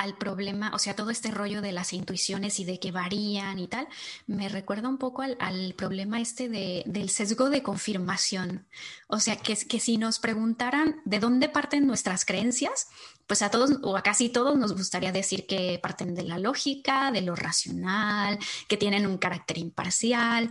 al 0.00 0.16
problema, 0.16 0.70
o 0.74 0.78
sea, 0.78 0.96
todo 0.96 1.10
este 1.10 1.30
rollo 1.30 1.60
de 1.60 1.72
las 1.72 1.92
intuiciones 1.92 2.58
y 2.58 2.64
de 2.64 2.80
que 2.80 2.90
varían 2.90 3.58
y 3.58 3.68
tal, 3.68 3.86
me 4.26 4.48
recuerda 4.48 4.88
un 4.88 4.96
poco 4.96 5.22
al, 5.22 5.74
problema 5.74 6.20
este 6.22 6.48
de, 6.48 6.84
del 6.86 7.10
sesgo 7.10 7.50
de 7.50 7.62
confirmación. 7.62 8.66
O 9.08 9.20
sea, 9.20 9.36
que, 9.36 9.54
que 9.56 9.78
si 9.78 9.98
nos 9.98 10.18
preguntaran 10.18 11.02
de 11.04 11.18
dónde 11.18 11.50
parten 11.50 11.86
nuestras 11.86 12.24
creencias, 12.24 12.88
pues 13.26 13.42
a 13.42 13.50
todos 13.50 13.78
o 13.82 13.96
a 13.96 14.02
casi 14.02 14.28
todos 14.28 14.56
nos 14.56 14.72
gustaría 14.72 15.12
decir 15.12 15.46
que 15.46 15.78
parten 15.82 16.14
de 16.14 16.24
la 16.24 16.38
lógica, 16.38 17.12
de 17.12 17.20
lo 17.20 17.36
racional, 17.36 18.38
que 18.68 18.76
tienen 18.76 19.06
un 19.06 19.18
carácter 19.18 19.58
imparcial, 19.58 20.50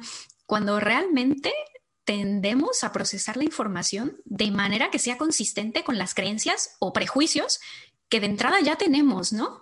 cuando 0.49 0.79
realmente 0.79 1.53
tendemos 2.05 2.83
a 2.83 2.91
procesar 2.91 3.37
la 3.37 3.43
información 3.43 4.17
de 4.25 4.49
manera 4.49 4.89
que 4.89 4.97
sea 4.97 5.19
consistente 5.19 5.83
con 5.83 5.99
las 5.99 6.15
creencias 6.15 6.75
o 6.79 6.91
prejuicios 6.91 7.59
que 8.09 8.19
de 8.19 8.25
entrada 8.25 8.59
ya 8.59 8.75
tenemos, 8.75 9.31
¿no? 9.31 9.61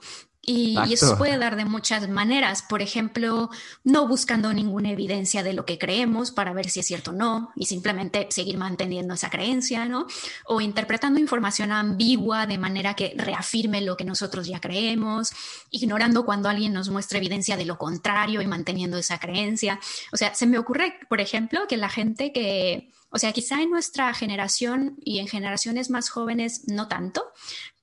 Y, 0.50 0.78
eso 0.94 1.10
se 1.10 1.16
puede 1.18 1.38
dar 1.38 1.58
de 1.58 1.66
muchas 1.66 2.08
maneras. 2.08 2.62
Por 2.62 2.82
ejemplo, 2.82 3.50
no 3.84 4.08
buscando 4.08 4.54
ninguna 4.54 4.92
evidencia 4.92 5.44
de 5.44 5.52
lo 5.52 5.66
que 5.66 5.78
creemos 5.78 6.32
para 6.32 6.54
ver 6.54 6.70
si 6.70 6.80
es 6.80 6.86
cierto 6.86 7.12
o 7.12 7.14
no 7.14 7.52
y 7.58 7.66
simplemente 7.66 8.28
seguir 8.30 8.58
manteniendo 8.58 9.14
esa 9.14 9.30
creencia, 9.30 9.84
¿no? 9.84 10.08
O 10.46 10.62
interpretando 10.62 11.20
información 11.20 11.74
ambigua 11.74 12.48
de 12.48 12.58
manera 12.58 12.94
que 12.94 13.14
reafirme 13.18 13.82
lo 13.82 13.98
que 13.98 14.06
nosotros 14.06 14.48
ya 14.48 14.62
creemos, 14.62 15.34
ignorando 15.70 16.24
cuando 16.24 16.48
alguien 16.48 16.72
nos 16.72 16.88
muestra 16.88 17.18
evidencia 17.18 17.58
de 17.58 17.66
lo 17.66 17.78
contrario 17.78 18.42
y 18.42 18.48
manteniendo 18.48 18.98
esa 18.98 19.20
creencia. 19.20 19.82
O 20.14 20.18
sea, 20.18 20.34
se 20.34 20.46
me 20.46 20.58
ocurre, 20.58 20.98
por 21.10 21.20
ejemplo, 21.20 21.68
que 21.68 21.76
la 21.76 21.90
gente 21.90 22.32
que, 22.32 22.90
o 23.10 23.20
sea, 23.20 23.34
quizá 23.34 23.62
en 23.62 23.70
nuestra 23.70 24.14
generación 24.14 24.96
y 25.04 25.20
en 25.20 25.28
generaciones 25.28 25.90
más 25.90 26.08
jóvenes 26.08 26.70
no 26.70 26.88
tanto, 26.88 27.26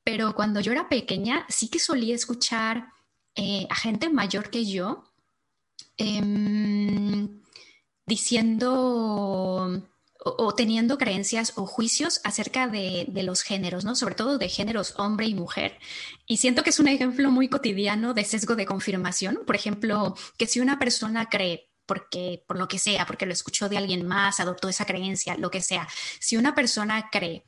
pero 0.05 0.35
cuando 0.35 0.61
yo 0.61 0.73
era 0.73 0.89
pequeña 0.89 1.47
sí 1.49 1.69
que 1.69 1.79
solía 1.79 2.15
escuchar 2.15 2.89
eh, 3.35 3.67
a 3.71 3.75
gente 3.75 4.11
mayor 4.11 4.51
que 4.51 4.65
yo 4.65 5.05
em, 5.97 7.41
diciendo 8.07 9.83
o, 10.27 10.55
teniendo 10.55 10.97
creencias 10.99 11.53
o 11.57 11.67
juicios 11.67 12.21
acerca 12.25 12.67
de, 12.69 13.07
de, 13.09 13.23
los 13.23 13.43
géneros, 13.43 13.85
¿no? 13.85 13.95
Sobre 13.95 14.15
todo 14.15 14.39
de 14.39 14.49
géneros 14.49 14.95
hombre 14.97 15.27
y 15.27 15.35
mujer. 15.35 15.79
Y 16.27 16.39
siento 16.39 16.63
que 16.63 16.71
es 16.71 16.81
un 16.81 16.89
ejemplo 16.89 17.31
muy 17.31 17.49
cotidiano 17.49 18.15
de 18.15 18.25
sesgo 18.25 18.55
de 18.57 18.65
confirmación. 18.65 19.41
Por 19.47 19.55
ejemplo, 19.55 20.15
que 20.39 20.47
si 20.47 20.61
una 20.61 20.79
persona 20.79 21.29
cree 21.29 21.69
porque 21.87 22.43
por 22.47 22.59
lo 22.59 22.69
que 22.69 22.79
sea, 22.79 23.07
porque 23.07 23.27
lo 23.27 23.33
escuchó 23.33 23.69
de 23.69 23.77
alguien 23.77 24.07
más, 24.07 24.41
adoptó 24.41 24.69
esa 24.69 24.87
creencia, 24.87 25.37
lo 25.37 25.51
que 25.51 25.61
sea. 25.61 25.87
Si 26.21 26.37
una 26.37 26.55
persona 26.55 27.11
cree 27.11 27.45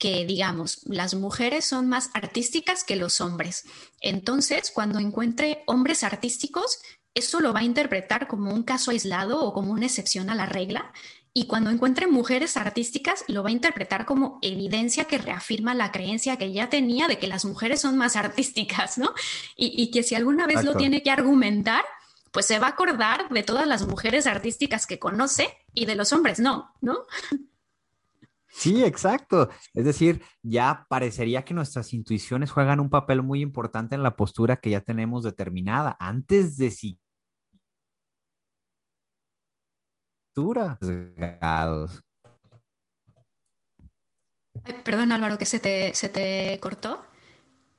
que, 0.00 0.24
digamos, 0.24 0.80
las 0.86 1.14
mujeres 1.14 1.66
son 1.66 1.86
más 1.86 2.08
artísticas 2.14 2.84
que 2.84 2.96
los 2.96 3.20
hombres. 3.20 3.66
Entonces, 4.00 4.72
cuando 4.74 4.98
encuentre 4.98 5.62
hombres 5.66 6.02
artísticos, 6.02 6.80
eso 7.14 7.40
lo 7.40 7.52
va 7.52 7.60
a 7.60 7.64
interpretar 7.64 8.26
como 8.26 8.50
un 8.50 8.62
caso 8.62 8.92
aislado 8.92 9.44
o 9.44 9.52
como 9.52 9.72
una 9.72 9.84
excepción 9.84 10.30
a 10.30 10.34
la 10.34 10.46
regla. 10.46 10.90
Y 11.34 11.46
cuando 11.46 11.68
encuentre 11.68 12.06
mujeres 12.06 12.56
artísticas, 12.56 13.24
lo 13.28 13.42
va 13.42 13.50
a 13.50 13.52
interpretar 13.52 14.06
como 14.06 14.38
evidencia 14.40 15.04
que 15.04 15.18
reafirma 15.18 15.74
la 15.74 15.92
creencia 15.92 16.38
que 16.38 16.50
ya 16.50 16.70
tenía 16.70 17.06
de 17.06 17.18
que 17.18 17.28
las 17.28 17.44
mujeres 17.44 17.82
son 17.82 17.98
más 17.98 18.16
artísticas, 18.24 18.96
¿no? 18.96 19.12
Y, 19.54 19.90
que 19.90 20.02
si 20.02 20.14
alguna 20.14 20.46
vez 20.46 20.64
lo 20.64 20.76
tiene 20.76 21.02
que 21.02 21.10
argumentar, 21.10 21.84
pues 22.32 22.46
se 22.46 22.58
va 22.58 22.68
a 22.68 22.70
acordar 22.70 23.28
de 23.28 23.42
todas 23.42 23.66
las 23.66 23.86
mujeres 23.86 24.26
artísticas 24.26 24.86
que 24.86 24.98
conoce 24.98 25.58
y 25.74 25.84
de 25.84 25.94
los 25.94 26.14
hombres 26.14 26.40
no, 26.40 26.72
¿no? 26.80 27.00
Sí, 28.50 28.84
exacto. 28.84 29.48
Es 29.74 29.84
decir, 29.84 30.22
ya 30.42 30.86
parecería 30.88 31.44
que 31.44 31.54
nuestras 31.54 31.92
intuiciones 31.94 32.50
juegan 32.50 32.80
un 32.80 32.90
papel 32.90 33.22
muy 33.22 33.40
importante 33.40 33.94
en 33.94 34.02
la 34.02 34.16
postura 34.16 34.56
que 34.56 34.70
ya 34.70 34.80
tenemos 34.80 35.22
determinada 35.22 35.96
antes 36.00 36.56
de 36.56 36.70
si 36.70 37.00
Perdón, 44.84 45.12
Álvaro, 45.12 45.38
que 45.38 45.46
se 45.46 45.60
te, 45.60 45.94
se 45.94 46.08
te 46.08 46.58
cortó. 46.60 47.04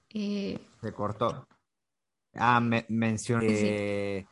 Se 0.09 0.93
cortó. 0.93 1.47
Ah, 2.33 2.59
me, 2.59 2.85
mencioné. 2.89 4.27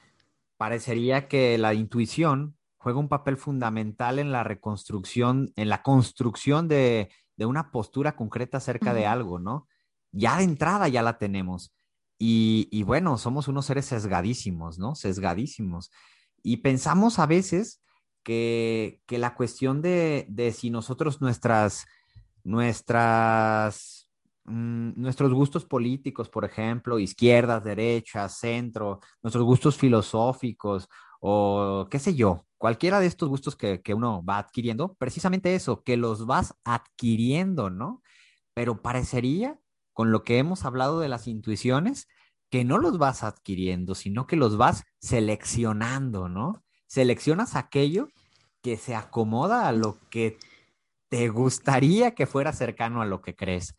Parecería 0.57 1.27
que 1.27 1.57
la 1.57 1.73
intuición 1.73 2.58
juega 2.79 2.97
un 2.97 3.09
papel 3.09 3.37
fundamental 3.37 4.19
en 4.19 4.31
la 4.31 4.43
reconstrucción, 4.43 5.51
en 5.55 5.69
la 5.69 5.83
construcción 5.83 6.67
de, 6.67 7.09
una 7.37 7.71
postura 7.71 8.15
concreta 8.15 8.57
acerca 8.57 8.93
de 8.93 9.05
algo, 9.05 9.39
¿no? 9.39 9.67
Ya 10.11 10.37
de 10.37 10.43
entrada 10.43 10.87
ya 10.87 11.01
la 11.01 11.17
tenemos. 11.17 11.73
Y, 12.17 12.83
bueno, 12.83 13.17
somos 13.17 13.47
unos 13.47 13.65
seres 13.65 13.85
sesgadísimos, 13.85 14.77
¿no? 14.77 14.95
Sesgadísimos. 14.95 15.91
Y 16.43 16.57
pensamos 16.57 17.19
a 17.19 17.25
veces 17.25 17.81
que, 18.23 19.01
la 19.07 19.35
cuestión 19.35 19.81
de, 19.81 20.53
si 20.53 20.69
nosotros 20.69 21.21
nuestras, 21.21 21.85
nuestras, 22.43 24.09
mm, 24.45 24.91
nuestros 24.95 25.33
gustos 25.33 25.65
políticos, 25.65 26.29
por 26.29 26.43
ejemplo, 26.43 26.99
izquierdas, 26.99 27.63
derechas, 27.63 28.37
centro, 28.37 28.99
nuestros 29.21 29.45
gustos 29.45 29.77
filosóficos 29.77 30.89
o 31.19 31.87
qué 31.89 31.99
sé 31.99 32.15
yo, 32.15 32.45
cualquiera 32.57 32.99
de 32.99 33.07
estos 33.07 33.29
gustos 33.29 33.55
que, 33.55 33.81
que 33.81 33.93
uno 33.93 34.23
va 34.23 34.37
adquiriendo, 34.37 34.95
precisamente 34.95 35.55
eso, 35.55 35.83
que 35.83 35.97
los 35.97 36.25
vas 36.25 36.55
adquiriendo, 36.63 37.69
¿no? 37.69 38.01
Pero 38.53 38.81
parecería, 38.81 39.59
con 39.93 40.11
lo 40.11 40.23
que 40.23 40.37
hemos 40.37 40.65
hablado 40.65 40.99
de 40.99 41.09
las 41.09 41.27
intuiciones, 41.27 42.07
que 42.49 42.63
no 42.65 42.77
los 42.77 42.97
vas 42.97 43.23
adquiriendo, 43.23 43.95
sino 43.95 44.27
que 44.27 44.35
los 44.35 44.57
vas 44.57 44.83
seleccionando, 44.99 46.29
¿no? 46.29 46.63
Seleccionas 46.87 47.55
aquello 47.55 48.07
que 48.61 48.77
se 48.77 48.95
acomoda 48.95 49.67
a 49.67 49.71
lo 49.71 49.99
que 50.09 50.37
te 51.09 51.29
gustaría 51.29 52.15
que 52.15 52.27
fuera 52.27 52.53
cercano 52.53 53.01
a 53.01 53.05
lo 53.05 53.21
que 53.21 53.35
crees. 53.35 53.75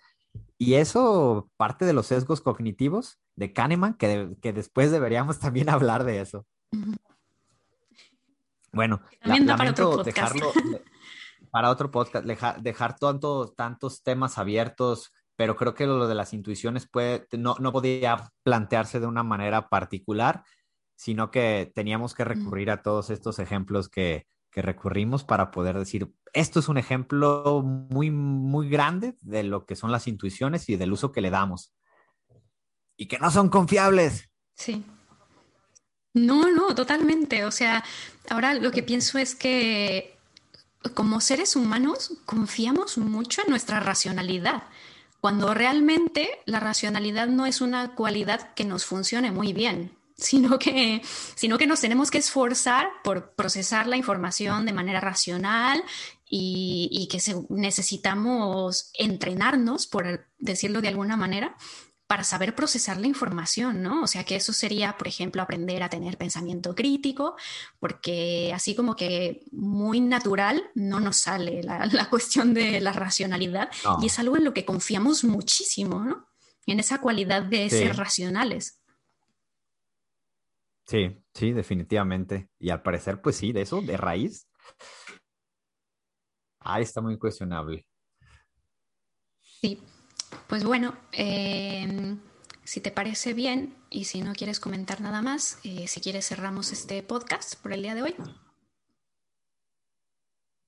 Y 0.58 0.74
eso 0.74 1.50
parte 1.56 1.84
de 1.84 1.92
los 1.92 2.06
sesgos 2.06 2.40
cognitivos 2.40 3.18
de 3.36 3.52
Kahneman, 3.52 3.94
que, 3.94 4.36
que 4.40 4.52
después 4.52 4.90
deberíamos 4.90 5.38
también 5.38 5.68
hablar 5.70 6.04
de 6.04 6.20
eso. 6.20 6.46
Bueno, 8.72 9.02
para 9.56 9.70
otro 9.70 10.02
dejarlo 10.02 10.52
para 11.50 11.70
otro 11.70 11.90
podcast, 11.90 12.24
dejar, 12.24 12.96
tantos 12.98 14.02
temas 14.02 14.38
abiertos, 14.38 15.12
pero 15.36 15.56
creo 15.56 15.74
que 15.74 15.86
lo 15.86 16.06
de 16.06 16.14
las 16.14 16.32
intuiciones 16.32 16.88
puede, 16.88 17.26
no, 17.32 17.56
no 17.58 17.72
podía 17.72 18.30
plantearse 18.42 19.00
de 19.00 19.06
una 19.06 19.22
manera 19.22 19.68
particular, 19.68 20.44
sino 20.94 21.30
que 21.30 21.72
teníamos 21.74 22.14
que 22.14 22.24
recurrir 22.24 22.70
a 22.70 22.82
todos 22.82 23.10
estos 23.10 23.38
ejemplos 23.38 23.88
que, 23.88 24.26
que 24.50 24.62
recurrimos 24.62 25.24
para 25.24 25.50
poder 25.50 25.78
decir, 25.78 26.12
esto 26.32 26.60
es 26.60 26.68
un 26.68 26.78
ejemplo 26.78 27.62
muy, 27.62 28.10
muy 28.10 28.68
grande 28.68 29.16
de 29.20 29.42
lo 29.42 29.64
que 29.66 29.76
son 29.76 29.92
las 29.92 30.06
intuiciones 30.06 30.68
y 30.68 30.76
del 30.76 30.92
uso 30.92 31.12
que 31.12 31.20
le 31.20 31.30
damos. 31.30 31.72
Y 32.96 33.06
que 33.06 33.18
no 33.18 33.30
son 33.30 33.48
confiables. 33.48 34.28
Sí. 34.54 34.84
No, 36.12 36.50
no, 36.50 36.74
totalmente. 36.74 37.44
O 37.44 37.50
sea, 37.50 37.84
ahora 38.30 38.54
lo 38.54 38.70
que 38.70 38.82
pienso 38.82 39.18
es 39.18 39.34
que 39.34 40.16
como 40.94 41.20
seres 41.20 41.56
humanos 41.56 42.14
confiamos 42.24 42.96
mucho 42.96 43.42
en 43.42 43.50
nuestra 43.50 43.80
racionalidad, 43.80 44.62
cuando 45.20 45.52
realmente 45.52 46.40
la 46.46 46.60
racionalidad 46.60 47.28
no 47.28 47.44
es 47.44 47.60
una 47.60 47.94
cualidad 47.94 48.54
que 48.54 48.64
nos 48.64 48.86
funcione 48.86 49.30
muy 49.30 49.52
bien 49.52 49.92
sino 50.20 50.58
que, 50.58 51.02
sino 51.34 51.58
que 51.58 51.66
nos 51.66 51.80
tenemos 51.80 52.10
que 52.10 52.18
esforzar 52.18 52.88
por 53.02 53.32
procesar 53.32 53.86
la 53.86 53.96
información 53.96 54.66
de 54.66 54.72
manera 54.72 55.00
racional 55.00 55.82
y, 56.32 57.08
que 57.10 57.20
necesitamos 57.48 58.90
entrenarnos, 58.94 59.88
por 59.88 60.28
decirlo 60.38 60.80
de 60.80 60.88
alguna 60.88 61.16
manera, 61.16 61.56
para 62.10 62.24
saber 62.24 62.56
procesar 62.56 62.96
la 62.96 63.06
información, 63.06 63.82
¿no? 63.82 64.02
O 64.02 64.06
sea, 64.08 64.24
que 64.24 64.34
eso 64.34 64.52
sería, 64.52 64.98
por 64.98 65.06
ejemplo, 65.06 65.42
aprender 65.42 65.80
a 65.84 65.88
tener 65.88 66.18
pensamiento 66.18 66.74
crítico, 66.74 67.36
porque 67.78 68.50
así 68.52 68.74
como 68.74 68.96
que 68.96 69.44
muy 69.52 70.00
natural 70.00 70.72
no 70.74 70.98
nos 70.98 71.18
sale 71.18 71.62
la, 71.62 72.10
cuestión 72.10 72.52
de 72.52 72.80
la 72.80 72.92
racionalidad 72.92 73.70
y 74.02 74.06
es 74.06 74.18
algo 74.18 74.36
en 74.36 74.44
lo 74.44 74.52
que 74.52 74.64
confiamos 74.64 75.22
muchísimo, 75.22 76.00
¿no? 76.04 76.26
En 76.66 76.80
esa 76.80 77.00
cualidad 77.00 77.44
de 77.44 77.70
ser 77.70 77.96
racionales. 77.96 78.82
Sí, 80.88 81.16
sí, 81.32 81.52
definitivamente. 81.52 82.50
Y 82.58 82.70
al 82.70 82.82
parecer, 82.82 83.22
pues 83.22 83.36
sí, 83.36 83.52
de 83.52 83.62
eso, 83.62 83.82
de 83.82 83.96
raíz. 83.96 84.48
Ah, 86.58 86.80
está 86.80 87.00
muy 87.00 87.16
cuestionable. 87.16 87.86
Sí, 89.38 89.80
pues 90.46 90.64
bueno, 90.64 90.94
em, 91.12 92.18
si 92.64 92.80
te 92.80 92.90
parece 92.90 93.34
bien 93.34 93.76
y 93.90 94.04
si 94.04 94.22
no 94.22 94.32
quieres 94.32 94.60
comentar 94.60 95.00
nada 95.00 95.22
más, 95.22 95.58
eh, 95.64 95.86
si 95.88 96.00
quieres 96.00 96.28
cerramos 96.28 96.72
este 96.72 97.02
podcast 97.02 97.54
por 97.60 97.72
el 97.72 97.82
día 97.82 97.94
de 97.94 98.02
hoy. 98.02 98.14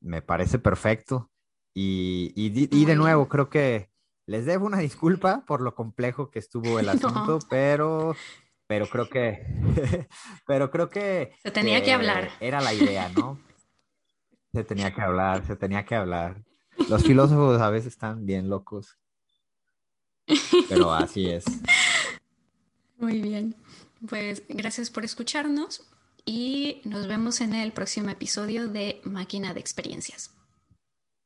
Me 0.01 0.23
parece 0.23 0.59
perfecto. 0.59 1.31
Y, 1.75 2.33
y, 2.35 2.85
de 2.85 2.97
nuevo, 2.97 3.29
creo 3.29 3.49
que 3.49 3.91
les 4.27 4.45
debo 4.45 4.67
una 4.67 4.79
disculpa 4.79 5.45
por 5.47 5.63
lo 5.63 5.75
complejo 5.75 6.31
que 6.31 6.39
estuvo 6.39 6.79
el 6.79 6.89
asunto, 6.89 7.39
pero 7.49 8.15
pero 8.73 8.87
creo 8.87 9.07
que, 9.07 9.47
pero 10.47 10.71
creo 10.71 10.89
que... 10.89 11.35
Se 11.43 11.51
tenía 11.51 11.83
que 11.83 11.93
hablar. 11.93 12.31
Era 12.41 12.63
la 12.63 12.73
idea, 12.73 13.11
¿no? 13.11 13.39
Se 14.55 14.65
tenía 14.65 14.95
que 14.95 15.03
hablar, 15.03 15.47
se 15.47 15.57
tenía 15.57 15.85
que 15.85 15.95
hablar. 15.95 16.43
Los 16.89 17.05
filósofos 17.05 17.61
a 17.61 17.69
veces 17.69 17.93
están 17.93 18.25
bien 18.27 18.49
locos, 18.49 18.99
pero 20.69 20.93
así 20.93 21.29
es. 21.29 21.45
Muy 22.99 23.21
bien, 23.21 23.57
pues 24.09 24.43
gracias 24.49 24.91
por 24.91 25.05
escucharnos 25.05 25.89
y 26.25 26.81
nos 26.85 27.07
vemos 27.09 27.41
en 27.41 27.55
el 27.55 27.73
próximo 27.73 28.11
episodio 28.11 28.69
de 28.69 29.01
Máquina 29.05 29.55
de 29.55 29.61
Experiencias. 29.61 30.31